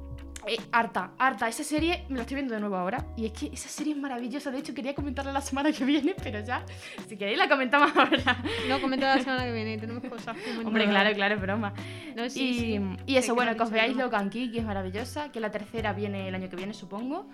Eh, 0.47 0.57
harta, 0.71 1.11
harta. 1.17 1.47
Esa 1.47 1.63
serie 1.63 2.05
me 2.09 2.15
la 2.15 2.21
estoy 2.21 2.35
viendo 2.35 2.53
de 2.53 2.59
nuevo 2.59 2.75
ahora. 2.75 3.05
Y 3.15 3.25
es 3.25 3.33
que 3.33 3.47
esa 3.47 3.69
serie 3.69 3.93
es 3.93 3.99
maravillosa. 3.99 4.51
De 4.51 4.59
hecho, 4.59 4.73
quería 4.73 4.95
comentarla 4.95 5.31
la 5.31 5.41
semana 5.41 5.71
que 5.71 5.83
viene, 5.85 6.15
pero 6.21 6.39
ya. 6.39 6.65
Si 7.07 7.17
queréis, 7.17 7.37
la 7.37 7.49
comentamos 7.49 7.91
ahora. 7.95 8.43
No, 8.67 8.81
comenta 8.81 9.15
la 9.15 9.21
semana 9.21 9.43
que 9.43 9.51
viene, 9.51 9.77
tenemos 9.77 10.03
cosas 10.03 10.35
Hombre, 10.63 10.87
claro, 10.87 11.13
claro, 11.13 11.35
es 11.35 11.41
broma. 11.41 11.73
No, 12.15 12.29
sí, 12.29 12.49
y, 12.49 12.59
sí. 12.77 12.81
y 13.05 13.15
eso, 13.17 13.35
bueno, 13.35 13.55
que 13.55 13.63
os 13.63 13.71
veáis. 13.71 13.95
Locan 13.95 14.29
Key, 14.29 14.51
que 14.51 14.59
es 14.59 14.65
maravillosa. 14.65 15.31
Que 15.31 15.39
la 15.39 15.51
tercera 15.51 15.93
viene 15.93 16.27
el 16.27 16.35
año 16.35 16.49
que 16.49 16.55
viene, 16.55 16.73
supongo. 16.73 17.27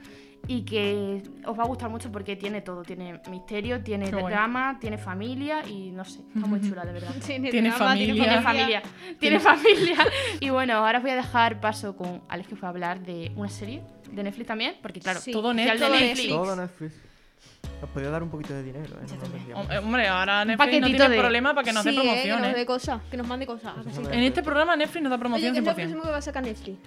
Y 0.45 0.63
que 0.63 1.23
os 1.45 1.57
va 1.57 1.63
a 1.63 1.67
gustar 1.67 1.89
mucho 1.89 2.11
porque 2.11 2.35
tiene 2.35 2.61
todo. 2.61 2.83
Tiene 2.83 3.21
misterio, 3.29 3.81
tiene 3.81 4.09
Qué 4.11 4.21
drama, 4.21 4.77
tiene 4.79 4.97
familia 4.97 5.65
y 5.67 5.91
no 5.91 6.03
sé. 6.03 6.19
Está 6.35 6.47
muy 6.47 6.59
chula, 6.61 6.85
de 6.85 6.91
verdad. 6.93 7.13
Tiene, 7.25 7.49
Tiene 7.49 7.69
drama, 7.69 7.85
familia. 7.87 8.13
Tiene 8.13 8.41
familia. 8.41 8.83
Tiene 9.19 9.39
familia. 9.39 9.97
Y 10.41 10.49
bueno, 10.49 10.73
ahora 10.73 10.97
os 10.97 11.03
voy 11.03 11.11
a 11.11 11.15
dejar 11.15 11.61
paso 11.61 11.95
con 11.95 12.21
Alex 12.27 12.49
que 12.49 12.55
fue 12.57 12.67
a 12.67 12.71
hablar 12.71 13.01
de 13.05 13.31
una 13.35 13.47
serie 13.49 13.83
de 14.11 14.23
Netflix 14.23 14.47
también. 14.47 14.75
Porque 14.81 14.99
claro, 14.99 15.19
Sí. 15.21 15.31
Todo 15.31 15.53
Netflix. 15.53 16.27
Todo 16.27 16.55
Netflix. 16.55 16.93
Nos 17.81 17.89
podía 17.89 18.09
dar 18.09 18.23
un 18.23 18.29
poquito 18.29 18.53
de 18.53 18.63
dinero, 18.63 18.95
¿eh? 18.95 19.05
No 19.09 19.57
nos. 19.57 19.67
Hom- 19.69 19.79
Hombre, 19.83 20.07
ahora 20.07 20.45
Netflix 20.45 20.79
no 20.81 20.87
tiene 20.87 21.09
de- 21.09 21.19
problema 21.19 21.53
para 21.53 21.65
que 21.65 21.73
nos 21.73 21.83
dé 21.83 21.91
Sí, 21.91 21.97
eh, 21.97 22.01
que 22.01 22.07
promoción, 22.07 22.41
nos 22.41 22.49
¿eh? 22.51 22.53
dé 22.55 22.65
cosas, 22.65 23.01
que 23.11 23.17
nos 23.17 23.27
mande 23.27 23.45
cosas. 23.45 23.73
En 24.11 24.19
este 24.23 24.41
programa 24.41 24.75
Netflix 24.77 25.03
nos 25.03 25.09
da 25.09 25.15
Oye, 25.15 25.19
promoción 25.19 25.53
¿qué 25.53 25.59
es 25.59 25.65
lo 25.65 25.71
100%. 25.71 25.75
próximo 25.75 26.01
que 26.03 26.09
va 26.09 26.17
a 26.17 26.21
sacar 26.21 26.43
Netflix? 26.43 26.77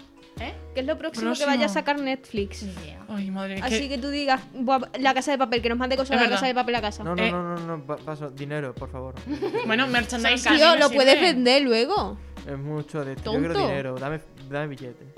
¿Eh? 0.41 0.55
¿Qué 0.75 0.81
es 0.81 0.87
lo 0.87 0.99
próximo, 0.99 1.27
Próximo. 1.27 1.47
que 1.47 1.53
vaya 1.55 1.67
a 1.67 1.69
sacar 1.69 1.99
Netflix? 2.01 2.67
Ay, 3.09 3.31
madre, 3.31 3.61
Así 3.63 3.81
que... 3.81 3.89
que 3.91 3.99
tú 3.99 4.09
digas, 4.09 4.41
"Buah, 4.55 4.81
la 4.99 5.13
casa 5.15 5.33
de 5.33 5.39
papel, 5.39 5.61
que 5.63 5.69
nos 5.71 5.79
mande 5.79 5.97
cosas 5.97 6.19
de 6.19 6.25
la 6.25 6.31
casa 6.31 6.47
de 6.47 6.55
papel 6.55 6.75
a 6.75 6.81
casa. 6.83 7.05
No, 7.05 7.15
no, 7.15 7.23
Eh. 7.23 7.31
no, 7.31 7.43
no, 7.43 7.77
no, 7.79 7.87
pa- 7.87 7.97
paso. 7.97 8.31
Dinero, 8.31 8.75
por 8.75 8.91
favor. 8.91 9.15
Bueno, 9.67 9.87
merchandising. 9.87 10.57
Tío, 10.57 10.77
lo 10.77 10.91
puedes 10.91 11.21
vender 11.21 11.63
luego. 11.63 12.19
Es 12.47 12.59
mucho 12.59 13.05
de 13.05 13.15
esto. 13.15 13.33
Yo 13.35 13.39
quiero 13.39 13.55
dinero. 13.59 13.95
Dame, 13.97 14.21
dame 14.49 14.69
billetes. 14.69 15.09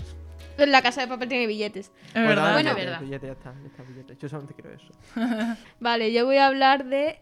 La 0.67 0.83
casa 0.83 1.01
de 1.03 1.09
papel 1.09 1.29
tiene 1.29 1.47
billetes. 1.47 1.87
Es 1.87 2.13
Pues 2.13 2.27
verdad. 2.27 2.53
Bueno. 2.53 2.75
verdad. 2.75 3.01
billetes, 3.01 3.27
ya 3.29 3.33
está, 3.33 3.55
ya 3.63 3.67
está, 3.69 3.83
billetes. 3.85 4.19
Yo 4.19 4.29
solamente 4.29 4.55
quiero 4.55 4.75
eso. 4.77 4.93
Vale, 5.81 6.13
yo 6.13 6.25
voy 6.27 6.37
a 6.37 6.47
hablar 6.49 6.85
de 6.87 7.21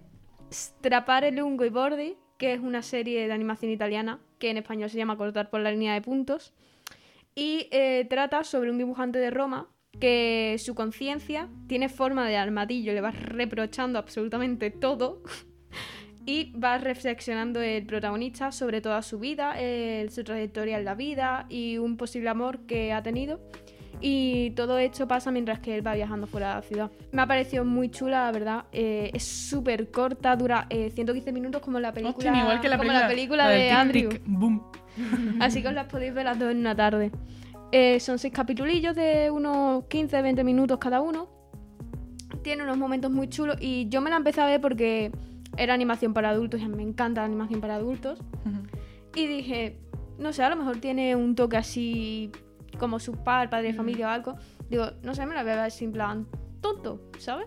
Strapare 0.52 1.32
lungo 1.32 1.64
y 1.64 1.68
bordi, 1.70 2.16
que 2.38 2.54
es 2.54 2.60
una 2.60 2.82
serie 2.82 3.26
de 3.26 3.32
animación 3.32 3.70
italiana 3.70 4.20
que 4.38 4.50
en 4.50 4.56
español 4.58 4.90
se 4.90 4.98
llama 4.98 5.16
Cortar 5.16 5.50
por 5.50 5.60
la 5.60 5.70
línea 5.70 5.94
de 5.94 6.02
puntos. 6.02 6.52
Y 7.34 7.68
eh, 7.70 8.06
trata 8.08 8.44
sobre 8.44 8.70
un 8.70 8.78
dibujante 8.78 9.18
de 9.18 9.30
Roma 9.30 9.68
que 10.00 10.56
su 10.58 10.74
conciencia 10.74 11.48
tiene 11.68 11.88
forma 11.88 12.26
de 12.28 12.36
armadillo, 12.36 12.92
le 12.92 13.00
va 13.00 13.10
reprochando 13.10 13.98
absolutamente 13.98 14.70
todo. 14.70 15.22
Y 16.26 16.52
va 16.52 16.78
reflexionando 16.78 17.60
el 17.62 17.86
protagonista 17.86 18.50
sobre 18.50 18.80
toda 18.80 19.00
su 19.02 19.18
vida, 19.18 19.54
eh, 19.56 20.06
su 20.10 20.24
trayectoria 20.24 20.78
en 20.78 20.84
la 20.84 20.94
vida 20.94 21.46
y 21.48 21.78
un 21.78 21.96
posible 21.96 22.28
amor 22.28 22.66
que 22.66 22.92
ha 22.92 23.02
tenido. 23.02 23.40
Y 24.00 24.50
todo 24.50 24.78
esto 24.78 25.08
pasa 25.08 25.30
mientras 25.30 25.60
que 25.60 25.74
él 25.74 25.86
va 25.86 25.94
viajando 25.94 26.26
fuera 26.26 26.48
de 26.48 26.54
la 26.56 26.62
ciudad. 26.62 26.90
Me 27.12 27.22
ha 27.22 27.26
parecido 27.26 27.64
muy 27.64 27.90
chula, 27.90 28.24
la 28.24 28.32
verdad. 28.32 28.64
Eh, 28.72 29.10
es 29.14 29.22
súper 29.22 29.90
corta, 29.90 30.36
dura 30.36 30.66
eh, 30.68 30.90
115 30.90 31.32
minutos 31.32 31.62
como 31.62 31.80
la 31.80 31.92
película, 31.92 32.30
Hostia, 32.30 32.42
igual 32.42 32.60
que 32.60 32.68
la 32.68 32.76
como 32.76 32.88
película, 32.88 33.00
la 33.00 33.08
película 33.08 33.48
de 33.48 33.68
tic, 33.68 33.72
Andrew. 33.72 34.08
tic, 34.10 34.22
boom. 34.26 34.62
Así 35.40 35.62
que 35.62 35.68
os 35.68 35.74
las 35.74 35.86
podéis 35.86 36.12
ver 36.12 36.24
las 36.24 36.38
dos 36.38 36.50
en 36.50 36.58
una 36.58 36.74
tarde. 36.74 37.10
Eh, 37.72 37.98
son 38.00 38.18
seis 38.18 38.32
capitulillos 38.32 38.94
de 38.94 39.30
unos 39.30 39.84
15-20 39.84 40.44
minutos 40.44 40.78
cada 40.78 41.00
uno. 41.00 41.28
Tiene 42.42 42.62
unos 42.62 42.76
momentos 42.76 43.10
muy 43.10 43.28
chulos 43.28 43.56
y 43.60 43.88
yo 43.88 44.00
me 44.00 44.10
la 44.10 44.16
empecé 44.16 44.40
a 44.40 44.46
ver 44.46 44.60
porque 44.60 45.10
era 45.56 45.74
animación 45.74 46.14
para 46.14 46.30
adultos 46.30 46.60
y 46.60 46.64
a 46.64 46.68
mí 46.68 46.76
me 46.76 46.82
encanta 46.82 47.20
la 47.22 47.26
animación 47.26 47.60
para 47.60 47.76
adultos. 47.76 48.20
Y 49.14 49.26
dije, 49.26 49.78
no 50.18 50.32
sé, 50.32 50.42
a 50.42 50.50
lo 50.50 50.56
mejor 50.56 50.78
tiene 50.78 51.16
un 51.16 51.34
toque 51.34 51.56
así 51.56 52.30
como 52.78 52.98
su 52.98 53.12
par, 53.12 53.50
padre 53.50 53.68
de 53.68 53.74
familia 53.74 54.08
o 54.08 54.10
algo. 54.10 54.34
Digo, 54.68 54.86
no 55.02 55.14
sé, 55.14 55.24
me 55.26 55.34
la 55.34 55.42
voy 55.42 55.52
a 55.52 55.62
ver 55.62 55.72
en 55.80 55.92
plan 55.92 56.26
tonto, 56.60 57.00
¿sabes? 57.18 57.46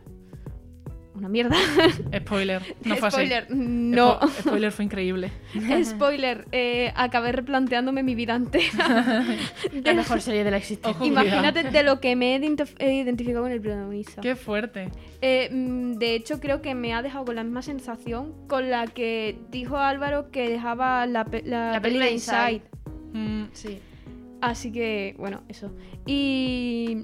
Una 1.19 1.27
mierda. 1.29 1.55
Spoiler. 2.19 2.61
No 2.85 2.95
fue 2.95 3.07
así. 3.09 3.15
Spoiler, 3.17 3.47
no. 3.51 4.19
Spo- 4.21 4.29
Spoiler 4.39 4.71
fue 4.71 4.85
increíble. 4.85 5.31
Spoiler, 5.83 6.47
eh, 6.53 6.93
acabé 6.95 7.33
replanteándome 7.33 8.03
mi 8.03 8.15
vida 8.15 8.35
entera. 8.35 9.25
La 9.83 9.93
mejor 9.93 10.21
serie 10.21 10.43
de 10.45 10.51
la 10.51 10.57
existencia. 10.57 10.95
Ojo, 10.97 11.05
Imagínate 11.05 11.63
de 11.69 11.83
lo 11.83 11.99
que 11.99 12.15
me 12.15 12.35
he 12.35 12.39
ident- 12.41 12.73
he 12.79 12.93
identificado 12.93 13.43
con 13.43 13.51
el 13.51 13.59
protagonista. 13.59 14.21
Qué 14.21 14.35
fuerte. 14.37 14.89
Eh, 15.21 15.49
mm, 15.51 15.93
de 15.97 16.15
hecho, 16.15 16.39
creo 16.39 16.61
que 16.61 16.73
me 16.73 16.93
ha 16.93 17.01
dejado 17.01 17.25
con 17.25 17.35
la 17.35 17.43
misma 17.43 17.61
sensación 17.61 18.33
con 18.47 18.69
la 18.69 18.87
que 18.87 19.37
dijo 19.51 19.77
Álvaro 19.77 20.31
que 20.31 20.47
dejaba 20.49 21.05
la, 21.05 21.25
pe- 21.25 21.43
la, 21.45 21.79
película 21.81 22.05
de 22.05 22.11
Inside. 22.13 22.51
Inside. 22.53 22.61
Mm, 23.13 23.43
Sí. 23.51 23.79
Así 24.41 24.71
que, 24.71 25.15
bueno, 25.19 25.43
eso. 25.49 25.69
Y 26.05 27.03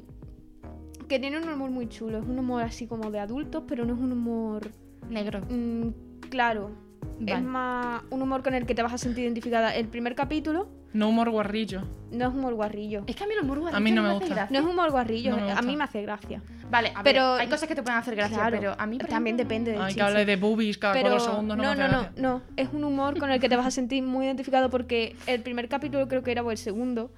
que 1.08 1.20
tiene 1.20 1.38
un 1.40 1.48
humor 1.50 1.70
muy 1.72 1.88
chulo. 1.90 2.18
Es 2.20 2.26
un 2.26 2.38
humor 2.40 2.64
así 2.64 2.88
como 2.88 3.12
de 3.12 3.20
adultos, 3.20 3.64
pero 3.68 3.86
no 3.86 3.94
es 3.94 4.00
un 4.00 4.12
humor 4.12 4.70
Negro. 5.10 5.42
mm, 5.50 5.90
claro. 6.30 6.72
Vale. 7.20 7.34
Es 7.34 7.42
más 7.44 8.04
un 8.10 8.22
humor 8.22 8.42
con 8.44 8.54
el 8.56 8.66
que 8.66 8.76
te 8.76 8.82
vas 8.84 8.94
a 8.94 8.98
sentir 8.98 9.24
identificada. 9.24 9.74
El 9.76 9.88
primer 9.88 10.16
capítulo 10.16 10.68
no 10.94 11.10
humor 11.10 11.30
guarrillo. 11.30 11.82
no 12.12 12.28
es 12.28 12.34
humor 12.34 12.54
guarrillo. 12.56 13.04
Es 13.08 13.16
que 13.16 13.24
a 13.24 13.28
mí 13.28 13.34
los 13.36 13.46
muros 13.46 13.74
A 13.74 13.80
mí 13.80 13.92
no 13.92 14.02
me 14.02 14.10
hace 14.10 14.20
gusta. 14.20 14.36
gracia. 14.36 14.60
No 14.60 14.66
es 14.68 14.74
humor 14.74 14.92
guarrillo, 14.92 15.32
No 15.36 15.46
me 15.46 15.52
a 15.52 15.62
mí 15.62 15.76
me 15.76 15.84
hace 15.84 16.02
gracia. 16.02 16.42
Vale, 16.76 16.92
a 16.94 17.04
Pero- 17.04 17.32
ver, 17.34 17.42
hay 17.42 17.48
cosas 17.48 17.70
que 17.70 17.76
te 17.76 17.82
pueden 17.84 18.00
hacer 18.00 18.16
gracia, 18.18 18.36
Claro, 18.38 18.58
pero 18.60 18.76
a 18.78 18.86
mí 18.86 18.98
por 18.98 19.08
también 19.08 19.36
ejemplo, 19.38 19.50
depende 19.56 19.72
del 19.72 19.82
Ay, 19.82 19.96
que 19.96 20.02
hable 20.02 20.26
de 20.26 20.36
boobies 20.36 20.78
cada 20.78 20.94
Pero 20.94 21.10
cuatro 21.10 21.26
segundos. 21.26 21.56
No, 21.58 21.64
no, 21.64 21.70
me 21.70 21.76
no, 21.78 21.84
hace 21.84 21.92
no, 21.94 22.00
gracia. 22.02 22.22
no. 22.22 22.42
Es 22.58 22.70
un 22.74 22.84
humor 22.84 23.18
con 23.18 23.32
el 23.32 23.40
que 23.40 23.48
te 23.48 23.56
vas 23.56 23.66
a 23.66 23.72
sentir 23.72 24.04
muy 24.04 24.26
identificado 24.26 24.70
porque 24.70 25.16
el 25.26 25.42
primer 25.42 25.70
capítulo 25.70 26.08
creo 26.10 26.22
que 26.22 26.32
era 26.34 26.44
o 26.44 26.52
el 26.52 26.58
segundo 26.58 27.14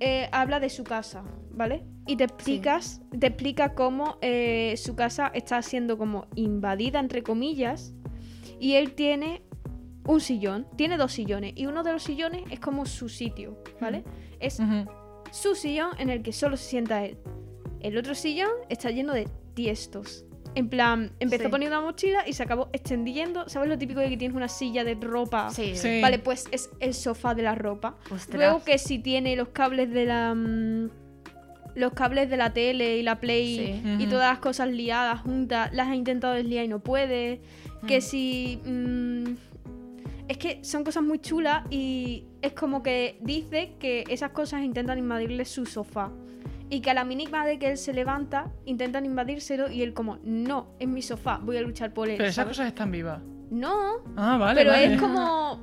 eh, 0.00 0.28
habla 0.32 0.58
de 0.58 0.68
su 0.68 0.82
casa, 0.82 1.22
¿vale? 1.52 1.84
Y 2.08 2.16
te 2.16 2.24
explicas, 2.24 3.00
te 3.18 3.28
explica 3.28 3.74
cómo 3.74 4.18
eh, 4.20 4.74
su 4.76 4.96
casa 4.96 5.30
está 5.32 5.62
siendo 5.62 5.96
como 5.96 6.26
invadida 6.34 6.98
entre 6.98 7.22
comillas 7.22 7.94
y 8.58 8.74
él 8.74 8.94
tiene 8.94 9.42
un 10.06 10.20
sillón, 10.20 10.66
tiene 10.76 10.96
dos 10.96 11.12
sillones 11.12 11.52
y 11.54 11.66
uno 11.66 11.82
de 11.84 11.92
los 11.92 12.02
sillones 12.02 12.42
es 12.50 12.58
como 12.58 12.84
su 12.86 13.08
sitio, 13.08 13.62
¿vale? 13.80 14.02
Es 14.40 14.58
su 15.30 15.54
sillón 15.54 15.90
en 15.98 16.08
el 16.10 16.22
que 16.22 16.32
solo 16.32 16.56
se 16.56 16.64
sienta 16.64 17.04
él. 17.04 17.18
El 17.80 17.96
otro 17.98 18.14
sillón 18.14 18.50
está 18.68 18.90
lleno 18.90 19.12
de 19.12 19.28
tiestos. 19.54 20.24
En 20.54 20.68
plan, 20.68 21.12
empezó 21.20 21.44
Sí. 21.44 21.48
poniendo 21.50 21.78
una 21.78 21.86
mochila 21.86 22.26
y 22.26 22.32
se 22.32 22.42
acabó 22.42 22.68
extendiendo. 22.72 23.48
¿Sabes 23.48 23.68
lo 23.68 23.78
típico 23.78 24.00
de 24.00 24.08
que 24.08 24.16
tienes 24.16 24.36
una 24.36 24.48
silla 24.48 24.82
de 24.82 24.94
ropa? 24.94 25.50
Sí. 25.50 25.76
Sí. 25.76 26.00
Vale, 26.00 26.18
pues 26.18 26.48
es 26.50 26.70
el 26.80 26.94
sofá 26.94 27.34
de 27.34 27.42
la 27.42 27.54
ropa. 27.54 27.96
Ostras. 28.10 28.34
Luego 28.36 28.64
que 28.64 28.78
si 28.78 28.98
tiene 28.98 29.36
los 29.36 29.48
cables 29.50 29.90
de 29.92 30.04
la. 30.06 30.34
mm, 30.34 30.90
los 31.74 31.92
cables 31.92 32.28
de 32.28 32.36
la 32.36 32.52
tele 32.52 32.96
y 32.98 33.02
la 33.04 33.20
play 33.20 33.80
Sí. 33.84 34.02
y 34.02 34.06
todas 34.06 34.30
las 34.30 34.40
cosas 34.40 34.68
liadas 34.68 35.20
juntas, 35.20 35.72
las 35.72 35.86
ha 35.86 35.94
intentado 35.94 36.34
desliar 36.34 36.64
y 36.64 36.68
no 36.68 36.80
puede. 36.80 37.40
Que 37.86 37.98
Mm. 37.98 38.00
si. 38.00 38.60
mm, 38.64 39.24
es 40.28 40.38
que 40.38 40.64
son 40.64 40.82
cosas 40.82 41.02
muy 41.04 41.20
chulas 41.20 41.62
y 41.70 42.24
es 42.42 42.52
como 42.54 42.82
que 42.82 43.18
dice 43.20 43.74
que 43.78 44.04
esas 44.08 44.30
cosas 44.32 44.62
intentan 44.64 44.98
invadirle 44.98 45.44
su 45.44 45.66
sofá. 45.66 46.10
Y 46.70 46.80
que 46.80 46.90
a 46.90 46.94
la 46.94 47.04
mínima 47.04 47.46
de 47.46 47.58
que 47.58 47.70
él 47.70 47.78
se 47.78 47.92
levanta, 47.92 48.52
intentan 48.66 49.06
invadírselo 49.06 49.70
y 49.70 49.82
él 49.82 49.94
como, 49.94 50.18
no, 50.22 50.74
es 50.78 50.86
mi 50.88 51.00
sofá, 51.02 51.38
voy 51.42 51.56
a 51.56 51.62
luchar 51.62 51.94
por 51.94 52.08
él. 52.08 52.16
Pero 52.18 52.28
esas 52.28 52.46
cosas 52.46 52.66
están 52.68 52.90
vivas. 52.90 53.20
No, 53.50 54.02
Ah, 54.16 54.36
vale. 54.36 54.60
pero 54.60 54.72
vale. 54.72 54.94
es 54.94 55.00
como. 55.00 55.62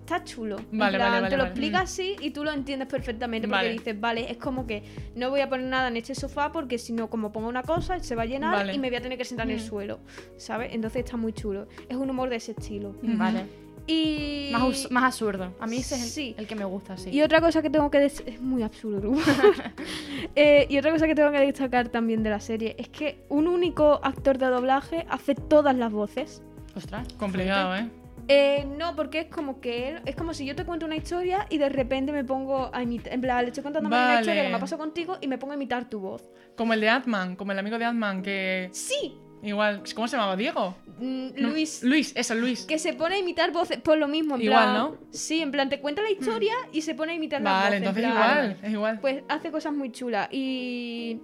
Está 0.00 0.24
chulo. 0.24 0.56
Vale, 0.72 0.96
plan, 0.98 1.08
vale, 1.10 1.20
vale, 1.20 1.28
Te 1.28 1.36
lo 1.36 1.42
vale. 1.44 1.50
explica 1.52 1.80
así 1.82 2.16
y 2.20 2.30
tú 2.30 2.42
lo 2.42 2.50
entiendes 2.50 2.88
perfectamente. 2.88 3.46
Porque 3.46 3.58
Vale. 3.66 3.72
dices, 3.74 4.00
vale, 4.00 4.28
es 4.28 4.38
como 4.38 4.66
que 4.66 4.82
no 5.14 5.30
voy 5.30 5.40
a 5.40 5.48
poner 5.48 5.66
nada 5.66 5.86
en 5.86 5.96
este 5.98 6.16
sofá 6.16 6.50
porque 6.50 6.78
si 6.78 6.92
no, 6.92 7.08
como 7.08 7.30
pongo 7.30 7.46
una 7.48 7.62
cosa, 7.62 8.00
se 8.00 8.16
va 8.16 8.22
a 8.22 8.26
llenar 8.26 8.54
Vale. 8.56 8.74
y 8.74 8.78
me 8.80 8.88
voy 8.88 8.96
a 8.96 9.00
tener 9.02 9.16
que 9.18 9.24
sentar 9.24 9.46
en 9.48 9.56
el 9.56 9.62
Mm. 9.64 9.68
suelo. 9.68 10.00
¿Sabes? 10.36 10.70
Entonces 10.72 11.04
está 11.04 11.16
muy 11.16 11.32
chulo. 11.32 11.68
Es 11.88 11.96
un 11.96 12.10
humor 12.10 12.28
de 12.28 12.36
ese 12.36 12.52
estilo. 12.52 12.96
Vale. 13.02 13.44
Y. 13.90 14.50
Más, 14.90 15.04
absurdo. 15.04 15.52
A 15.58 15.66
mí 15.66 15.78
ese 15.78 15.96
es 15.96 16.02
el, 16.02 16.08
Sí. 16.08 16.34
el 16.38 16.46
que 16.46 16.54
me 16.54 16.64
gusta, 16.64 16.96
sí. 16.96 17.10
Y 17.10 17.22
otra 17.22 17.40
cosa 17.40 17.62
que 17.62 17.70
tengo 17.70 17.90
que 17.90 17.98
decir. 17.98 18.28
Es 18.28 18.40
muy 18.40 18.62
absurdo. 18.62 19.12
Eh, 20.36 20.66
y 20.68 20.78
otra 20.78 20.92
cosa 20.92 21.06
que 21.06 21.14
tengo 21.14 21.30
que 21.32 21.40
destacar 21.40 21.88
también 21.88 22.22
de 22.22 22.30
la 22.30 22.40
serie 22.40 22.76
es 22.78 22.88
que 22.88 23.24
un 23.28 23.48
único 23.48 24.00
actor 24.02 24.38
de 24.38 24.46
doblaje 24.46 25.04
hace 25.08 25.34
todas 25.34 25.74
las 25.74 25.90
voces. 25.90 26.42
Ostras. 26.76 27.08
Complicado, 27.14 27.74
¿eh? 27.74 27.88
Eh, 28.28 28.64
no, 28.78 28.94
porque 28.94 29.20
es 29.20 29.26
como 29.26 29.60
que 29.60 29.88
él, 29.88 30.02
es 30.06 30.14
como 30.14 30.34
si 30.34 30.46
yo 30.46 30.54
te 30.54 30.64
cuento 30.64 30.86
una 30.86 30.94
historia 30.94 31.46
y 31.50 31.58
de 31.58 31.68
repente 31.68 32.12
me 32.12 32.22
pongo 32.22 32.70
a 32.72 32.82
imitar, 32.82 33.12
en 33.12 33.20
plan, 33.20 33.42
le 33.42 33.48
estoy 33.48 33.64
contando 33.64 33.88
una 33.88 34.20
historia 34.20 34.44
que 34.44 34.48
me 34.50 34.54
ha 34.54 34.60
pasado 34.60 34.80
contigo 34.80 35.18
y 35.20 35.26
me 35.26 35.36
pongo 35.36 35.52
a 35.52 35.56
imitar 35.56 35.88
tu 35.88 35.98
voz. 35.98 36.30
Como 36.56 36.72
el 36.72 36.80
de 36.80 36.90
Atman, 36.90 37.34
como 37.34 37.50
el 37.50 37.58
amigo 37.58 37.76
de 37.78 37.86
Atman, 37.86 38.22
que. 38.22 38.68
Sí, 38.72 39.18
Igual. 39.42 39.82
¿Cómo 39.94 40.06
se 40.06 40.16
llamaba? 40.16 40.36
¿Diego? 40.36 40.74
mm, 40.98 41.28
No, 41.38 41.48
Luis, 41.50 41.82
Luis, 41.82 42.12
eso, 42.14 42.34
Luis. 42.34 42.66
que 42.66 42.78
se 42.78 42.92
pone 42.92 43.14
a 43.14 43.18
imitar 43.18 43.52
voces 43.52 43.78
por 43.78 43.96
lo 43.96 44.06
mismo, 44.06 44.34
en 44.36 44.42
Igual, 44.42 44.62
plan, 44.64 44.74
¿no? 44.76 44.96
Sí, 45.10 45.40
en 45.40 45.50
plan, 45.50 45.68
te 45.68 45.80
cuenta 45.80 46.02
la 46.02 46.10
historia 46.10 46.52
y 46.72 46.82
se 46.82 46.94
pone 46.94 47.12
a 47.12 47.14
imitar 47.14 47.40
las 47.40 47.52
Vale, 47.52 47.64
voces. 47.64 47.76
en 47.76 47.88
entonces 47.88 48.02
plan, 48.12 48.38
igual, 48.52 48.58
es 48.62 48.72
igual. 48.72 49.00
Pues 49.00 49.22
hace 49.28 49.50
cosas 49.50 49.72
muy 49.72 49.90
chulas 49.92 50.28
y 50.30 51.20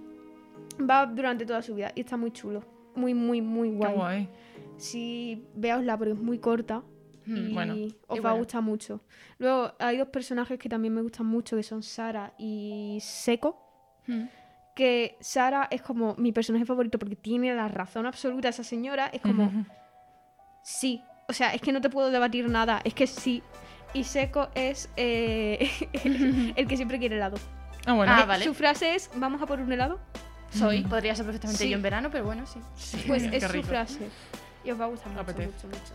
va 0.89 1.05
durante 1.05 1.45
toda 1.45 1.61
su 1.61 1.75
vida 1.75 1.91
y 1.95 2.01
está 2.01 2.17
muy 2.17 2.31
chulo. 2.31 2.63
Muy, 2.95 3.13
muy, 3.13 3.41
muy 3.41 3.69
Qué 3.69 3.75
guay. 3.75 3.93
guay. 3.95 4.29
Si 4.77 5.45
veosla 5.55 5.97
porque 5.97 6.13
es 6.13 6.19
muy 6.19 6.39
corta 6.39 6.83
Mm, 7.29 7.35
y 7.49 7.53
bueno. 7.53 7.73
os 8.07 8.17
Y 8.17 8.21
va 8.21 8.29
a 8.29 8.33
bueno. 8.33 8.37
gustar 8.37 8.61
mucho. 8.61 9.01
Luego 9.37 9.73
hay 9.79 9.97
dos 9.97 10.07
personajes 10.07 10.57
que 10.57 10.69
también 10.69 10.93
me 10.93 11.01
gustan 11.01 11.25
mucho 11.25 11.57
que 11.57 11.63
son 11.63 11.83
Sara 11.83 12.33
y 12.37 12.99
Seco. 13.01 13.61
Mm. 14.07 14.23
Que 14.77 15.17
Sara 15.19 15.67
es 15.71 15.81
como 15.81 16.13
mi 16.17 16.31
personaje 16.31 16.63
favorito 16.65 16.99
porque 16.99 17.15
tiene 17.15 17.53
la 17.55 17.67
razón 17.67 18.05
absoluta 18.05 18.47
esa 18.49 18.63
señora, 18.63 19.07
es 19.11 19.21
como, 19.21 19.51
sí. 20.61 21.01
O 21.27 21.33
sea, 21.33 21.53
es 21.53 21.61
que 21.61 21.71
no 21.73 21.81
te 21.81 21.89
puedo 21.89 22.09
debatir 22.11 22.47
nada, 22.49 22.79
es 22.83 22.93
que 22.93 23.07
sí. 23.07 23.41
Y 23.93 24.03
Seco 24.03 24.49
es 24.53 24.89
eh, 24.95 25.69
el 26.55 26.67
que 26.67 26.77
siempre 26.77 26.99
quiere 26.99 27.15
helado. 27.15 27.37
Ah, 27.85 27.93
bueno. 27.93 28.13
Ah, 28.15 28.21
Eh, 28.21 28.25
vale. 28.27 28.45
Su 28.45 28.53
frase 28.53 28.95
es, 28.95 29.09
¿vamos 29.15 29.41
a 29.41 29.45
por 29.47 29.59
un 29.59 29.71
helado? 29.71 29.99
Soy. 30.53 30.83
Podría 30.83 31.15
ser 31.15 31.25
perfectamente 31.25 31.63
Sí. 31.63 31.69
yo 31.69 31.75
en 31.77 31.81
verano, 31.81 32.09
pero 32.11 32.23
bueno, 32.25 32.45
sí. 32.45 32.59
Sí, 32.75 33.03
Pues 33.07 33.23
es 33.23 33.43
su 33.43 33.63
frase. 33.63 34.07
Y 34.63 34.71
os 34.71 34.79
va 34.79 34.85
a 34.85 34.87
gustar 34.89 35.11
mucho, 35.11 35.23
mucho. 35.27 35.93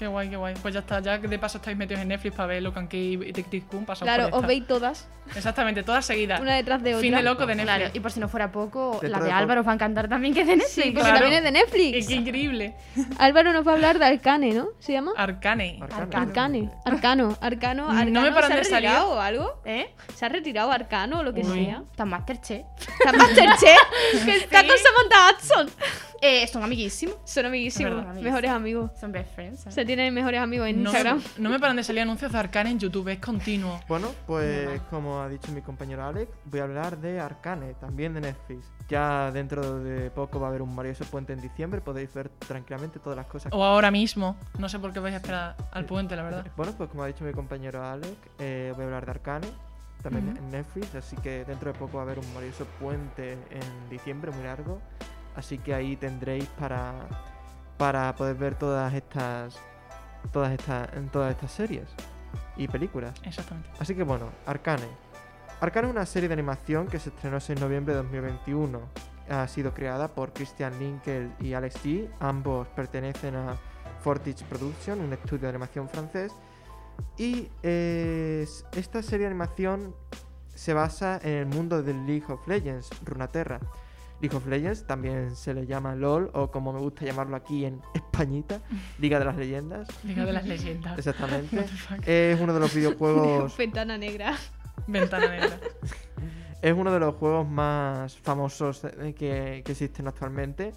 Qué 0.00 0.06
guay, 0.06 0.30
qué 0.30 0.36
guay. 0.36 0.54
Pues 0.62 0.72
ya 0.72 0.80
está, 0.80 1.00
ya 1.00 1.18
de 1.18 1.38
paso 1.38 1.58
estáis 1.58 1.76
metidos 1.76 2.00
en 2.00 2.08
Netflix 2.08 2.34
para 2.34 2.46
ver 2.46 2.62
Locan 2.62 2.88
Key 2.88 3.20
y 3.22 3.32
Tic 3.34 3.50
Tic 3.50 3.70
Boom. 3.70 3.84
Claro, 3.84 4.30
por 4.30 4.40
os 4.40 4.46
veis 4.46 4.66
todas, 4.66 5.06
Exactamente, 5.36 5.82
todas 5.82 6.06
seguidas. 6.06 6.40
una 6.40 6.54
detrás 6.56 6.82
de 6.82 6.94
otra. 6.94 7.02
Fin 7.02 7.14
de 7.16 7.22
loco 7.22 7.44
de 7.44 7.54
Netflix. 7.54 7.76
Claro, 7.76 7.90
y 7.92 8.00
por 8.00 8.10
si 8.10 8.18
no 8.18 8.26
fuera 8.30 8.50
poco, 8.50 8.92
Dentro 8.92 9.10
la 9.10 9.18
de 9.18 9.24
de 9.24 9.28
poco. 9.30 9.38
Álvaro 9.38 9.60
os 9.60 9.66
va 9.66 9.72
a 9.72 9.74
encantar 9.74 10.08
también, 10.08 10.32
que 10.32 10.40
es 10.40 10.46
de 10.46 10.56
Netflix. 10.56 10.72
Sí, 10.84 10.90
porque 10.92 11.00
Claro. 11.10 11.18
también 11.20 11.34
es 11.34 11.42
de 11.42 11.48
Y 11.50 11.52
Netflix. 11.62 12.06
Qué 12.08 12.14
increíble. 12.14 12.74
Álvaro 13.18 13.52
nos 13.52 13.66
va 13.66 13.72
a 13.72 13.74
hablar 13.74 13.98
de 13.98 14.06
Arcane, 14.06 14.54
¿no? 14.54 14.68
¿Se 14.78 14.92
llama? 14.94 15.12
Arcane. 15.18 15.78
Arcane. 15.82 16.70
Arcano. 16.86 17.36
Arcano. 17.42 17.92
No 18.06 18.22
me 18.22 18.32
paran 18.32 18.48
¿Se 18.48 18.54
ha 18.54 18.56
de 18.56 18.64
salir. 18.64 18.88
retirado 18.88 19.10
o 19.16 19.20
algo? 19.20 19.60
¿Eh? 19.66 19.94
¿Se 20.14 20.24
ha 20.24 20.30
retirado 20.30 20.72
Arcano 20.72 21.18
o 21.18 21.22
lo 21.22 21.34
que 21.34 21.42
Uy. 21.42 21.64
sea? 21.66 21.82
Está 21.90 22.04
en 22.04 22.08
Masterchef. 22.08 22.64
Está 22.78 23.10
en 23.10 23.16
Masterchef, 23.18 23.78
que 24.24 24.36
está 24.36 24.66
con 24.66 24.76
Samantha 24.78 25.36
Hudson. 25.36 25.70
Eh, 26.22 26.46
son 26.48 26.62
amiguísimos. 26.62 27.16
Son 27.24 27.46
amiguísimos, 27.46 28.14
mejores 28.16 28.50
amigos. 28.50 28.90
Son 29.00 29.10
best 29.10 29.34
friends. 29.34 29.60
¿sabes? 29.60 29.74
Se 29.74 29.84
tienen 29.84 30.12
mejores 30.12 30.40
amigos 30.40 30.68
en 30.68 30.82
No 30.82 30.90
me, 30.92 30.98
Instagram. 30.98 31.22
no 31.38 31.50
me 31.50 31.58
paran 31.58 31.76
de 31.76 31.82
salir 31.84 32.02
anuncios 32.02 32.30
de 32.32 32.38
Arcane 32.38 32.70
en 32.70 32.78
YouTube, 32.78 33.08
es 33.08 33.18
continuo. 33.20 33.80
Bueno, 33.88 34.08
pues 34.26 34.80
como 34.90 35.20
ha 35.22 35.28
dicho 35.28 35.50
mi 35.52 35.62
compañero 35.62 36.04
Alex, 36.04 36.30
voy 36.44 36.60
a 36.60 36.64
hablar 36.64 36.98
de 36.98 37.20
Arcane, 37.20 37.74
también 37.74 38.12
de 38.14 38.20
Netflix. 38.20 38.66
Ya 38.88 39.30
dentro 39.30 39.78
de 39.82 40.10
poco 40.10 40.40
va 40.40 40.48
a 40.48 40.50
haber 40.50 40.62
un 40.62 40.74
maravilloso 40.74 41.04
puente 41.10 41.32
en 41.32 41.40
diciembre, 41.40 41.80
podéis 41.80 42.12
ver 42.12 42.28
tranquilamente 42.28 42.98
todas 42.98 43.16
las 43.16 43.26
cosas. 43.26 43.52
O 43.54 43.64
ahora 43.64 43.90
mismo. 43.90 44.36
No 44.58 44.68
sé 44.68 44.78
por 44.78 44.92
qué 44.92 45.00
vais 45.00 45.14
a 45.14 45.18
esperar 45.18 45.56
al 45.72 45.84
puente, 45.86 46.16
la 46.16 46.22
verdad. 46.22 46.46
Bueno, 46.56 46.72
pues 46.76 46.90
como 46.90 47.02
ha 47.02 47.06
dicho 47.06 47.24
mi 47.24 47.32
compañero 47.32 47.82
Alex, 47.84 48.12
eh, 48.40 48.72
voy 48.74 48.82
a 48.82 48.86
hablar 48.88 49.04
de 49.06 49.10
Arcane, 49.12 49.46
también 50.02 50.28
Ujú. 50.30 50.38
en 50.38 50.50
Netflix, 50.50 50.94
así 50.94 51.16
que 51.16 51.44
dentro 51.44 51.72
de 51.72 51.78
poco 51.78 51.96
va 51.98 52.02
a 52.02 52.04
haber 52.06 52.18
un 52.18 52.28
maravilloso 52.34 52.64
puente 52.78 53.32
en 53.50 53.90
diciembre 53.90 54.32
muy 54.32 54.44
largo, 54.44 54.80
así 55.36 55.58
que 55.58 55.74
ahí 55.74 55.96
tendréis 55.96 56.46
para, 56.58 56.94
para 57.76 58.14
poder 58.14 58.36
ver 58.36 58.54
todas 58.54 58.92
estas 58.94 59.58
todas 60.32 60.52
estas 60.52 60.88
todas 61.10 61.30
estas 61.30 61.50
series 61.50 61.88
y 62.56 62.68
películas. 62.68 63.14
Exactamente. 63.24 63.70
Así 63.78 63.94
que 63.94 64.02
bueno, 64.02 64.30
Arcane. 64.46 64.88
Arcane 65.60 65.88
es 65.88 65.92
una 65.92 66.06
serie 66.06 66.28
de 66.28 66.34
animación 66.34 66.86
que 66.86 66.98
se 66.98 67.10
estrenó 67.10 67.36
el 67.36 67.42
6 67.42 67.58
de 67.58 67.64
noviembre 67.64 67.94
de 67.94 68.02
2021. 68.02 68.80
Ha 69.28 69.46
sido 69.46 69.72
creada 69.72 70.08
por 70.08 70.32
Christian 70.32 70.78
Linkel 70.78 71.32
y 71.40 71.54
Alex 71.54 71.84
G. 71.84 72.08
Ambos 72.18 72.66
pertenecen 72.68 73.36
a 73.36 73.56
Fortich 74.00 74.42
Production, 74.44 75.00
un 75.00 75.12
estudio 75.12 75.42
de 75.42 75.48
animación 75.48 75.88
francés. 75.88 76.32
Y 77.16 77.48
eh, 77.62 78.46
esta 78.72 79.02
serie 79.02 79.20
de 79.20 79.26
animación 79.26 79.94
se 80.54 80.74
basa 80.74 81.20
en 81.22 81.32
el 81.32 81.46
mundo 81.46 81.82
del 81.82 82.06
League 82.06 82.24
of 82.28 82.46
Legends, 82.46 82.90
Runaterra. 83.04 83.60
League 84.20 84.36
of 84.36 84.46
Legends 84.46 84.86
también 84.86 85.34
se 85.34 85.54
le 85.54 85.66
llama 85.66 85.94
LOL 85.94 86.30
o 86.34 86.50
como 86.50 86.72
me 86.72 86.80
gusta 86.80 87.04
llamarlo 87.04 87.36
aquí 87.36 87.64
en 87.64 87.80
Españita, 87.94 88.60
Liga 88.98 89.18
de 89.18 89.24
las 89.24 89.36
Leyendas. 89.36 89.88
Liga 90.04 90.24
de 90.26 90.32
las 90.32 90.46
leyendas. 90.46 90.98
Exactamente. 90.98 91.64
Es 92.06 92.38
uno 92.40 92.52
de 92.52 92.60
los 92.60 92.74
videojuegos 92.74 93.56
Ventana 93.58 93.96
negra. 93.96 94.36
Ventana 94.86 95.28
negra. 95.28 95.58
Es 96.60 96.74
uno 96.74 96.92
de 96.92 97.00
los 97.00 97.14
juegos 97.14 97.48
más 97.48 98.18
famosos 98.18 98.84
eh, 98.84 99.14
que, 99.16 99.62
que 99.64 99.72
existen 99.72 100.06
actualmente. 100.08 100.72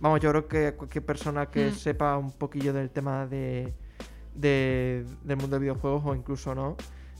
Vamos, 0.00 0.20
yo 0.20 0.30
creo 0.30 0.48
que 0.48 0.74
cualquier 0.74 1.04
persona 1.04 1.46
que 1.50 1.66
Mm. 1.70 1.74
sepa 1.74 2.16
un 2.16 2.32
poquillo 2.32 2.72
del 2.72 2.88
tema 2.90 3.26
de, 3.26 3.74
de- 4.34 5.04
del 5.22 5.36
mundo 5.36 5.56
de 5.56 5.60
videojuegos 5.60 6.02
o 6.06 6.14
incluso 6.14 6.54
no, 6.54 6.76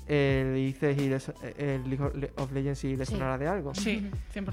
eh, 0.06 0.42
le 0.46 0.58
dices 0.58 0.96
y 0.98 1.12
eh, 1.46 1.74
el 1.74 1.90
League 1.90 2.02
of 2.04 2.14
Le- 2.16 2.32
of 2.36 2.52
Legends 2.52 2.84
y 2.84 2.96
le 2.96 3.04
Sí. 3.04 3.12
sonará 3.12 3.36
de 3.36 3.48
algo. 3.48 3.74
Sí, 3.74 4.10
100%. 4.32 4.44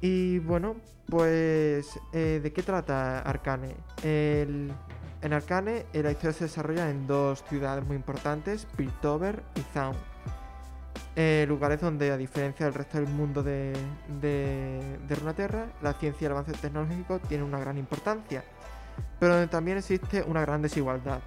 Y 0.00 0.38
bueno, 0.40 0.76
pues 1.08 1.98
eh, 2.12 2.40
¿de 2.42 2.52
qué 2.52 2.62
trata 2.62 3.20
Arcane? 3.20 3.74
En 4.02 5.32
Arcane 5.32 5.86
la 5.92 6.12
historia 6.12 6.32
se 6.32 6.44
desarrolla 6.44 6.90
en 6.90 7.06
dos 7.06 7.44
ciudades 7.48 7.84
muy 7.84 7.96
importantes, 7.96 8.66
Piltover 8.76 9.42
y 9.56 9.60
Zaun. 9.72 9.96
Eh, 11.16 11.46
lugares 11.48 11.80
donde, 11.80 12.12
a 12.12 12.16
diferencia 12.16 12.66
del 12.66 12.74
resto 12.74 12.98
del 12.98 13.08
mundo 13.08 13.42
de, 13.42 13.72
de, 14.20 15.14
Runeterra, 15.16 15.66
la 15.82 15.94
ciencia 15.94 16.24
y 16.24 16.26
el 16.26 16.32
avance 16.32 16.52
tecnológico 16.52 17.18
tienen 17.18 17.44
una 17.44 17.58
gran 17.58 17.76
importancia, 17.76 18.44
pero 19.18 19.32
donde 19.32 19.48
también 19.48 19.78
existe 19.78 20.22
una 20.22 20.42
gran 20.42 20.62
desigualdad. 20.62 21.20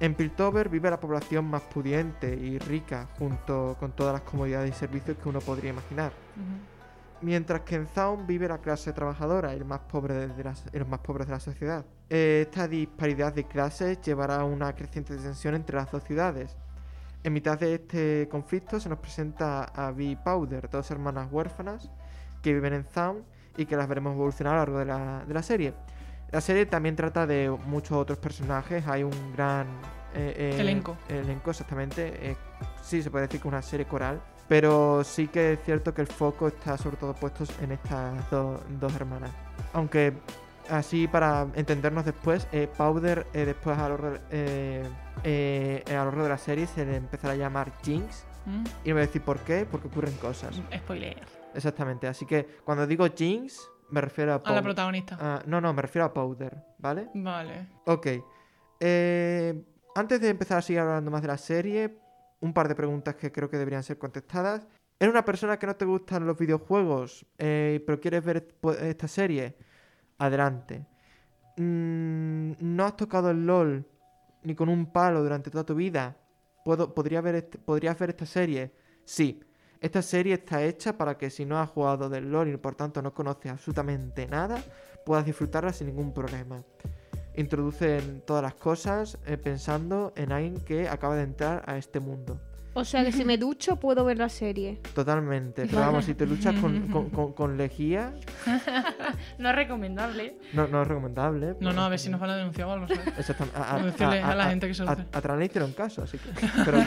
En 0.00 0.14
Piltover 0.14 0.70
vive 0.70 0.88
la 0.88 0.98
población 0.98 1.44
más 1.44 1.60
pudiente 1.62 2.34
y 2.34 2.58
rica, 2.58 3.08
junto 3.18 3.76
con 3.78 3.92
todas 3.92 4.14
las 4.14 4.22
comodidades 4.22 4.70
y 4.70 4.78
servicios 4.78 5.18
que 5.18 5.28
uno 5.28 5.40
podría 5.40 5.70
imaginar. 5.70 6.12
Mientras 7.20 7.62
que 7.62 7.74
en 7.74 7.86
Zaun 7.88 8.26
vive 8.26 8.46
la 8.46 8.58
clase 8.58 8.92
trabajadora 8.92 9.52
el 9.52 9.64
más 9.64 9.80
pobre 9.80 10.14
de 10.28 10.44
la- 10.44 10.54
los 10.72 10.88
más 10.88 11.00
pobres 11.00 11.26
de 11.26 11.32
la 11.32 11.40
sociedad. 11.40 11.84
Eh, 12.10 12.44
esta 12.48 12.68
disparidad 12.68 13.32
de 13.32 13.44
clases 13.44 14.00
llevará 14.02 14.36
a 14.36 14.44
una 14.44 14.72
creciente 14.74 15.16
tensión 15.16 15.54
entre 15.56 15.76
las 15.76 15.90
dos 15.90 16.04
ciudades. 16.04 16.56
En 17.24 17.32
mitad 17.32 17.58
de 17.58 17.74
este 17.74 18.28
conflicto 18.30 18.78
se 18.78 18.88
nos 18.88 18.98
presenta 19.00 19.64
a 19.64 19.90
Vi 19.90 20.14
Powder, 20.14 20.70
dos 20.70 20.88
hermanas 20.92 21.28
huérfanas 21.32 21.90
que 22.42 22.54
viven 22.54 22.72
en 22.72 22.84
Zaun 22.84 23.24
y 23.56 23.66
que 23.66 23.76
las 23.76 23.88
veremos 23.88 24.14
evolucionar 24.14 24.54
a 24.54 24.58
lo 24.58 24.60
largo 24.60 24.78
de 24.78 24.84
la, 24.84 25.24
de 25.26 25.34
la 25.34 25.42
serie. 25.42 25.74
La 26.30 26.40
serie 26.40 26.66
también 26.66 26.94
trata 26.94 27.26
de 27.26 27.50
muchos 27.66 27.96
otros 27.96 28.18
personajes, 28.18 28.86
hay 28.86 29.02
un 29.02 29.32
gran 29.34 29.66
eh, 30.14 30.52
eh, 30.54 30.60
Elenco. 30.60 30.96
Elenco, 31.08 31.50
exactamente. 31.50 32.30
eh, 32.30 32.36
sí, 32.82 33.02
se 33.02 33.10
puede 33.10 33.26
decir 33.26 33.40
que 33.40 33.48
es 33.48 33.52
una 33.52 33.62
serie 33.62 33.86
coral, 33.86 34.20
pero 34.48 35.04
sí 35.04 35.28
que 35.28 35.52
es 35.54 35.62
cierto 35.64 35.92
que 35.94 36.00
el 36.00 36.06
foco 36.08 36.48
está 36.48 36.76
sobre 36.78 36.96
todo 36.96 37.14
puesto 37.14 37.44
en 37.62 37.72
estas 37.72 38.30
do- 38.30 38.60
dos 38.80 38.94
hermanas. 38.94 39.30
Aunque 39.74 40.14
así 40.70 41.06
para 41.06 41.46
entendernos 41.54 42.04
después, 42.04 42.46
eh, 42.52 42.68
Powder 42.76 43.26
eh, 43.34 43.44
después 43.44 43.78
a 43.78 43.88
lo, 43.88 43.94
a 43.96 43.98
lo 43.98 46.04
largo 46.04 46.22
de 46.22 46.28
la 46.28 46.38
serie 46.38 46.66
se 46.66 46.84
le 46.84 46.96
empezará 46.96 47.34
a 47.34 47.36
llamar 47.36 47.72
Jinx. 47.82 48.24
Mm. 48.46 48.64
Y 48.84 48.88
me 48.88 48.92
voy 48.94 49.02
a 49.02 49.06
decir 49.06 49.22
por 49.22 49.38
qué, 49.40 49.66
porque 49.70 49.88
ocurren 49.88 50.14
cosas. 50.14 50.60
Spoiler. 50.74 51.16
Exactamente, 51.54 52.06
así 52.06 52.24
que 52.26 52.46
cuando 52.64 52.86
digo 52.86 53.06
Jinx, 53.14 53.68
me 53.90 54.00
refiero 54.00 54.32
a 54.32 54.36
A 54.36 54.38
la 54.38 54.44
Powder. 54.44 54.62
protagonista. 54.62 55.18
Ah, 55.20 55.42
no, 55.46 55.60
no, 55.60 55.72
me 55.72 55.82
refiero 55.82 56.04
a 56.06 56.12
Powder, 56.14 56.56
¿vale? 56.78 57.08
Vale. 57.14 57.66
Ok. 57.86 58.06
Eh, 58.80 59.62
antes 59.94 60.20
de 60.20 60.28
empezar 60.28 60.58
a 60.58 60.62
seguir 60.62 60.80
hablando 60.80 61.10
más 61.10 61.22
de 61.22 61.28
la 61.28 61.38
serie, 61.38 61.98
un 62.40 62.52
par 62.52 62.68
de 62.68 62.74
preguntas 62.74 63.14
que 63.16 63.32
creo 63.32 63.50
que 63.50 63.56
deberían 63.56 63.82
ser 63.82 63.98
contestadas. 63.98 64.66
¿Eres 65.00 65.12
una 65.12 65.24
persona 65.24 65.58
que 65.58 65.66
no 65.66 65.76
te 65.76 65.84
gustan 65.84 66.26
los 66.26 66.36
videojuegos, 66.38 67.24
eh, 67.38 67.82
pero 67.86 68.00
quieres 68.00 68.24
ver 68.24 68.46
po- 68.60 68.72
esta 68.72 69.06
serie? 69.08 69.56
Adelante. 70.18 70.84
Mm, 71.56 72.52
¿No 72.60 72.84
has 72.84 72.96
tocado 72.96 73.30
el 73.30 73.46
LOL 73.46 73.84
ni 74.42 74.54
con 74.54 74.68
un 74.68 74.86
palo 74.86 75.22
durante 75.22 75.50
toda 75.50 75.64
tu 75.64 75.74
vida? 75.74 76.16
¿Puedo, 76.64 76.92
podría 76.94 77.20
ver 77.20 77.48
¿Podrías 77.64 77.98
ver 77.98 78.10
esta 78.10 78.26
serie? 78.26 78.72
Sí. 79.04 79.40
Esta 79.80 80.02
serie 80.02 80.34
está 80.34 80.62
hecha 80.64 80.98
para 80.98 81.16
que 81.16 81.30
si 81.30 81.44
no 81.44 81.58
has 81.60 81.70
jugado 81.70 82.08
del 82.08 82.30
LOL 82.32 82.48
y 82.48 82.56
por 82.56 82.74
tanto 82.74 83.00
no 83.00 83.14
conoces 83.14 83.52
absolutamente 83.52 84.26
nada, 84.26 84.60
puedas 85.06 85.24
disfrutarla 85.24 85.72
sin 85.72 85.86
ningún 85.86 86.12
problema. 86.12 86.64
Introducen 87.38 88.22
todas 88.26 88.42
las 88.42 88.54
cosas 88.54 89.16
eh, 89.26 89.36
pensando 89.36 90.12
en 90.16 90.32
alguien 90.32 90.56
que 90.60 90.88
acaba 90.88 91.16
de 91.16 91.22
entrar 91.22 91.62
a 91.66 91.76
este 91.76 92.00
mundo. 92.00 92.40
O 92.74 92.84
sea 92.84 93.02
que 93.04 93.10
si 93.12 93.24
me 93.24 93.38
ducho 93.38 93.76
puedo 93.76 94.04
ver 94.04 94.18
la 94.18 94.28
serie. 94.28 94.80
Totalmente. 94.94 95.66
Pero 95.66 95.80
vamos, 95.80 96.04
si 96.04 96.14
te 96.14 96.26
luchas 96.26 96.54
con, 96.60 96.88
con, 96.92 97.10
con- 97.10 97.32
con 97.32 97.56
lejía, 97.56 98.12
No 99.38 99.50
es 99.50 99.54
recomendable. 99.56 100.36
no, 100.52 100.66
no 100.68 100.82
es 100.82 100.88
recomendable. 100.88 101.54
No, 101.60 101.72
no, 101.72 101.84
a 101.84 101.88
ver 101.88 101.98
si 101.98 102.10
nos 102.10 102.20
van 102.20 102.30
a 102.30 102.36
denunciar 102.36 102.68
o 102.68 102.72
algo. 102.72 102.86
Exactamente. 103.16 103.58
A 103.58 103.78
decirle 103.82 104.20
a 104.20 104.34
la 104.34 104.44
gente 104.50 104.66
que 104.68 104.74
se 104.74 104.82
a, 104.82 104.86
luce. 104.94 105.06
a 105.12 105.20
Tran 105.20 105.38
le 105.38 105.44
hicieron 105.46 105.72
caso, 105.72 106.02
así 106.02 106.18
que. 106.18 106.30
Pero, 106.64 106.78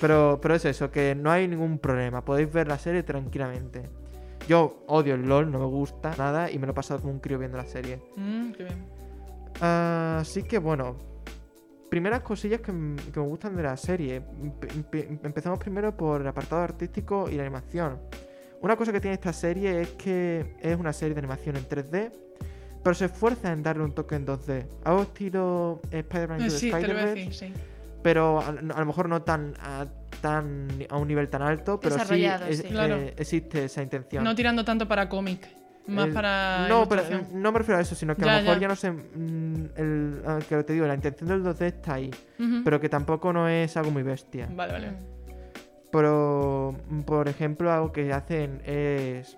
pero, 0.00 0.38
pero 0.42 0.54
es 0.54 0.64
eso, 0.66 0.90
que 0.90 1.14
no 1.14 1.30
hay 1.30 1.48
ningún 1.48 1.78
problema. 1.78 2.24
Podéis 2.24 2.52
ver 2.52 2.68
la 2.68 2.78
serie 2.78 3.02
tranquilamente. 3.02 3.88
Yo 4.48 4.84
odio 4.88 5.14
el 5.14 5.22
LOL, 5.28 5.50
no 5.50 5.58
me 5.58 5.66
gusta 5.66 6.14
nada 6.18 6.50
y 6.50 6.58
me 6.58 6.66
lo 6.66 6.72
he 6.72 6.74
pasado 6.74 7.00
como 7.00 7.12
un 7.12 7.20
crío 7.20 7.38
viendo 7.38 7.56
la 7.58 7.66
serie. 7.66 8.00
Mm, 8.16 8.52
qué 8.52 8.64
bien. 8.64 8.99
Así 9.60 10.42
que 10.44 10.58
bueno, 10.58 10.96
primeras 11.90 12.20
cosillas 12.20 12.60
que, 12.60 12.72
me 12.72 12.96
gustan 13.16 13.56
de 13.56 13.62
la 13.62 13.76
serie. 13.76 14.22
Empe- 14.22 14.68
empe- 14.68 15.20
empezamos 15.24 15.58
primero 15.58 15.96
por 15.96 16.20
el 16.20 16.26
apartado 16.26 16.62
artístico 16.62 17.28
y 17.30 17.34
la 17.36 17.42
animación. 17.42 17.98
Una 18.60 18.76
cosa 18.76 18.92
que 18.92 19.00
tiene 19.00 19.14
esta 19.14 19.32
serie 19.32 19.80
es 19.80 19.88
que 19.94 20.56
es 20.60 20.76
una 20.78 20.92
serie 20.92 21.14
de 21.14 21.18
animación 21.20 21.56
en 21.56 21.66
3D, 21.66 22.12
pero 22.82 22.94
se 22.94 23.06
esfuerza 23.06 23.52
en 23.52 23.62
darle 23.62 23.84
un 23.84 23.92
toque 23.94 24.14
en 24.16 24.26
2D. 24.26 24.66
Algo 24.84 25.02
estilo 25.02 25.80
Spider-Man 25.90 26.42
Eh, 26.42 26.50
sí, 26.50 26.70
decir, 26.70 27.34
sí. 27.34 27.52
pero 28.02 28.38
a, 28.40 28.48
a 28.48 28.52
lo 28.52 28.86
mejor 28.86 29.08
no 29.08 29.22
tan 29.22 29.54
a 29.60 29.86
tan 30.20 30.68
a 30.90 30.98
un 30.98 31.08
nivel 31.08 31.28
tan 31.30 31.40
alto, 31.40 31.80
pero 31.80 31.98
sí, 31.98 32.24
es-. 32.26 32.62
Claro. 32.62 32.96
eh, 32.96 33.14
existe 33.16 33.64
esa 33.64 33.82
intención. 33.82 34.22
No 34.22 34.34
tirando 34.34 34.64
tanto 34.64 34.86
para 34.86 35.08
cómic, 35.08 35.48
más 35.86 36.06
El- 36.08 36.12
para. 36.12 36.66
No, 36.68 36.88
pero 36.88 37.02
eh, 37.02 37.26
no 37.32 37.52
me 37.52 37.58
refiero 37.58 37.78
a 37.78 37.82
eso, 37.82 37.94
sino 37.94 38.14
que 38.16 38.24
a 38.24 38.26
lo 38.26 38.32
mejor 38.38 38.54
ya. 38.56 38.60
ya, 38.62 38.68
no 38.68 38.76
sé. 38.76 38.90
mm, 38.90 39.54
el, 39.76 40.22
ah, 40.26 40.38
que 40.48 40.62
te 40.64 40.72
digo, 40.72 40.86
la 40.86 40.94
intención 40.94 41.28
del 41.28 41.42
2D 41.42 41.66
está 41.66 41.94
ahí, 41.94 42.10
pero 42.64 42.80
que 42.80 42.88
tampoco 42.88 43.32
no 43.32 43.48
es 43.48 43.76
algo 43.76 43.90
muy 43.90 44.02
bestia. 44.02 44.48
Vale, 44.54 44.72
vale. 44.72 44.92
Pero, 45.90 46.74
mm, 46.88 47.00
por 47.00 47.28
ejemplo, 47.28 47.72
algo 47.72 47.92
que 47.92 48.12
hacen 48.12 48.62
es. 48.64 49.36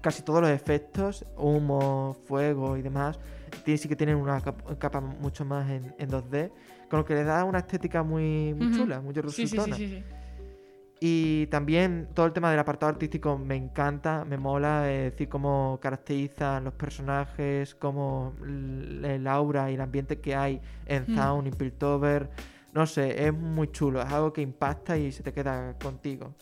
Casi 0.00 0.22
todos 0.22 0.40
los 0.40 0.50
efectos, 0.50 1.26
humo, 1.36 2.16
fuego 2.26 2.76
y 2.78 2.82
demás, 2.82 3.18
sí 3.66 3.86
que 3.86 3.94
tienen 3.96 4.16
una 4.16 4.40
cap- 4.40 4.78
capa 4.78 4.98
mucho 5.00 5.44
más 5.44 5.68
en, 5.68 5.94
en 5.98 6.08
2D, 6.10 6.50
con 6.88 7.00
lo 7.00 7.04
que 7.04 7.14
le 7.14 7.22
da 7.24 7.44
una 7.44 7.58
estética 7.58 8.02
muy, 8.02 8.54
muy 8.54 8.74
chula, 8.74 9.00
muy 9.02 9.12
Sí, 9.14 9.20
sí, 9.46 9.46
resultona. 9.46 9.76
sí, 9.76 9.88
sí. 9.88 10.04
Y 11.02 11.46
también 11.46 12.08
todo 12.12 12.26
el 12.26 12.32
tema 12.34 12.50
del 12.50 12.58
apartado 12.60 12.90
artístico 12.92 13.38
me 13.38 13.56
encanta, 13.56 14.24
me 14.26 14.36
mola, 14.36 14.90
es 14.92 15.12
decir, 15.12 15.30
cómo 15.30 15.78
caracterizan 15.80 16.64
los 16.64 16.74
personajes, 16.74 17.74
cómo 17.74 18.34
el 18.42 19.26
aura 19.26 19.70
y 19.70 19.74
el 19.74 19.80
ambiente 19.80 20.20
que 20.20 20.34
hay 20.36 20.60
en 20.84 21.04
Mm. 21.08 21.14
Zaun 21.16 21.46
y 21.46 21.50
Piltover. 21.52 22.28
No 22.74 22.86
sé, 22.86 23.26
es 23.26 23.32
muy 23.32 23.68
chulo, 23.72 24.02
es 24.02 24.12
algo 24.12 24.32
que 24.32 24.42
impacta 24.42 24.96
y 24.98 25.10
se 25.10 25.22
te 25.22 25.32
queda 25.32 25.74
contigo. 25.82 26.34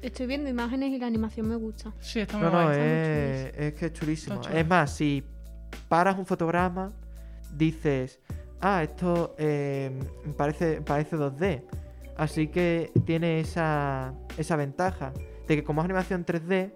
Estoy 0.00 0.26
viendo 0.28 0.48
imágenes 0.48 0.90
y 0.92 0.98
la 0.98 1.08
animación 1.08 1.48
me 1.48 1.56
gusta. 1.56 1.92
Sí, 1.98 2.20
está 2.20 2.38
muy 2.38 2.46
No, 2.46 2.52
no, 2.52 2.62
guay. 2.64 2.78
es, 2.78 3.52
es 3.58 3.74
que 3.74 3.86
es 3.86 3.92
chulísimo. 3.92 4.40
Es 4.52 4.66
más, 4.68 4.92
si 4.94 5.24
paras 5.88 6.16
un 6.16 6.24
fotograma, 6.26 6.92
dices, 7.52 8.20
ah, 8.60 8.84
esto 8.84 9.34
eh, 9.36 9.90
parece, 10.36 10.80
parece 10.80 11.16
2D. 11.16 11.62
Así 12.16 12.48
que 12.48 12.92
tiene 13.04 13.40
esa, 13.40 14.14
esa 14.38 14.56
ventaja 14.56 15.12
de 15.46 15.56
que 15.56 15.64
como 15.64 15.80
es 15.82 15.84
animación 15.84 16.24
3D, 16.24 16.72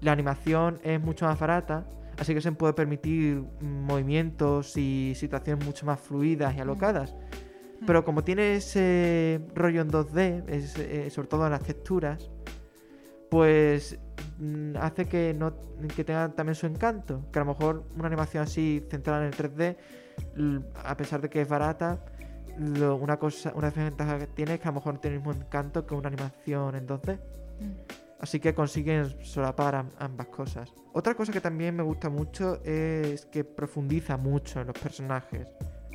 la 0.00 0.12
animación 0.12 0.80
es 0.82 1.00
mucho 1.00 1.26
más 1.26 1.38
barata, 1.38 1.86
así 2.18 2.34
que 2.34 2.40
se 2.40 2.50
puede 2.52 2.72
permitir 2.72 3.36
mm, 3.60 3.64
movimientos 3.66 4.76
y 4.76 5.12
situaciones 5.14 5.64
mucho 5.64 5.86
más 5.86 6.00
fluidas 6.00 6.56
y 6.56 6.60
alocadas. 6.60 7.14
Pero 7.86 8.04
como 8.04 8.22
tiene 8.24 8.56
ese 8.56 9.40
rollo 9.54 9.80
en 9.80 9.90
2D, 9.90 10.44
es, 10.48 10.76
eh, 10.78 11.08
sobre 11.08 11.28
todo 11.28 11.46
en 11.46 11.52
las 11.52 11.62
texturas, 11.62 12.30
pues 13.30 13.98
mm, 14.38 14.76
hace 14.76 15.06
que 15.06 15.34
no 15.38 15.54
que 15.96 16.04
tenga 16.04 16.28
también 16.34 16.54
su 16.56 16.66
encanto. 16.66 17.24
Que 17.32 17.38
a 17.38 17.44
lo 17.44 17.54
mejor 17.54 17.84
una 17.96 18.06
animación 18.08 18.42
así 18.42 18.84
centrada 18.90 19.20
en 19.20 19.28
el 19.28 19.34
3D, 19.34 19.76
l- 20.36 20.60
a 20.84 20.94
pesar 20.96 21.22
de 21.22 21.30
que 21.30 21.40
es 21.40 21.48
barata, 21.48 22.04
lo- 22.58 22.96
una 22.96 23.18
cosa, 23.18 23.52
una 23.54 23.68
desventaja 23.70 24.18
que 24.18 24.26
tiene 24.26 24.54
es 24.54 24.60
que 24.60 24.68
a 24.68 24.70
lo 24.70 24.76
mejor 24.76 24.94
no 24.94 25.00
tiene 25.00 25.16
el 25.16 25.22
mismo 25.22 25.40
encanto 25.42 25.86
que 25.86 25.94
una 25.94 26.08
animación 26.08 26.74
en 26.74 26.86
2D. 26.86 27.18
Así 28.20 28.38
que 28.38 28.54
consiguen 28.54 29.14
solapar 29.24 29.74
am- 29.76 29.90
ambas 29.98 30.26
cosas. 30.26 30.72
Otra 30.92 31.14
cosa 31.14 31.32
que 31.32 31.40
también 31.40 31.74
me 31.74 31.82
gusta 31.82 32.10
mucho 32.10 32.60
es 32.64 33.24
que 33.26 33.44
profundiza 33.44 34.16
mucho 34.16 34.60
en 34.60 34.66
los 34.66 34.78
personajes. 34.78 35.46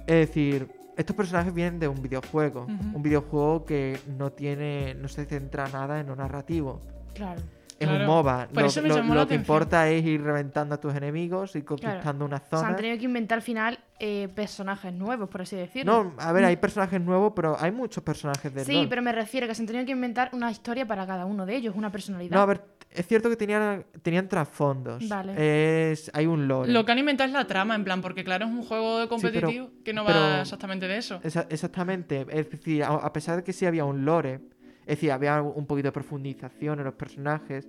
Es 0.07 0.27
decir, 0.27 0.67
estos 0.97 1.15
personajes 1.15 1.53
vienen 1.53 1.79
de 1.79 1.87
un 1.87 2.01
videojuego. 2.01 2.65
Un 2.65 3.01
videojuego 3.03 3.65
que 3.65 3.99
no 4.17 4.31
tiene. 4.31 4.95
no 4.95 5.07
se 5.07 5.25
centra 5.25 5.67
nada 5.69 5.99
en 5.99 6.07
lo 6.07 6.15
narrativo. 6.15 6.81
Claro. 7.13 7.41
Es 7.77 7.87
Claro. 7.87 7.99
un 7.99 8.05
MOBA. 8.07 8.47
Por 8.53 8.61
lo 8.63 8.67
eso 8.69 8.81
me 8.81 8.87
lo- 8.87 8.95
llamó 8.95 9.13
lo 9.13 9.19
la 9.21 9.27
que 9.27 9.33
atención. 9.35 9.41
importa 9.57 9.89
es 9.89 10.03
ir 10.05 10.23
reventando 10.23 10.75
a 10.75 10.79
tus 10.79 10.95
enemigos 10.95 11.55
y 11.57 11.61
conquistando 11.61 12.23
una 12.25 12.37
O 12.37 12.39
sea, 12.39 12.59
zona. 12.59 12.69
han 12.69 12.75
tenido 12.77 12.97
que 12.97 13.03
inventar 13.03 13.35
al 13.37 13.41
final 13.41 13.77
eh, 13.99 14.27
personajes 14.35 14.91
nuevos, 14.93 15.29
por 15.29 15.41
así 15.43 15.55
decirlo. 15.55 16.03
No, 16.03 16.13
a 16.17 16.31
ver, 16.33 16.43
hay 16.45 16.57
personajes 16.57 16.99
nuevos, 16.99 17.31
pero 17.35 17.55
hay 17.59 17.71
muchos 17.71 18.03
personajes 18.03 18.53
de 18.53 18.65
sí, 18.65 18.73
LoL. 18.73 18.89
pero 18.89 19.01
me 19.01 19.11
refiero 19.13 19.47
que 19.47 19.55
se 19.55 19.61
han 19.61 19.67
tenido 19.67 19.85
que 19.85 19.91
inventar 19.93 20.29
una 20.33 20.51
historia 20.51 20.85
para 20.85 21.07
cada 21.07 21.25
uno 21.25 21.45
de 21.45 21.55
ellos, 21.55 21.73
una 21.77 21.91
personalidad. 21.91 22.35
No, 22.35 22.41
a 22.41 22.45
ver, 22.45 22.61
es 22.91 23.07
cierto 23.07 23.29
que 23.29 23.37
tenían, 23.37 23.85
tenían 24.01 24.27
trasfondos. 24.27 25.07
Vale. 25.07 25.91
Es, 25.91 26.11
hay 26.13 26.25
un 26.25 26.47
lore. 26.47 26.71
Lo 26.73 26.83
que 26.85 26.91
han 26.91 26.99
inventado 26.99 27.27
es 27.27 27.33
la 27.33 27.45
trama, 27.47 27.73
en 27.75 27.83
plan, 27.85 28.01
porque 28.01 28.23
claro, 28.25 28.45
es 28.45 28.51
un 28.51 28.63
juego 28.63 28.99
de 28.99 29.07
competitivo 29.07 29.69
que 29.83 29.93
no 29.93 30.03
va 30.03 30.41
exactamente 30.41 30.87
de 30.87 30.97
eso. 30.97 31.19
Esa- 31.23 31.47
exactamente. 31.49 32.25
Es 32.29 32.49
decir, 32.51 32.83
a, 32.83 32.87
a 32.89 33.13
pesar 33.13 33.37
de 33.37 33.43
que 33.43 33.53
sí 33.53 33.65
había 33.65 33.85
un 33.85 34.03
lore, 34.03 34.41
es 34.81 34.97
decir, 34.97 35.11
había 35.11 35.41
un 35.41 35.65
poquito 35.65 35.87
de 35.87 35.91
profundización 35.93 36.79
en 36.79 36.85
los 36.85 36.93
personajes, 36.95 37.67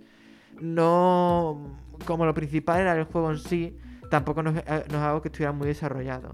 no. 0.76 1.76
Como 2.04 2.26
lo 2.26 2.34
principal 2.34 2.80
era 2.80 2.92
el 2.98 3.04
juego 3.04 3.30
en 3.30 3.38
sí, 3.38 3.76
tampoco 4.10 4.42
nos, 4.42 4.56
eh, 4.56 4.62
no 4.90 4.96
es 4.98 5.02
algo 5.02 5.22
que 5.22 5.28
estuviera 5.28 5.52
muy 5.52 5.66
desarrollado. 5.68 6.30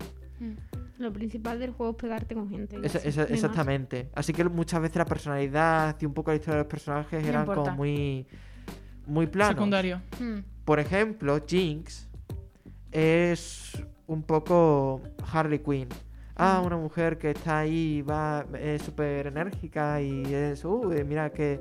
Lo 0.99 1.13
principal 1.13 1.59
del 1.59 1.71
juego 1.73 1.93
es 1.93 1.99
pegarte 1.99 2.35
con 2.35 2.49
gente. 2.49 2.77
y 2.81 2.87
Esa- 2.87 2.99
así, 2.99 3.09
esa- 3.09 3.21
no 3.23 3.27
hay 3.27 3.31
más. 3.33 3.39
exactamente. 3.45 4.11
Así 4.15 4.33
que 4.33 4.45
muchas 4.45 4.81
veces 4.81 4.97
la 4.97 5.05
personalidad 5.05 5.97
y 6.01 6.07
un 6.07 6.15
poco 6.15 6.31
la 6.31 6.37
historia 6.37 6.59
de 6.59 6.63
los 6.65 6.71
personajes 6.71 7.23
No 7.23 7.29
eran 7.29 7.43
importa. 7.43 7.63
como 7.71 7.77
muy. 7.77 8.27
Muy 9.07 9.27
planos. 9.27 9.55
Secundario. 9.55 10.01
Hmm. 10.21 10.39
Por 10.65 10.79
ejemplo, 10.79 11.41
Jinx 11.45 12.09
es 12.93 13.73
un 14.07 14.23
poco 14.23 15.01
Harley 15.33 15.59
Quinn. 15.59 15.89
Ah, 16.37 16.63
una 16.65 16.77
mujer 16.77 17.19
que 17.19 17.31
está 17.33 17.59
ahí, 17.61 18.03
va, 18.03 18.45
es 18.59 18.83
súper 18.83 19.27
enérgica 19.29 20.01
y 20.01 20.23
es, 20.33 20.65
uh, 20.65 20.91
eh, 20.93 21.05
mira 21.05 21.31
que, 21.31 21.61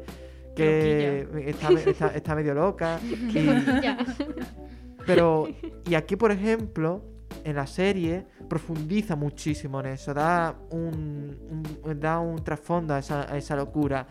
que 0.55 1.27
está, 1.47 1.71
está- 1.73 2.07
está 2.15 2.35
medio 2.35 2.53
loca. 2.53 2.99
y-. 3.03 3.47
pero, 5.05 5.47
y 5.85 5.95
aquí, 5.95 6.15
por 6.15 6.31
ejemplo, 6.31 7.03
en 7.43 7.55
la 7.55 7.65
serie 7.65 8.27
profundiza 8.49 9.15
muchísimo 9.15 9.79
en 9.79 9.87
eso, 9.87 10.13
da 10.13 10.55
un, 10.69 11.37
un- 11.83 11.99
da 11.99 12.19
un 12.19 12.43
trasfondo 12.43 12.93
a 12.93 12.99
esa, 12.99 13.31
a 13.31 13.37
esa 13.37 13.55
locura 13.55 14.05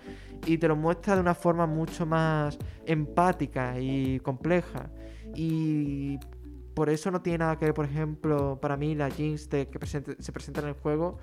y 0.46 0.56
te 0.58 0.66
lo 0.66 0.74
muestra 0.76 1.14
de 1.14 1.20
una 1.20 1.34
forma 1.34 1.66
mucho 1.66 2.06
más 2.06 2.58
empática 2.86 3.78
y 3.78 4.18
compleja. 4.20 4.90
Y 5.34 6.18
por 6.74 6.88
eso 6.88 7.10
no 7.10 7.20
tiene 7.20 7.38
nada 7.38 7.58
que 7.58 7.66
ver, 7.66 7.74
por 7.74 7.84
ejemplo, 7.84 8.58
para 8.60 8.76
mí 8.76 8.94
la 8.94 9.08
de- 9.10 9.68
que 9.70 9.86
se 9.86 10.32
presenta 10.32 10.60
en 10.62 10.68
el 10.68 10.74
juego 10.74 11.18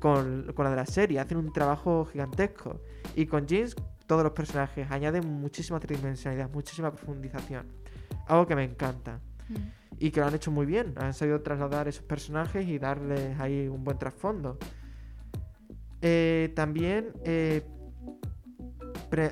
con, 0.00 0.52
con 0.54 0.64
la 0.64 0.70
de 0.70 0.76
la 0.76 0.86
serie. 0.86 1.20
Hacen 1.20 1.36
un 1.38 1.52
trabajo 1.52 2.06
gigantesco. 2.06 2.80
Y 3.14 3.26
con 3.26 3.46
Jinx 3.46 3.76
todos 4.06 4.22
los 4.22 4.32
personajes 4.32 4.90
añaden 4.90 5.26
muchísima 5.40 5.78
tridimensionalidad, 5.80 6.50
muchísima 6.50 6.90
profundización. 6.92 7.66
Algo 8.26 8.46
que 8.46 8.56
me 8.56 8.64
encanta. 8.64 9.20
Y 9.98 10.10
que 10.10 10.20
lo 10.20 10.26
han 10.26 10.34
hecho 10.34 10.50
muy 10.50 10.66
bien. 10.66 10.94
Han 10.96 11.14
sabido 11.14 11.40
trasladar 11.40 11.88
esos 11.88 12.04
personajes 12.04 12.66
y 12.66 12.78
darles 12.78 13.38
ahí 13.40 13.68
un 13.68 13.84
buen 13.84 13.98
trasfondo. 13.98 14.58
Eh, 16.02 16.52
también, 16.54 17.12
eh, 17.24 17.62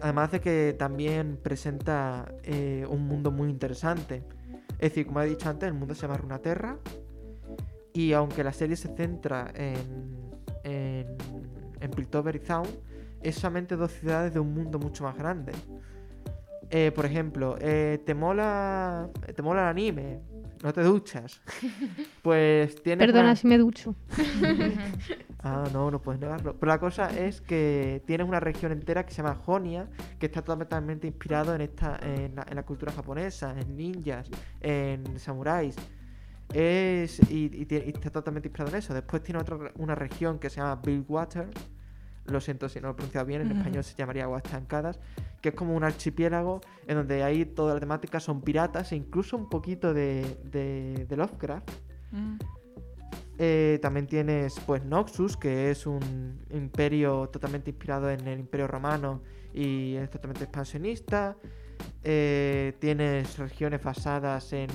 además 0.02 0.32
de 0.32 0.40
que 0.40 0.74
también 0.78 1.38
presenta 1.42 2.32
eh, 2.42 2.86
un 2.88 3.06
mundo 3.06 3.30
muy 3.30 3.50
interesante. 3.50 4.24
Es 4.78 4.90
decir, 4.90 5.06
como 5.06 5.20
he 5.20 5.28
dicho 5.28 5.48
antes, 5.48 5.68
el 5.68 5.74
mundo 5.74 5.94
se 5.94 6.02
llama 6.02 6.16
Runaterra. 6.16 6.78
Y 7.92 8.12
aunque 8.12 8.42
la 8.42 8.52
serie 8.52 8.76
se 8.76 8.88
centra 8.88 9.52
en, 9.54 10.30
en, 10.64 11.16
en 11.80 11.90
Piltover 11.90 12.34
y 12.36 12.40
Zaun, 12.40 12.66
es 13.22 13.36
solamente 13.36 13.76
dos 13.76 13.92
ciudades 13.92 14.34
de 14.34 14.40
un 14.40 14.52
mundo 14.52 14.78
mucho 14.78 15.04
más 15.04 15.16
grande. 15.16 15.52
Eh, 16.70 16.92
por 16.94 17.04
ejemplo, 17.06 17.56
eh, 17.60 18.00
¿te, 18.04 18.14
mola, 18.14 19.08
¿te 19.34 19.42
mola 19.42 19.62
el 19.62 19.68
anime? 19.68 20.20
¿No 20.62 20.72
te 20.72 20.82
duchas? 20.82 21.40
Pues 22.22 22.82
tienes... 22.82 23.06
Perdona 23.06 23.24
una- 23.26 23.36
si 23.36 23.46
me 23.46 23.58
ducho. 23.58 23.94
Ah, 25.46 25.64
no, 25.74 25.90
no 25.90 26.00
puedes 26.00 26.18
negarlo. 26.22 26.56
Pero 26.58 26.72
la 26.72 26.80
cosa 26.80 27.08
es 27.10 27.42
que 27.42 28.02
tienes 28.06 28.26
una 28.26 28.40
región 28.40 28.72
entera 28.72 29.04
que 29.04 29.12
se 29.12 29.18
llama 29.22 29.34
Jonia, 29.34 29.90
que 30.18 30.24
está 30.24 30.40
totalmente 30.40 31.06
inspirado 31.06 31.54
en 31.54 31.60
esta, 31.60 31.98
en 32.02 32.34
la, 32.34 32.46
en 32.48 32.56
la 32.56 32.62
cultura 32.62 32.90
japonesa, 32.92 33.54
en 33.60 33.76
ninjas, 33.76 34.30
en 34.62 35.18
samuráis. 35.18 35.76
Es, 36.54 37.20
y, 37.30 37.44
y 37.52 37.66
tie- 37.66 37.84
y 37.86 37.90
está 37.90 38.08
totalmente 38.10 38.48
inspirado 38.48 38.70
en 38.70 38.78
eso. 38.78 38.94
Después 38.94 39.22
tiene 39.22 39.38
otra, 39.40 39.58
una 39.76 39.94
región 39.94 40.38
que 40.38 40.48
se 40.48 40.62
llama 40.62 40.76
Billwater. 40.82 41.48
Lo 42.26 42.40
siento 42.40 42.68
si 42.68 42.80
no 42.80 42.88
lo 42.88 42.92
he 42.92 42.94
pronunciado 42.94 43.26
bien, 43.26 43.42
en 43.42 43.56
español 43.56 43.84
se 43.84 43.94
llamaría 43.96 44.24
Aguas 44.24 44.42
Estancadas, 44.44 44.98
que 45.42 45.50
es 45.50 45.54
como 45.54 45.76
un 45.76 45.84
archipiélago 45.84 46.60
en 46.86 46.96
donde 46.96 47.22
ahí 47.22 47.44
toda 47.44 47.74
la 47.74 47.80
temática 47.80 48.18
son 48.18 48.40
piratas 48.40 48.92
e 48.92 48.96
incluso 48.96 49.36
un 49.36 49.48
poquito 49.50 49.92
de, 49.92 50.38
de, 50.44 51.06
de 51.06 51.16
Lovecraft. 51.16 51.70
Mm. 52.12 52.36
Eh, 53.36 53.78
también 53.82 54.06
tienes 54.06 54.60
pues 54.64 54.84
Noxus, 54.84 55.36
que 55.36 55.70
es 55.70 55.86
un 55.86 56.40
imperio 56.50 57.28
totalmente 57.28 57.70
inspirado 57.70 58.08
en 58.08 58.26
el 58.26 58.38
imperio 58.38 58.68
romano 58.68 59.22
y 59.52 59.96
es 59.96 60.08
totalmente 60.08 60.44
expansionista. 60.44 61.36
Eh, 62.04 62.74
tienes 62.78 63.36
regiones 63.38 63.82
basadas 63.82 64.52
en, 64.52 64.68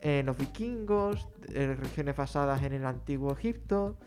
en 0.00 0.26
los 0.26 0.36
vikingos, 0.36 1.28
eh, 1.52 1.76
regiones 1.78 2.16
basadas 2.16 2.62
en 2.62 2.72
el 2.72 2.86
antiguo 2.86 3.32
Egipto, 3.32 3.98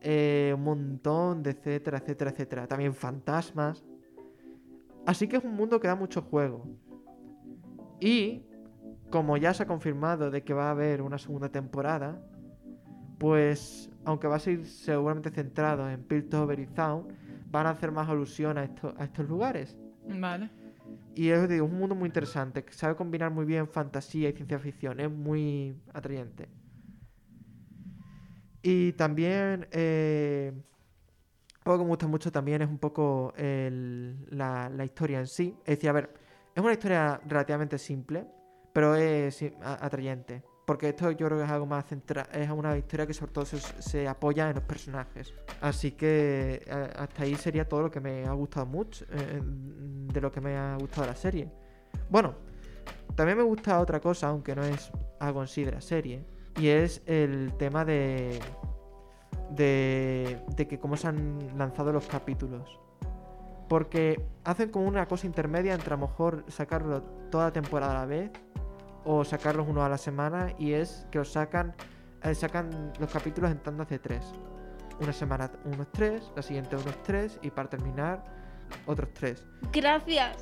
eh, 0.00 0.52
un 0.56 0.64
montón 0.64 1.42
de 1.42 1.50
etcétera, 1.50 1.98
etcétera, 1.98 2.30
etcétera. 2.30 2.66
También 2.66 2.94
fantasmas. 2.94 3.84
Así 5.06 5.28
que 5.28 5.36
es 5.36 5.44
un 5.44 5.54
mundo 5.54 5.80
que 5.80 5.88
da 5.88 5.96
mucho 5.96 6.22
juego. 6.22 6.66
Y 8.00 8.42
como 9.10 9.36
ya 9.36 9.52
se 9.54 9.64
ha 9.64 9.66
confirmado 9.66 10.30
de 10.30 10.42
que 10.42 10.54
va 10.54 10.68
a 10.68 10.70
haber 10.70 11.02
una 11.02 11.18
segunda 11.18 11.48
temporada, 11.48 12.22
pues 13.18 13.90
aunque 14.04 14.28
va 14.28 14.36
a 14.36 14.40
ser 14.40 14.64
seguramente 14.64 15.30
centrado 15.30 15.88
en 15.90 16.02
Piltover 16.02 16.58
y 16.60 16.66
Zaun, 16.66 17.08
van 17.50 17.66
a 17.66 17.70
hacer 17.70 17.92
más 17.92 18.08
alusión 18.08 18.56
a, 18.56 18.64
esto- 18.64 18.94
a 18.96 19.04
estos 19.04 19.28
lugares. 19.28 19.76
Vale. 20.08 20.48
Y 21.14 21.28
es 21.28 21.48
digo, 21.48 21.66
un 21.66 21.76
mundo 21.78 21.94
muy 21.94 22.06
interesante, 22.06 22.64
que 22.64 22.72
sabe 22.72 22.94
combinar 22.96 23.30
muy 23.30 23.44
bien 23.44 23.66
fantasía 23.68 24.30
y 24.30 24.32
ciencia 24.32 24.58
ficción, 24.58 25.00
es 25.00 25.10
muy 25.10 25.76
atrayente. 25.92 26.48
Y 28.62 28.92
también, 28.92 29.66
eh, 29.70 30.52
algo 31.64 31.78
que 31.78 31.84
me 31.84 31.90
gusta 31.90 32.06
mucho 32.06 32.30
también 32.30 32.62
es 32.62 32.68
un 32.68 32.78
poco 32.78 33.32
la, 33.36 34.84
historia 34.84 35.20
en 35.20 35.26
sí. 35.26 35.56
Es 35.64 35.76
decir, 35.76 35.90
a 35.90 35.92
ver, 35.92 36.10
es 36.54 36.62
una 36.62 36.72
historia 36.72 37.20
relativamente 37.26 37.78
simple, 37.78 38.26
pero 38.72 38.94
es 38.94 39.42
atrayente. 39.62 40.42
Porque 40.66 40.90
esto 40.90 41.10
yo 41.10 41.26
creo 41.26 41.38
que 41.38 41.44
es 41.44 41.50
algo 41.50 41.66
más 41.66 41.84
central, 41.86 42.28
es 42.32 42.48
una 42.48 42.78
historia 42.78 43.04
que 43.04 43.12
sobre 43.12 43.32
todo 43.32 43.44
se, 43.44 44.06
apoya 44.06 44.48
en 44.50 44.54
los 44.54 44.62
personajes. 44.62 45.34
Así 45.60 45.92
que 45.92 46.64
hasta 46.96 47.24
ahí 47.24 47.34
sería 47.34 47.68
todo 47.68 47.82
lo 47.82 47.90
que 47.90 47.98
me 47.98 48.24
ha 48.24 48.32
gustado 48.34 48.66
mucho, 48.66 49.04
eh, 49.10 49.40
de 49.42 50.20
lo 50.20 50.30
que 50.30 50.40
me 50.40 50.56
ha 50.56 50.76
gustado 50.76 51.08
la 51.08 51.16
serie. 51.16 51.50
Bueno, 52.08 52.36
también 53.16 53.36
me 53.36 53.42
gusta 53.44 53.80
otra 53.80 53.98
cosa, 53.98 54.28
aunque 54.28 54.54
no 54.54 54.62
es 54.62 54.92
algo 55.18 55.42
en 55.42 55.48
sí 55.48 55.64
de 55.64 55.72
la 55.72 55.80
serie, 55.80 56.24
y 56.58 56.68
es 56.68 57.02
el 57.06 57.52
tema 57.58 57.84
de, 57.84 58.40
de, 59.50 60.42
de 60.56 60.68
que 60.68 60.78
cómo 60.78 60.96
se 60.96 61.08
han 61.08 61.56
lanzado 61.56 61.92
los 61.92 62.06
capítulos. 62.06 62.80
Porque 63.68 64.24
hacen 64.44 64.70
como 64.70 64.86
una 64.86 65.06
cosa 65.06 65.26
intermedia 65.26 65.74
entre 65.74 65.94
a 65.94 65.96
lo 65.96 66.06
mejor 66.08 66.44
sacarlo 66.48 67.02
toda 67.30 67.46
la 67.46 67.52
temporada 67.52 67.92
a 67.92 68.00
la 68.00 68.06
vez 68.06 68.30
o 69.04 69.24
sacarlos 69.24 69.66
uno 69.68 69.84
a 69.84 69.88
la 69.88 69.98
semana 69.98 70.52
y 70.58 70.72
es 70.72 71.06
que 71.10 71.18
los 71.18 71.32
sacan 71.32 71.74
eh, 72.22 72.34
sacan 72.34 72.92
los 72.98 73.10
capítulos 73.10 73.50
en 73.50 73.58
tandas 73.58 73.88
de 73.88 73.98
tres. 73.98 74.24
Una 75.00 75.12
semana 75.12 75.50
unos 75.64 75.90
tres, 75.92 76.30
la 76.36 76.42
siguiente 76.42 76.76
unos 76.76 77.02
tres 77.02 77.38
y 77.42 77.50
para 77.50 77.70
terminar 77.70 78.22
otros 78.86 79.08
tres. 79.14 79.46
Gracias. 79.72 80.36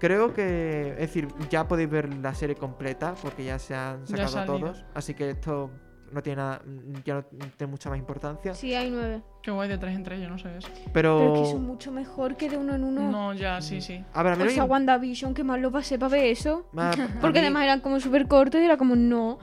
Creo 0.00 0.32
que, 0.34 0.92
es 0.92 0.98
decir, 0.98 1.28
ya 1.50 1.68
podéis 1.68 1.88
ver 1.90 2.12
la 2.14 2.34
serie 2.34 2.56
completa 2.56 3.14
porque 3.22 3.44
ya 3.44 3.58
se 3.58 3.74
han 3.74 4.06
sacado 4.06 4.58
todos, 4.58 4.84
así 4.94 5.14
que 5.14 5.30
esto 5.30 5.70
no 6.10 6.22
tiene 6.22 6.38
nada, 6.42 6.60
ya 7.04 7.14
no 7.16 7.22
tiene 7.56 7.70
mucha 7.70 7.88
más 7.90 7.98
importancia. 7.98 8.52
Sí, 8.54 8.74
hay 8.74 8.90
nueve. 8.90 9.22
Qué 9.42 9.50
guay 9.50 9.68
de 9.68 9.78
tres 9.78 9.94
en 9.94 10.02
tres, 10.02 10.20
yo 10.20 10.28
no 10.28 10.38
sé 10.38 10.56
eso. 10.56 10.68
Pero, 10.92 11.18
Pero 11.18 11.34
es 11.34 11.40
que 11.40 11.52
son 11.52 11.64
mucho 11.66 11.92
mejor 11.92 12.36
que 12.36 12.48
de 12.50 12.56
uno 12.56 12.74
en 12.74 12.82
uno. 12.84 13.10
No, 13.10 13.32
ya, 13.34 13.60
sí, 13.60 13.80
sí. 13.80 14.04
a 14.12 14.22
ver, 14.22 14.32
a 14.32 14.36
mí 14.36 14.42
O 14.42 14.46
no 14.46 14.50
sea, 14.50 14.64
WandaVision, 14.64 15.34
que 15.34 15.44
mal 15.44 15.60
lo 15.62 15.70
pasé 15.70 15.98
para 15.98 16.10
ver 16.12 16.24
eso. 16.24 16.66
a- 16.76 16.90
a 16.92 17.20
Porque 17.20 17.38
mí- 17.40 17.44
además 17.46 17.62
eran 17.64 17.80
como 17.80 18.00
súper 18.00 18.26
cortos 18.26 18.60
y 18.60 18.64
era 18.64 18.76
como, 18.76 18.96
no. 18.96 19.38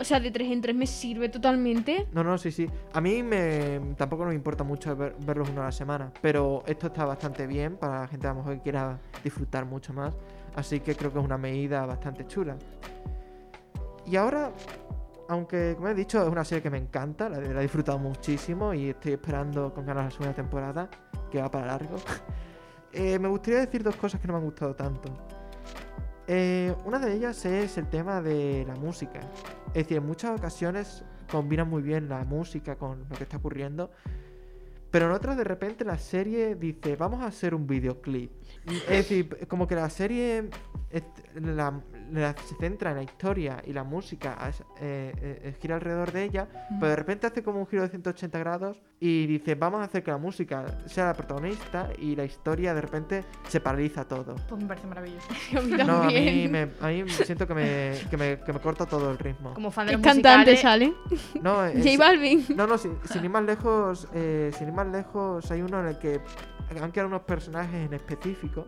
O 0.00 0.04
sea, 0.04 0.18
de 0.20 0.30
tres 0.30 0.50
en 0.50 0.60
tres 0.60 0.74
me 0.74 0.86
sirve 0.86 1.28
totalmente. 1.28 2.06
No, 2.12 2.24
no, 2.24 2.36
sí, 2.36 2.50
sí. 2.50 2.68
A 2.92 3.00
mí 3.00 3.22
me 3.22 3.80
tampoco 3.96 4.24
me 4.24 4.34
importa 4.34 4.64
mucho 4.64 4.94
ver- 4.96 5.14
verlos 5.20 5.48
uno 5.50 5.62
a 5.62 5.66
la 5.66 5.72
semana, 5.72 6.12
pero 6.20 6.62
esto 6.66 6.88
está 6.88 7.04
bastante 7.04 7.46
bien 7.46 7.76
para 7.76 8.00
la 8.00 8.08
gente 8.08 8.26
a 8.26 8.30
lo 8.30 8.36
mejor 8.36 8.54
que 8.56 8.62
quiera 8.62 8.98
disfrutar 9.22 9.64
mucho 9.64 9.92
más. 9.92 10.14
Así 10.56 10.80
que 10.80 10.94
creo 10.96 11.12
que 11.12 11.18
es 11.18 11.24
una 11.24 11.38
medida 11.38 11.86
bastante 11.86 12.26
chula. 12.26 12.56
Y 14.06 14.16
ahora, 14.16 14.50
aunque 15.28 15.74
como 15.76 15.88
he 15.88 15.94
dicho, 15.94 16.22
es 16.22 16.28
una 16.28 16.44
serie 16.44 16.62
que 16.62 16.70
me 16.70 16.78
encanta, 16.78 17.28
la, 17.28 17.38
la 17.40 17.60
he 17.60 17.62
disfrutado 17.62 17.98
muchísimo 17.98 18.74
y 18.74 18.90
estoy 18.90 19.12
esperando 19.12 19.72
con 19.72 19.86
ganas 19.86 20.04
la 20.06 20.10
segunda 20.10 20.34
temporada, 20.34 20.88
que 21.30 21.40
va 21.40 21.50
para 21.50 21.66
largo. 21.66 21.96
Eh, 22.96 23.18
me 23.18 23.26
gustaría 23.26 23.58
decir 23.58 23.82
dos 23.82 23.96
cosas 23.96 24.20
que 24.20 24.28
no 24.28 24.34
me 24.34 24.38
han 24.38 24.44
gustado 24.44 24.72
tanto. 24.76 25.08
Eh, 26.26 26.74
una 26.84 26.98
de 26.98 27.14
ellas 27.14 27.44
es 27.44 27.76
el 27.76 27.88
tema 27.88 28.22
de 28.22 28.64
la 28.66 28.74
música. 28.76 29.20
Es 29.68 29.84
decir, 29.84 29.98
en 29.98 30.06
muchas 30.06 30.38
ocasiones 30.38 31.04
combinan 31.30 31.68
muy 31.68 31.82
bien 31.82 32.08
la 32.08 32.24
música 32.24 32.76
con 32.76 33.06
lo 33.08 33.16
que 33.16 33.24
está 33.24 33.36
ocurriendo. 33.36 33.90
Pero 34.90 35.06
en 35.06 35.12
otras 35.12 35.36
de 35.36 35.44
repente 35.44 35.84
la 35.84 35.98
serie 35.98 36.54
dice, 36.54 36.96
vamos 36.96 37.20
a 37.20 37.26
hacer 37.26 37.54
un 37.54 37.66
videoclip. 37.66 38.30
Es 38.88 39.08
decir, 39.08 39.46
como 39.48 39.66
que 39.66 39.74
la 39.74 39.90
serie 39.90 40.50
la- 42.20 42.34
se 42.44 42.54
centra 42.56 42.90
en 42.90 42.96
la 42.98 43.02
historia 43.02 43.62
y 43.66 43.72
la 43.72 43.84
música 43.84 44.36
es- 44.48 44.62
eh, 44.80 45.12
eh, 45.42 45.54
gira 45.60 45.74
alrededor 45.76 46.12
de 46.12 46.24
ella, 46.24 46.48
pero 46.78 46.88
de 46.90 46.96
repente 46.96 47.26
hace 47.26 47.42
como 47.42 47.60
un 47.60 47.66
giro 47.66 47.82
de 47.82 47.88
180 47.88 48.38
grados 48.38 48.80
y 49.00 49.26
dice, 49.26 49.54
vamos 49.54 49.80
a 49.80 49.84
hacer 49.84 50.02
que 50.02 50.10
la 50.10 50.16
música 50.18 50.64
sea 50.86 51.06
la 51.06 51.14
protagonista 51.14 51.88
y 51.98 52.14
la 52.16 52.24
historia 52.24 52.72
de 52.74 52.80
repente 52.80 53.24
se 53.48 53.60
paraliza 53.60 54.04
todo. 54.06 54.36
Pues 54.48 54.62
me 54.62 54.68
parece 54.68 54.86
maravilloso. 54.86 55.26
A 55.58 55.60
mí 55.60 55.70
No, 55.84 56.02
a 56.02 56.06
mí, 56.06 56.48
me, 56.48 56.68
a 56.80 56.86
mí 56.88 57.08
siento 57.08 57.46
que 57.46 57.54
me, 57.54 57.92
que, 58.10 58.16
me, 58.16 58.38
que 58.40 58.52
me 58.52 58.60
corta 58.60 58.86
todo 58.86 59.10
el 59.10 59.18
ritmo. 59.18 59.52
Como 59.54 59.70
fan 59.70 59.86
de 59.86 59.92
los 59.94 60.02
cantante 60.02 60.56
sale. 60.56 60.94
No, 61.42 61.64
es- 61.66 61.84
J 61.84 61.98
Balvin. 61.98 62.44
no, 62.56 62.66
no, 62.66 62.78
sin, 62.78 62.96
sin 63.04 63.24
ir 63.24 63.30
más 63.30 63.42
lejos, 63.44 64.08
eh, 64.14 64.50
sin 64.56 64.68
ir 64.68 64.74
más 64.74 64.86
lejos, 64.86 65.50
hay 65.50 65.62
uno 65.62 65.80
en 65.80 65.86
el 65.86 65.98
que 65.98 66.20
han 66.80 66.90
quedado 66.92 67.08
unos 67.08 67.22
personajes 67.22 67.86
en 67.86 67.92
específico 67.94 68.66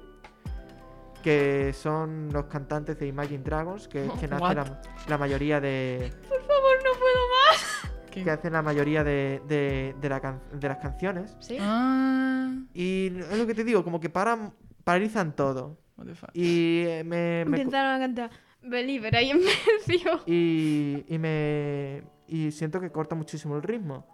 que 1.26 1.72
son 1.72 2.28
los 2.32 2.44
cantantes 2.44 2.96
de 3.00 3.08
Imagine 3.08 3.42
Dragons, 3.42 3.88
que, 3.88 4.08
que 4.20 4.26
What? 4.32 4.56
hacen 4.56 4.56
la, 4.58 4.80
la 5.08 5.18
mayoría 5.18 5.60
de 5.60 6.12
Por 6.28 6.40
favor, 6.40 6.76
no 6.84 6.90
puedo 7.00 7.26
más. 7.50 7.90
¿Qué? 8.12 8.22
que 8.24 8.30
hacen 8.30 8.52
la 8.52 8.62
mayoría 8.62 9.02
de, 9.02 9.42
de, 9.48 9.96
de 10.00 10.08
la 10.08 10.20
can- 10.20 10.40
de 10.52 10.68
las 10.68 10.78
canciones. 10.78 11.36
¿Sí? 11.40 11.58
Ah, 11.60 12.52
Y 12.72 13.08
es 13.18 13.36
lo 13.38 13.44
que 13.44 13.54
te 13.54 13.64
digo, 13.64 13.82
como 13.82 13.98
que 13.98 14.08
paran, 14.08 14.54
paralizan 14.84 15.34
todo. 15.34 15.80
what 15.96 16.06
the 16.06 16.14
fuck. 16.14 16.30
Y 16.32 16.84
eh, 16.86 17.02
me, 17.04 17.44
me 17.44 17.60
a 17.60 17.98
cantar 17.98 18.30
Believer 18.62 19.16
ahí 19.16 19.30
en 19.30 19.40
medio. 19.40 20.20
y, 20.26 21.04
y 21.08 21.18
me 21.18 22.04
y 22.28 22.52
siento 22.52 22.80
que 22.80 22.92
corta 22.92 23.16
muchísimo 23.16 23.56
el 23.56 23.64
ritmo. 23.64 24.06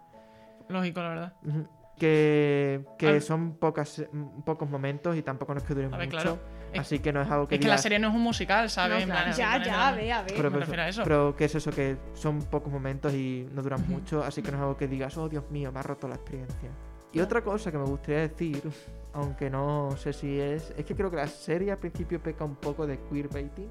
Lógico, 0.67 0.99
la 1.01 1.09
verdad. 1.09 1.33
Que, 1.99 2.83
que 2.97 3.21
son 3.21 3.57
pocas, 3.59 4.03
mm, 4.11 4.41
pocos 4.41 4.67
momentos 4.67 5.15
y 5.15 5.21
tampoco 5.21 5.53
no 5.53 5.59
es 5.59 5.65
que 5.65 5.75
duren 5.75 5.91
mucho. 5.91 6.09
claro. 6.09 6.39
Es- 6.73 6.79
Así 6.81 6.99
que 6.99 7.13
no 7.13 7.21
es 7.21 7.29
algo 7.29 7.47
que 7.47 7.55
Es 7.55 7.61
que 7.61 7.67
la 7.67 7.77
serie 7.77 7.99
no 7.99 8.09
es 8.09 8.15
un 8.15 8.21
musical, 8.21 8.69
¿sabes? 8.69 9.07
No, 9.07 9.13
claro. 9.13 9.31
Ya, 9.35 9.63
ya, 9.63 9.87
a 9.89 9.91
ver, 9.93 10.11
a 10.11 10.21
ver. 10.23 10.33
pero, 10.35 10.43
me 10.43 10.49
pero- 10.49 10.59
refiero 10.61 10.81
a 10.83 10.87
eso. 10.89 11.03
pero 11.03 11.35
que 11.35 11.45
es 11.45 11.55
eso, 11.55 11.71
que 11.71 11.97
son 12.13 12.41
pocos 12.43 12.71
momentos 12.71 13.13
y 13.13 13.47
no 13.53 13.61
duran 13.61 13.83
mucho, 13.87 14.23
así 14.23 14.41
que 14.41 14.51
no 14.51 14.57
es 14.57 14.61
algo 14.63 14.77
que 14.77 14.87
digas, 14.87 15.15
oh 15.17 15.29
Dios 15.29 15.43
mío, 15.51 15.71
me 15.71 15.79
ha 15.79 15.83
roto 15.83 16.07
la 16.07 16.15
experiencia. 16.15 16.69
Y 17.11 17.19
otra 17.19 17.41
cosa 17.43 17.71
que 17.71 17.77
me 17.77 17.85
gustaría 17.85 18.21
decir, 18.21 18.61
aunque 19.13 19.49
no 19.49 19.89
sé 19.97 20.11
si 20.13 20.39
es, 20.39 20.73
es 20.77 20.85
que 20.85 20.95
creo 20.95 21.09
que 21.11 21.17
la 21.17 21.27
serie 21.27 21.71
al 21.71 21.77
principio 21.77 22.21
peca 22.21 22.43
un 22.43 22.55
poco 22.55 22.85
de 22.87 22.99
queerbaiting. 23.11 23.69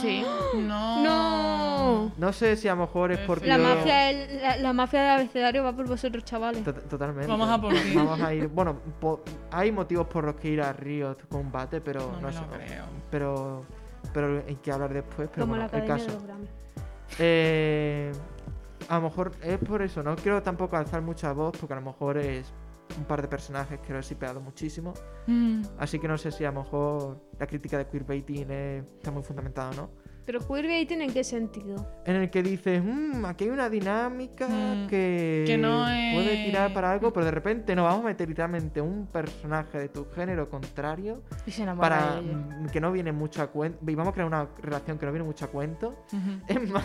Sí. 0.00 0.24
No. 0.56 1.02
No. 1.04 2.12
No 2.16 2.32
sé 2.32 2.56
si 2.56 2.68
a 2.68 2.74
lo 2.74 2.82
mejor 2.82 3.12
es 3.12 3.18
porque... 3.20 3.46
La 3.46 3.58
yo- 3.58 3.62
mafia, 3.64 3.96
del- 4.06 4.40
la, 4.42 4.56
la 4.58 4.72
mafia 4.72 5.00
del 5.02 5.10
abecedario 5.10 5.62
va 5.64 5.74
por 5.74 5.86
vosotros, 5.88 6.24
chavales. 6.24 6.62
To- 6.64 6.72
Totalmente. 6.74 7.26
Vamos 7.26 7.48
a 7.50 7.60
por 7.60 7.72
ti. 7.74 7.92
Vamos 7.94 8.20
a 8.20 8.32
ir. 8.34 8.48
Bueno, 8.48 8.76
po- 9.00 9.22
hay 9.50 9.70
motivos 9.72 10.06
por 10.06 10.24
los 10.24 10.36
que 10.36 10.48
ir 10.48 10.62
a 10.62 10.72
Riot 10.72 11.16
Combate, 11.28 11.80
pero 11.80 12.00
No 12.12 12.20
no, 12.20 12.26
me 12.28 12.32
sé. 12.32 12.40
lo 12.40 12.48
creo. 12.50 12.84
Pero, 13.10 13.64
pero 14.14 14.42
hay 14.46 14.54
que 14.56 14.72
hablar 14.72 14.94
después. 14.94 15.28
Pero 15.32 15.42
Como 15.46 15.56
la 15.56 15.66
bueno, 15.68 15.84
el 15.84 15.90
academia 15.90 16.04
de 16.04 16.18
caso. 16.18 16.26
los. 16.38 16.48
Eh, 17.18 18.12
a 18.88 18.94
lo 18.96 19.02
mejor 19.02 19.32
es 19.42 19.58
por 19.58 19.82
eso. 19.82 20.02
No 20.02 20.16
quiero 20.16 20.42
tampoco 20.42 20.76
alzar 20.76 21.02
mucha 21.02 21.32
voz, 21.32 21.56
porque 21.58 21.74
a 21.74 21.76
lo 21.80 21.82
mejor 21.86 22.18
es 22.18 22.52
un 22.98 23.04
par 23.04 23.20
de 23.22 23.28
personajes 23.28 23.80
que 23.80 23.92
lo 23.92 23.98
he 23.98 24.02
sipeado 24.02 24.40
muchísimo. 24.40 24.94
Mm. 25.26 25.62
Así 25.78 25.98
que 25.98 26.08
no 26.08 26.16
sé 26.18 26.30
si 26.30 26.44
a 26.44 26.50
lo 26.52 26.62
mejor 26.62 27.20
la 27.38 27.46
crítica 27.46 27.78
de 27.78 27.86
queerbaiting 27.88 28.50
es- 28.50 28.84
está 28.84 29.10
muy 29.10 29.22
fundamentada 29.22 29.70
o 29.70 29.74
no. 29.74 29.90
Pero 30.26 30.40
queerbaiting 30.46 31.02
en 31.02 31.12
qué 31.12 31.22
sentido? 31.22 31.86
En 32.04 32.16
el 32.16 32.30
que 32.30 32.42
dices, 32.42 32.82
mmm, 32.84 33.24
aquí 33.26 33.44
hay 33.44 33.50
una 33.50 33.70
dinámica 33.70 34.48
Mm, 34.48 34.86
que, 34.88 35.44
que 35.46 35.56
no 35.56 35.84
puede 36.12 36.44
tirar 36.44 36.74
para 36.74 36.90
algo, 36.90 37.12
pero 37.12 37.24
de 37.26 37.30
repente 37.30 37.74
nos 37.76 37.84
vamos 37.84 38.00
a 38.04 38.08
meter 38.08 38.28
literalmente 38.28 38.80
un 38.80 39.06
personaje 39.06 39.78
de 39.78 39.88
tu 39.88 40.04
género 40.10 40.50
contrario 40.50 41.22
Y 41.46 41.50
se 41.52 41.62
enamora 41.62 41.88
para 41.88 42.20
mm, 42.20 42.66
que 42.72 42.80
no 42.80 42.90
viene 42.90 43.12
mucho 43.12 43.40
a 43.40 43.46
cuento. 43.46 43.78
Y 43.88 43.94
vamos 43.94 44.10
a 44.10 44.14
crear 44.14 44.26
una 44.26 44.48
relación 44.60 44.98
que 44.98 45.06
no 45.06 45.12
viene 45.12 45.24
mucho 45.24 45.44
a 45.44 45.48
cuento. 45.48 46.04
Es 46.48 46.68
más, 46.70 46.84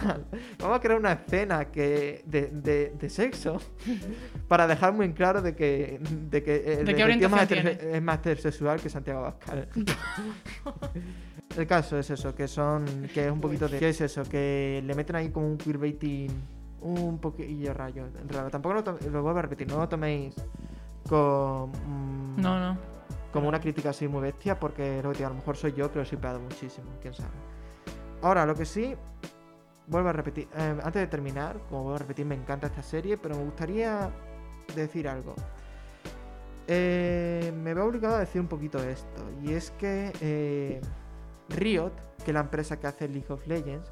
vamos 0.59 0.77
a 0.77 0.79
crear 0.79 0.99
una 0.99 1.13
escena 1.13 1.65
que 1.71 2.21
de, 2.25 2.47
de- 2.51 2.93
de 2.99 3.09
sexo 3.09 3.59
para 4.47 4.67
dejar 4.67 4.93
muy 4.93 5.05
en 5.07 5.13
claro 5.13 5.41
de 5.41 5.55
que, 5.55 5.99
de 6.29 6.43
que 6.43 6.73
el, 6.79 6.85
¿De 6.85 6.93
qué 6.95 7.01
el 7.03 7.17
tío 7.17 7.29
más 7.29 7.49
es 7.51 8.01
más 8.03 8.17
heterosexual 8.19 8.79
que 8.79 8.89
Santiago 8.89 9.19
Abascal. 9.21 9.67
el 11.57 11.67
caso 11.67 11.97
es 11.97 12.09
eso, 12.09 12.33
que 12.35 12.47
son 12.47 12.85
que 13.13 13.25
es 13.25 13.31
un 13.31 13.41
poquito 13.41 13.67
de... 13.67 13.79
¿Qué 13.79 13.89
es 13.89 14.01
eso? 14.01 14.23
Que 14.23 14.81
le 14.85 14.95
meten 14.95 15.15
ahí 15.15 15.29
como 15.29 15.47
un 15.47 15.57
queerbaiting 15.57 16.29
un 16.81 17.19
poquillo 17.19 17.73
rayo, 17.73 18.05
raro. 18.29 18.49
Tampoco 18.49 18.75
lo, 18.75 19.21
vuelvo 19.21 19.37
a 19.37 19.41
repetir, 19.43 19.67
no 19.67 19.77
lo 19.77 19.87
toméis 19.89 20.33
con... 21.07 21.69
mm, 21.71 22.41
No, 22.41 22.59
no. 22.59 22.77
como 23.31 23.47
una 23.47 23.59
crítica 23.59 23.91
así 23.91 24.07
muy 24.07 24.21
bestia, 24.21 24.59
porque 24.59 25.01
lo 25.03 25.11
que 25.11 25.23
a 25.23 25.29
lo 25.29 25.35
mejor 25.35 25.55
soy 25.57 25.73
yo 25.73 25.89
que 25.91 25.97
lo 25.97 26.03
he 26.03 26.05
sipeado 26.05 26.39
muchísimo, 26.39 26.89
quién 27.01 27.13
sabe. 27.13 27.29
Ahora, 28.23 28.45
lo 28.45 28.55
que 28.55 28.65
sí, 28.65 28.95
vuelvo 29.87 30.09
a 30.09 30.13
repetir, 30.13 30.47
eh, 30.55 30.77
antes 30.83 31.01
de 31.01 31.07
terminar, 31.07 31.59
como 31.69 31.83
vuelvo 31.83 31.95
a 31.95 31.99
repetir, 31.99 32.25
me 32.25 32.35
encanta 32.35 32.67
esta 32.67 32.81
serie, 32.83 33.17
pero 33.17 33.35
me 33.35 33.43
gustaría 33.43 34.09
decir 34.75 35.07
algo. 35.07 35.35
Eh, 36.67 37.51
me 37.63 37.73
veo 37.73 37.85
obligado 37.85 38.15
a 38.15 38.19
decir 38.19 38.39
un 38.39 38.47
poquito 38.47 38.81
esto, 38.81 39.23
y 39.43 39.53
es 39.53 39.71
que 39.71 40.13
eh, 40.21 40.81
Riot, 41.51 41.91
que 42.23 42.31
es 42.31 42.33
la 42.33 42.41
empresa 42.41 42.79
que 42.79 42.87
hace 42.87 43.07
League 43.07 43.27
of 43.29 43.45
Legends, 43.47 43.91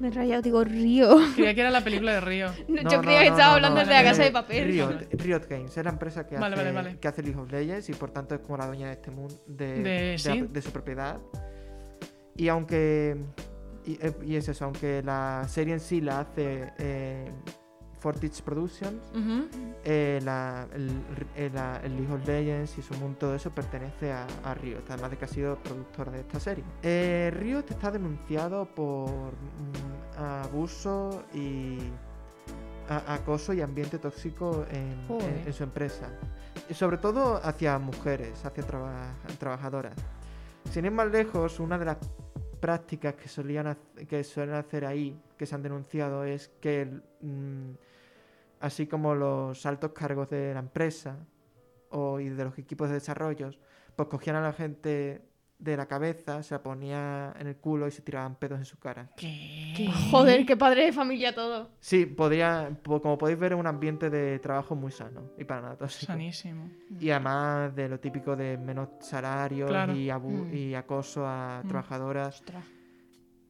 Me 0.00 0.08
he 0.08 0.10
rayado, 0.10 0.42
digo 0.42 0.64
Río. 0.64 1.16
Creía 1.34 1.54
que 1.54 1.60
era 1.60 1.70
la 1.70 1.82
película 1.82 2.12
de 2.14 2.20
Río. 2.20 2.48
No, 2.68 2.82
No, 2.82 2.90
yo 2.90 2.96
no, 2.98 3.02
creía 3.02 3.20
que 3.22 3.30
no, 3.30 3.36
estaba 3.36 3.48
no, 3.50 3.54
hablando 3.56 3.80
no, 3.80 3.86
de 3.86 3.92
la 3.94 4.02
casa 4.02 4.22
de 4.24 4.30
papel. 4.30 4.64
Riot, 4.68 4.92
Riot 5.12 5.46
Games 5.48 5.76
es 5.76 5.84
la 5.84 5.90
empresa 5.90 6.26
que, 6.26 6.36
Vale, 6.36 6.54
hace, 6.54 6.64
vale, 6.64 6.74
vale. 6.74 6.98
que 6.98 7.08
hace 7.08 7.22
League 7.22 7.38
of 7.40 7.50
Legends 7.50 7.88
y 7.88 7.92
por 7.94 8.10
tanto 8.10 8.34
es 8.34 8.40
como 8.40 8.56
la 8.58 8.66
dueña 8.66 8.86
de 8.88 8.92
este 8.94 9.10
mundo, 9.10 9.34
de, 9.46 9.74
De- 9.74 9.82
de- 9.82 10.18
sí. 10.18 10.42
de 10.50 10.62
su 10.62 10.70
propiedad. 10.70 11.18
Y 12.36 12.48
aunque. 12.48 13.16
Y, 13.84 13.94
eh, 14.00 14.12
y 14.24 14.36
es 14.36 14.48
eso, 14.48 14.64
aunque 14.64 15.02
la 15.02 15.44
serie 15.48 15.74
en 15.74 15.80
sí 15.80 16.00
la 16.00 16.20
hace 16.20 16.72
eh, 16.78 17.32
Fortich 18.02 18.42
Productions, 18.42 19.00
Ujú. 19.14 19.46
eh, 19.84 20.18
la- 20.24 20.66
el, 20.74 20.90
eh, 21.36 21.50
la- 21.54 21.80
el 21.84 21.96
League 21.96 22.12
of 22.12 22.26
Legends 22.26 22.76
y 22.78 22.82
su 22.82 22.94
mundo, 22.94 23.16
todo 23.20 23.34
eso 23.36 23.50
pertenece 23.50 24.10
a, 24.12 24.26
a 24.42 24.54
Riot, 24.54 24.82
además 24.88 25.12
de 25.12 25.18
que 25.18 25.24
ha 25.24 25.28
sido 25.28 25.56
productor 25.58 26.10
de 26.10 26.18
esta 26.20 26.40
serie. 26.40 26.64
Eh, 26.82 27.30
Riot 27.38 27.64
está 27.70 27.92
denunciado 27.92 28.66
por 28.74 29.08
mm, 29.32 30.18
abuso 30.20 31.22
y 31.32 31.78
a- 32.88 33.14
acoso 33.14 33.52
y 33.52 33.60
ambiente 33.60 33.98
tóxico 33.98 34.66
en, 34.70 35.06
Joder. 35.06 35.28
en- 35.38 35.46
en 35.46 35.52
su 35.52 35.62
empresa. 35.62 36.08
Y 36.68 36.74
sobre 36.74 36.98
todo 36.98 37.36
hacia 37.42 37.78
mujeres, 37.78 38.44
hacia 38.44 38.64
traba- 38.66 39.14
trabajadoras. 39.38 39.94
Sin 40.70 40.84
ir 40.86 40.90
más 40.90 41.08
lejos, 41.10 41.60
una 41.60 41.78
de 41.78 41.84
las 41.84 41.98
prácticas 42.60 43.14
que 43.14 43.28
solían 43.28 43.76
que 44.08 44.22
suelen 44.24 44.54
hacer 44.56 44.84
ahí, 44.86 45.20
que 45.36 45.46
se 45.46 45.54
han 45.54 45.62
denunciado, 45.62 46.24
es 46.24 46.48
que 46.60 46.86
mm, 47.20 47.70
así 48.62 48.86
como 48.86 49.14
los 49.14 49.66
altos 49.66 49.92
cargos 49.92 50.30
de 50.30 50.54
la 50.54 50.60
empresa 50.60 51.16
o 51.90 52.18
y 52.20 52.28
de 52.30 52.44
los 52.44 52.58
equipos 52.58 52.88
de 52.88 52.94
desarrollo, 52.94 53.50
pues 53.96 54.08
cogían 54.08 54.36
a 54.36 54.40
la 54.40 54.52
gente 54.54 55.22
de 55.58 55.76
la 55.76 55.86
cabeza, 55.86 56.42
se 56.42 56.54
la 56.54 56.62
ponía 56.62 57.32
en 57.38 57.46
el 57.46 57.56
culo 57.56 57.86
y 57.86 57.92
se 57.92 58.02
tiraban 58.02 58.34
pedos 58.34 58.58
en 58.58 58.64
su 58.64 58.78
cara. 58.80 59.10
¿Qué? 59.16 59.88
Joder, 60.10 60.44
qué 60.44 60.56
padre 60.56 60.86
de 60.86 60.92
familia 60.92 61.32
todo. 61.34 61.68
Sí, 61.78 62.04
podría, 62.06 62.68
po- 62.82 63.00
como 63.00 63.16
podéis 63.16 63.38
ver, 63.38 63.52
es 63.52 63.58
un 63.60 63.68
ambiente 63.68 64.10
de 64.10 64.40
trabajo 64.40 64.74
muy 64.74 64.90
sano 64.90 65.30
y 65.38 65.44
para 65.44 65.60
nada 65.60 65.76
tóxico. 65.76 66.10
Sanísimo. 66.10 66.68
Y 66.98 67.10
además 67.10 67.76
de 67.76 67.88
lo 67.88 68.00
típico 68.00 68.34
de 68.34 68.58
menos 68.58 68.88
salarios 69.00 69.70
Claro. 69.70 69.92
y, 69.94 70.10
Mm. 70.10 70.52
y 70.54 70.74
acoso 70.74 71.24
a 71.26 71.60
Mm. 71.62 71.68
trabajadoras. 71.68 72.40
Ostras. 72.40 72.64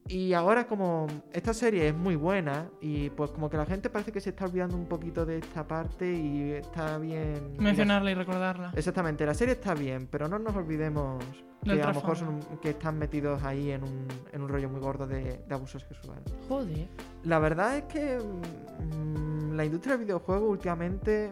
Y 0.07 0.33
ahora 0.33 0.67
como 0.67 1.07
esta 1.31 1.53
serie 1.53 1.87
es 1.87 1.95
muy 1.95 2.15
buena 2.17 2.69
y 2.81 3.09
pues 3.11 3.31
como 3.31 3.49
que 3.49 3.55
la 3.55 3.65
gente 3.65 3.89
parece 3.89 4.11
que 4.11 4.19
se 4.19 4.31
está 4.31 4.45
olvidando 4.45 4.75
un 4.75 4.85
poquito 4.85 5.25
de 5.25 5.37
esta 5.37 5.65
parte 5.65 6.11
y 6.13 6.51
está 6.51 6.97
bien... 6.97 7.55
Mencionarla 7.57 8.11
y 8.11 8.13
recordarla. 8.13 8.71
Exactamente, 8.75 9.25
la 9.25 9.33
serie 9.33 9.53
está 9.53 9.73
bien, 9.73 10.07
pero 10.11 10.27
no 10.27 10.37
nos 10.39 10.53
olvidemos 10.55 11.23
que 11.63 11.81
a 11.81 11.87
lo 11.87 11.93
mejor 11.93 12.17
son- 12.17 12.39
que 12.61 12.71
están 12.71 12.99
metidos 12.99 13.41
ahí 13.43 13.71
en 13.71 13.83
un, 13.83 14.07
en 14.33 14.41
un 14.41 14.49
rollo 14.49 14.69
muy 14.69 14.81
gordo 14.81 15.07
de, 15.07 15.37
de 15.47 15.55
abuso 15.55 15.79
sexual. 15.79 16.21
Joder. 16.49 16.89
La 17.23 17.39
verdad 17.39 17.77
es 17.77 17.83
que 17.85 18.19
mm, 18.19 19.53
la 19.53 19.63
industria 19.63 19.95
del 19.95 20.05
videojuego 20.05 20.47
últimamente 20.49 21.31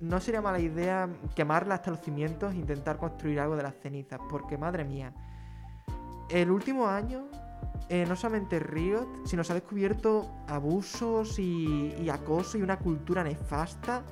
no 0.00 0.18
sería 0.20 0.40
mala 0.40 0.60
idea 0.60 1.08
quemarla 1.34 1.74
hasta 1.74 1.90
los 1.90 2.00
cimientos 2.00 2.54
e 2.54 2.56
intentar 2.56 2.96
construir 2.96 3.38
algo 3.40 3.54
de 3.54 3.64
las 3.64 3.74
cenizas, 3.82 4.18
porque 4.30 4.56
madre 4.56 4.84
mía, 4.84 5.12
el 6.30 6.50
último 6.50 6.86
año 6.88 7.26
eh, 7.88 8.04
no 8.08 8.16
solamente 8.16 8.58
Riot, 8.58 9.06
sino 9.24 9.42
se 9.44 9.52
ha 9.52 9.54
descubierto 9.54 10.30
abusos 10.46 11.38
y, 11.38 11.94
y 12.00 12.08
acoso 12.10 12.58
y 12.58 12.62
una 12.62 12.78
cultura 12.78 13.24
nefasta, 13.24 14.02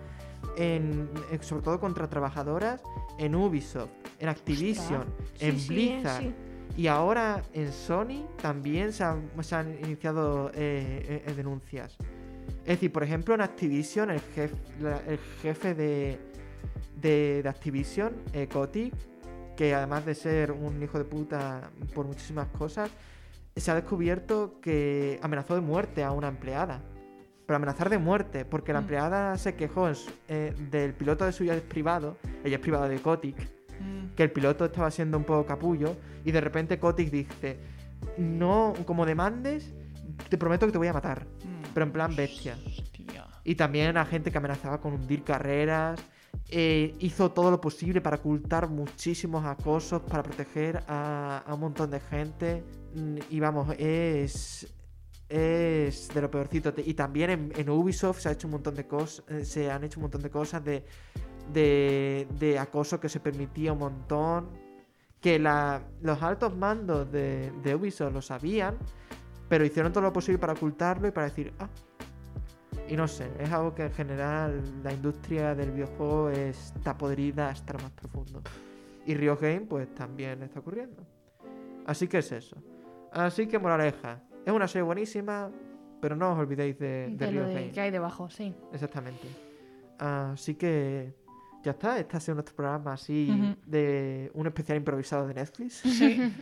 en, 0.56 1.10
en- 1.30 1.42
sobre 1.42 1.62
todo 1.62 1.80
contra 1.80 2.08
trabajadoras, 2.08 2.80
en 3.18 3.34
Ubisoft, 3.34 3.90
en 4.18 4.28
Activision, 4.28 5.04
en 5.40 5.58
Sí, 5.58 5.68
Blizzard. 5.68 6.22
sí. 6.22 6.34
Y 6.78 6.86
ahora 6.88 7.42
en 7.54 7.72
Sony 7.72 8.26
también 8.40 8.92
se 8.92 9.02
han, 9.04 9.30
se 9.40 9.54
han 9.54 9.72
iniciado 9.84 10.50
eh, 10.54 11.22
eh, 11.26 11.32
denuncias. 11.34 11.96
Es 12.64 12.74
decir, 12.76 12.92
por 12.92 13.02
ejemplo, 13.02 13.34
en 13.34 13.40
Activision, 13.40 14.10
el, 14.10 14.20
jef- 14.34 14.50
la- 14.80 15.00
el 15.06 15.18
jefe 15.40 15.74
de, 15.74 16.18
de, 17.00 17.42
de 17.42 17.48
Activision, 17.48 18.12
Kotick, 18.52 18.94
que 19.56 19.74
además 19.74 20.04
de 20.04 20.14
ser 20.14 20.52
un 20.52 20.82
hijo 20.82 20.98
de 20.98 21.04
puta 21.04 21.70
por 21.94 22.06
muchísimas 22.06 22.48
cosas, 22.48 22.90
se 23.56 23.70
ha 23.70 23.74
descubierto 23.74 24.60
que 24.60 25.18
amenazó 25.22 25.54
de 25.54 25.60
muerte 25.62 26.04
a 26.04 26.12
una 26.12 26.28
empleada. 26.28 26.80
Pero 27.46 27.56
amenazar 27.56 27.88
de 27.90 27.98
muerte, 27.98 28.44
porque 28.44 28.72
la 28.72 28.80
Mm. 28.80 28.82
empleada 28.82 29.38
se 29.38 29.54
quejó 29.54 29.88
eh, 30.28 30.54
del 30.70 30.94
piloto 30.94 31.24
de 31.24 31.32
su 31.32 31.44
jet 31.44 31.62
privado, 31.62 32.18
el 32.44 32.50
jet 32.50 32.60
privado 32.60 32.88
de 32.88 32.98
Kotick, 33.00 33.36
Mm. 33.80 34.14
que 34.16 34.22
el 34.24 34.30
piloto 34.32 34.64
estaba 34.64 34.90
siendo 34.90 35.16
un 35.16 35.24
poco 35.24 35.46
capullo 35.46 35.96
y 36.24 36.32
de 36.32 36.40
repente 36.40 36.78
Kotick 36.78 37.10
dice, 37.10 37.58
no, 38.18 38.74
como 38.84 39.06
demandes, 39.06 39.72
te 40.28 40.36
prometo 40.38 40.66
que 40.66 40.72
te 40.72 40.78
voy 40.78 40.88
a 40.88 40.92
matar. 40.92 41.24
Mm. 41.44 41.62
Pero 41.72 41.86
en 41.86 41.92
plan 41.92 42.16
bestia. 42.16 42.56
Y 43.44 43.54
también 43.54 43.96
a 43.96 44.04
gente 44.04 44.32
que 44.32 44.38
amenazaba 44.38 44.80
con 44.80 44.92
hundir 44.94 45.22
carreras. 45.22 46.00
Eh, 46.48 46.94
hizo 47.00 47.32
todo 47.32 47.50
lo 47.50 47.60
posible 47.60 48.00
para 48.00 48.16
ocultar 48.16 48.68
muchísimos 48.68 49.44
acosos, 49.44 50.02
para 50.02 50.22
proteger 50.22 50.84
a, 50.86 51.44
un 51.52 51.60
montón 51.60 51.90
de 51.90 52.00
gente. 52.00 52.64
Mm, 52.94 53.18
Y 53.30 53.40
vamos, 53.40 53.74
es... 53.78 54.72
Es 55.28 56.08
de 56.14 56.20
lo 56.20 56.30
peorcito. 56.30 56.72
Y 56.84 56.94
también 56.94 57.50
en, 57.56 57.68
Ubisoft 57.70 58.20
se 58.20 58.28
ha 58.28 58.32
hecho 58.32 58.46
un 58.46 58.52
montón 58.52 58.76
de 58.76 58.86
cosas. 58.86 59.24
Se 59.42 59.68
han 59.68 59.82
hecho 59.82 59.98
un 59.98 60.02
montón 60.02 60.22
de 60.22 60.30
cosas 60.30 60.62
de, 60.64 60.84
de, 61.52 62.58
acoso 62.60 63.00
que 63.00 63.08
se 63.08 63.18
permitía 63.18 63.72
un 63.72 63.80
montón. 63.80 64.48
Que 65.20 65.40
los 65.40 66.22
altos 66.22 66.56
mandos 66.56 67.10
de, 67.10 67.50
de 67.60 67.74
Ubisoft 67.74 68.12
lo 68.12 68.22
sabían. 68.22 68.76
Pero 69.48 69.64
hicieron 69.64 69.92
todo 69.92 70.04
lo 70.04 70.12
posible 70.12 70.38
para 70.38 70.52
ocultarlo 70.52 71.08
y 71.08 71.10
para 71.10 71.26
decir, 71.26 71.52
ah, 71.58 71.68
y 72.88 72.96
no 72.96 73.08
sé, 73.08 73.28
es 73.38 73.50
algo 73.52 73.74
que 73.74 73.84
en 73.84 73.92
general 73.92 74.62
la 74.82 74.92
industria 74.92 75.54
del 75.54 75.72
videojuego 75.72 76.30
está 76.30 76.96
podrida 76.96 77.48
hasta 77.50 77.72
lo 77.74 77.80
más 77.80 77.92
profundo. 77.92 78.42
Y 79.06 79.14
Rio 79.14 79.36
Game, 79.36 79.62
pues 79.62 79.92
también 79.94 80.42
está 80.42 80.60
ocurriendo. 80.60 81.04
Así 81.86 82.08
que 82.08 82.18
es 82.18 82.32
eso. 82.32 82.56
Así 83.12 83.46
que, 83.46 83.58
moraleja, 83.58 84.20
es 84.44 84.52
una 84.52 84.66
serie 84.68 84.82
buenísima, 84.82 85.50
pero 86.00 86.16
no 86.16 86.32
os 86.32 86.38
olvidéis 86.38 86.78
de, 86.78 87.08
de 87.10 87.16
De 87.16 87.30
Rio 87.30 87.42
lo 87.42 87.48
de 87.48 87.54
Game. 87.54 87.70
que 87.70 87.80
hay 87.80 87.90
debajo, 87.90 88.28
sí. 88.30 88.52
Exactamente. 88.72 89.26
Así 89.98 90.54
que 90.54 91.14
ya 91.62 91.70
está, 91.72 91.98
este 91.98 92.16
ha 92.16 92.20
sido 92.20 92.34
nuestro 92.34 92.54
programa 92.54 92.92
así 92.92 93.56
de 93.66 94.30
un 94.34 94.46
especial 94.46 94.78
improvisado 94.78 95.26
de 95.26 95.34
Netflix. 95.34 95.74
Sí. 95.74 96.32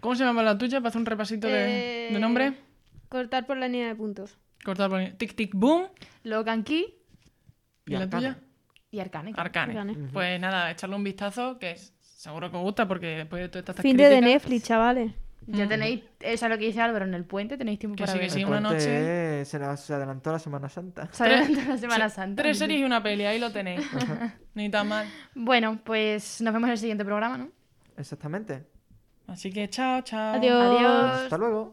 ¿Cómo 0.00 0.14
se 0.14 0.24
llama 0.24 0.42
la 0.42 0.56
tuya? 0.56 0.78
Para 0.80 0.88
hacer 0.90 1.00
un 1.00 1.06
repasito 1.06 1.46
de, 1.48 2.08
Eh, 2.08 2.12
de 2.12 2.18
nombre. 2.20 2.54
Cortar 3.08 3.46
por 3.46 3.56
la 3.56 3.68
línea 3.68 3.88
de 3.88 3.94
puntos. 3.96 4.38
Cortar 4.66 4.90
por. 4.90 5.00
Tic 5.16 5.34
Tic 5.34 5.52
Boom. 5.54 5.86
Logan 6.24 6.62
Key 6.64 6.84
¿Y, 7.86 7.92
la 7.92 8.00
Arcane. 8.00 8.10
tuya? 8.34 8.38
y 8.90 8.98
Arcane. 9.00 9.32
Arcane. 9.36 9.94
Pues 10.12 10.40
nada, 10.40 10.70
echarle 10.70 10.96
un 10.96 11.04
vistazo 11.04 11.58
que 11.58 11.76
seguro 12.00 12.50
que 12.50 12.56
os 12.56 12.62
gusta 12.62 12.86
porque 12.88 13.06
después 13.06 13.40
de 13.42 13.48
todas 13.48 13.62
estas 13.68 13.82
Fin 13.82 13.96
de, 13.96 14.20
Netflix, 14.20 14.64
chavales. 14.64 15.12
Ya 15.48 15.66
Mm. 15.66 15.68
tenéis, 15.68 16.02
eso 16.18 16.46
es 16.46 16.50
lo 16.50 16.58
que 16.58 16.64
dice 16.66 16.80
Álvaro, 16.80 17.04
en 17.04 17.14
el 17.14 17.24
puente 17.24 17.56
tenéis 17.56 17.78
tiempo 17.78 17.94
Que 17.96 18.02
para 18.02 18.12
sí, 18.14 18.18
que 18.18 18.24
ver. 18.24 18.30
sí. 18.32 18.40
El 18.40 18.46
una 18.48 18.60
noche- 18.60 19.44
Se 19.44 19.58
nos 19.60 19.78
se 19.78 19.94
adelantó 19.94 20.32
la 20.32 20.40
Semana 20.40 20.68
Santa. 20.68 21.08
Se 21.12 21.22
adelanta 21.22 21.64
la 21.68 21.78
Semana 21.78 22.08
Sí, 22.08 22.14
Santa. 22.16 22.42
Tres 22.42 22.58
series 22.58 22.80
y 22.80 22.84
una 22.84 23.00
peli, 23.00 23.24
ahí 23.26 23.38
lo 23.38 23.52
tenéis. 23.52 23.80
Ni 24.54 24.68
tan 24.70 24.88
mal. 24.88 25.06
Bueno, 25.36 25.78
pues 25.84 26.40
nos 26.40 26.52
vemos 26.52 26.66
en 26.66 26.72
el 26.72 26.78
siguiente 26.78 27.04
programa, 27.04 27.38
¿no? 27.38 27.48
Exactamente. 27.96 28.64
Así 29.28 29.52
que 29.52 29.68
chao, 29.68 30.00
chao. 30.02 30.34
Adiós. 30.34 30.78
Adiós. 30.78 31.22
Hasta 31.22 31.38
luego. 31.38 31.64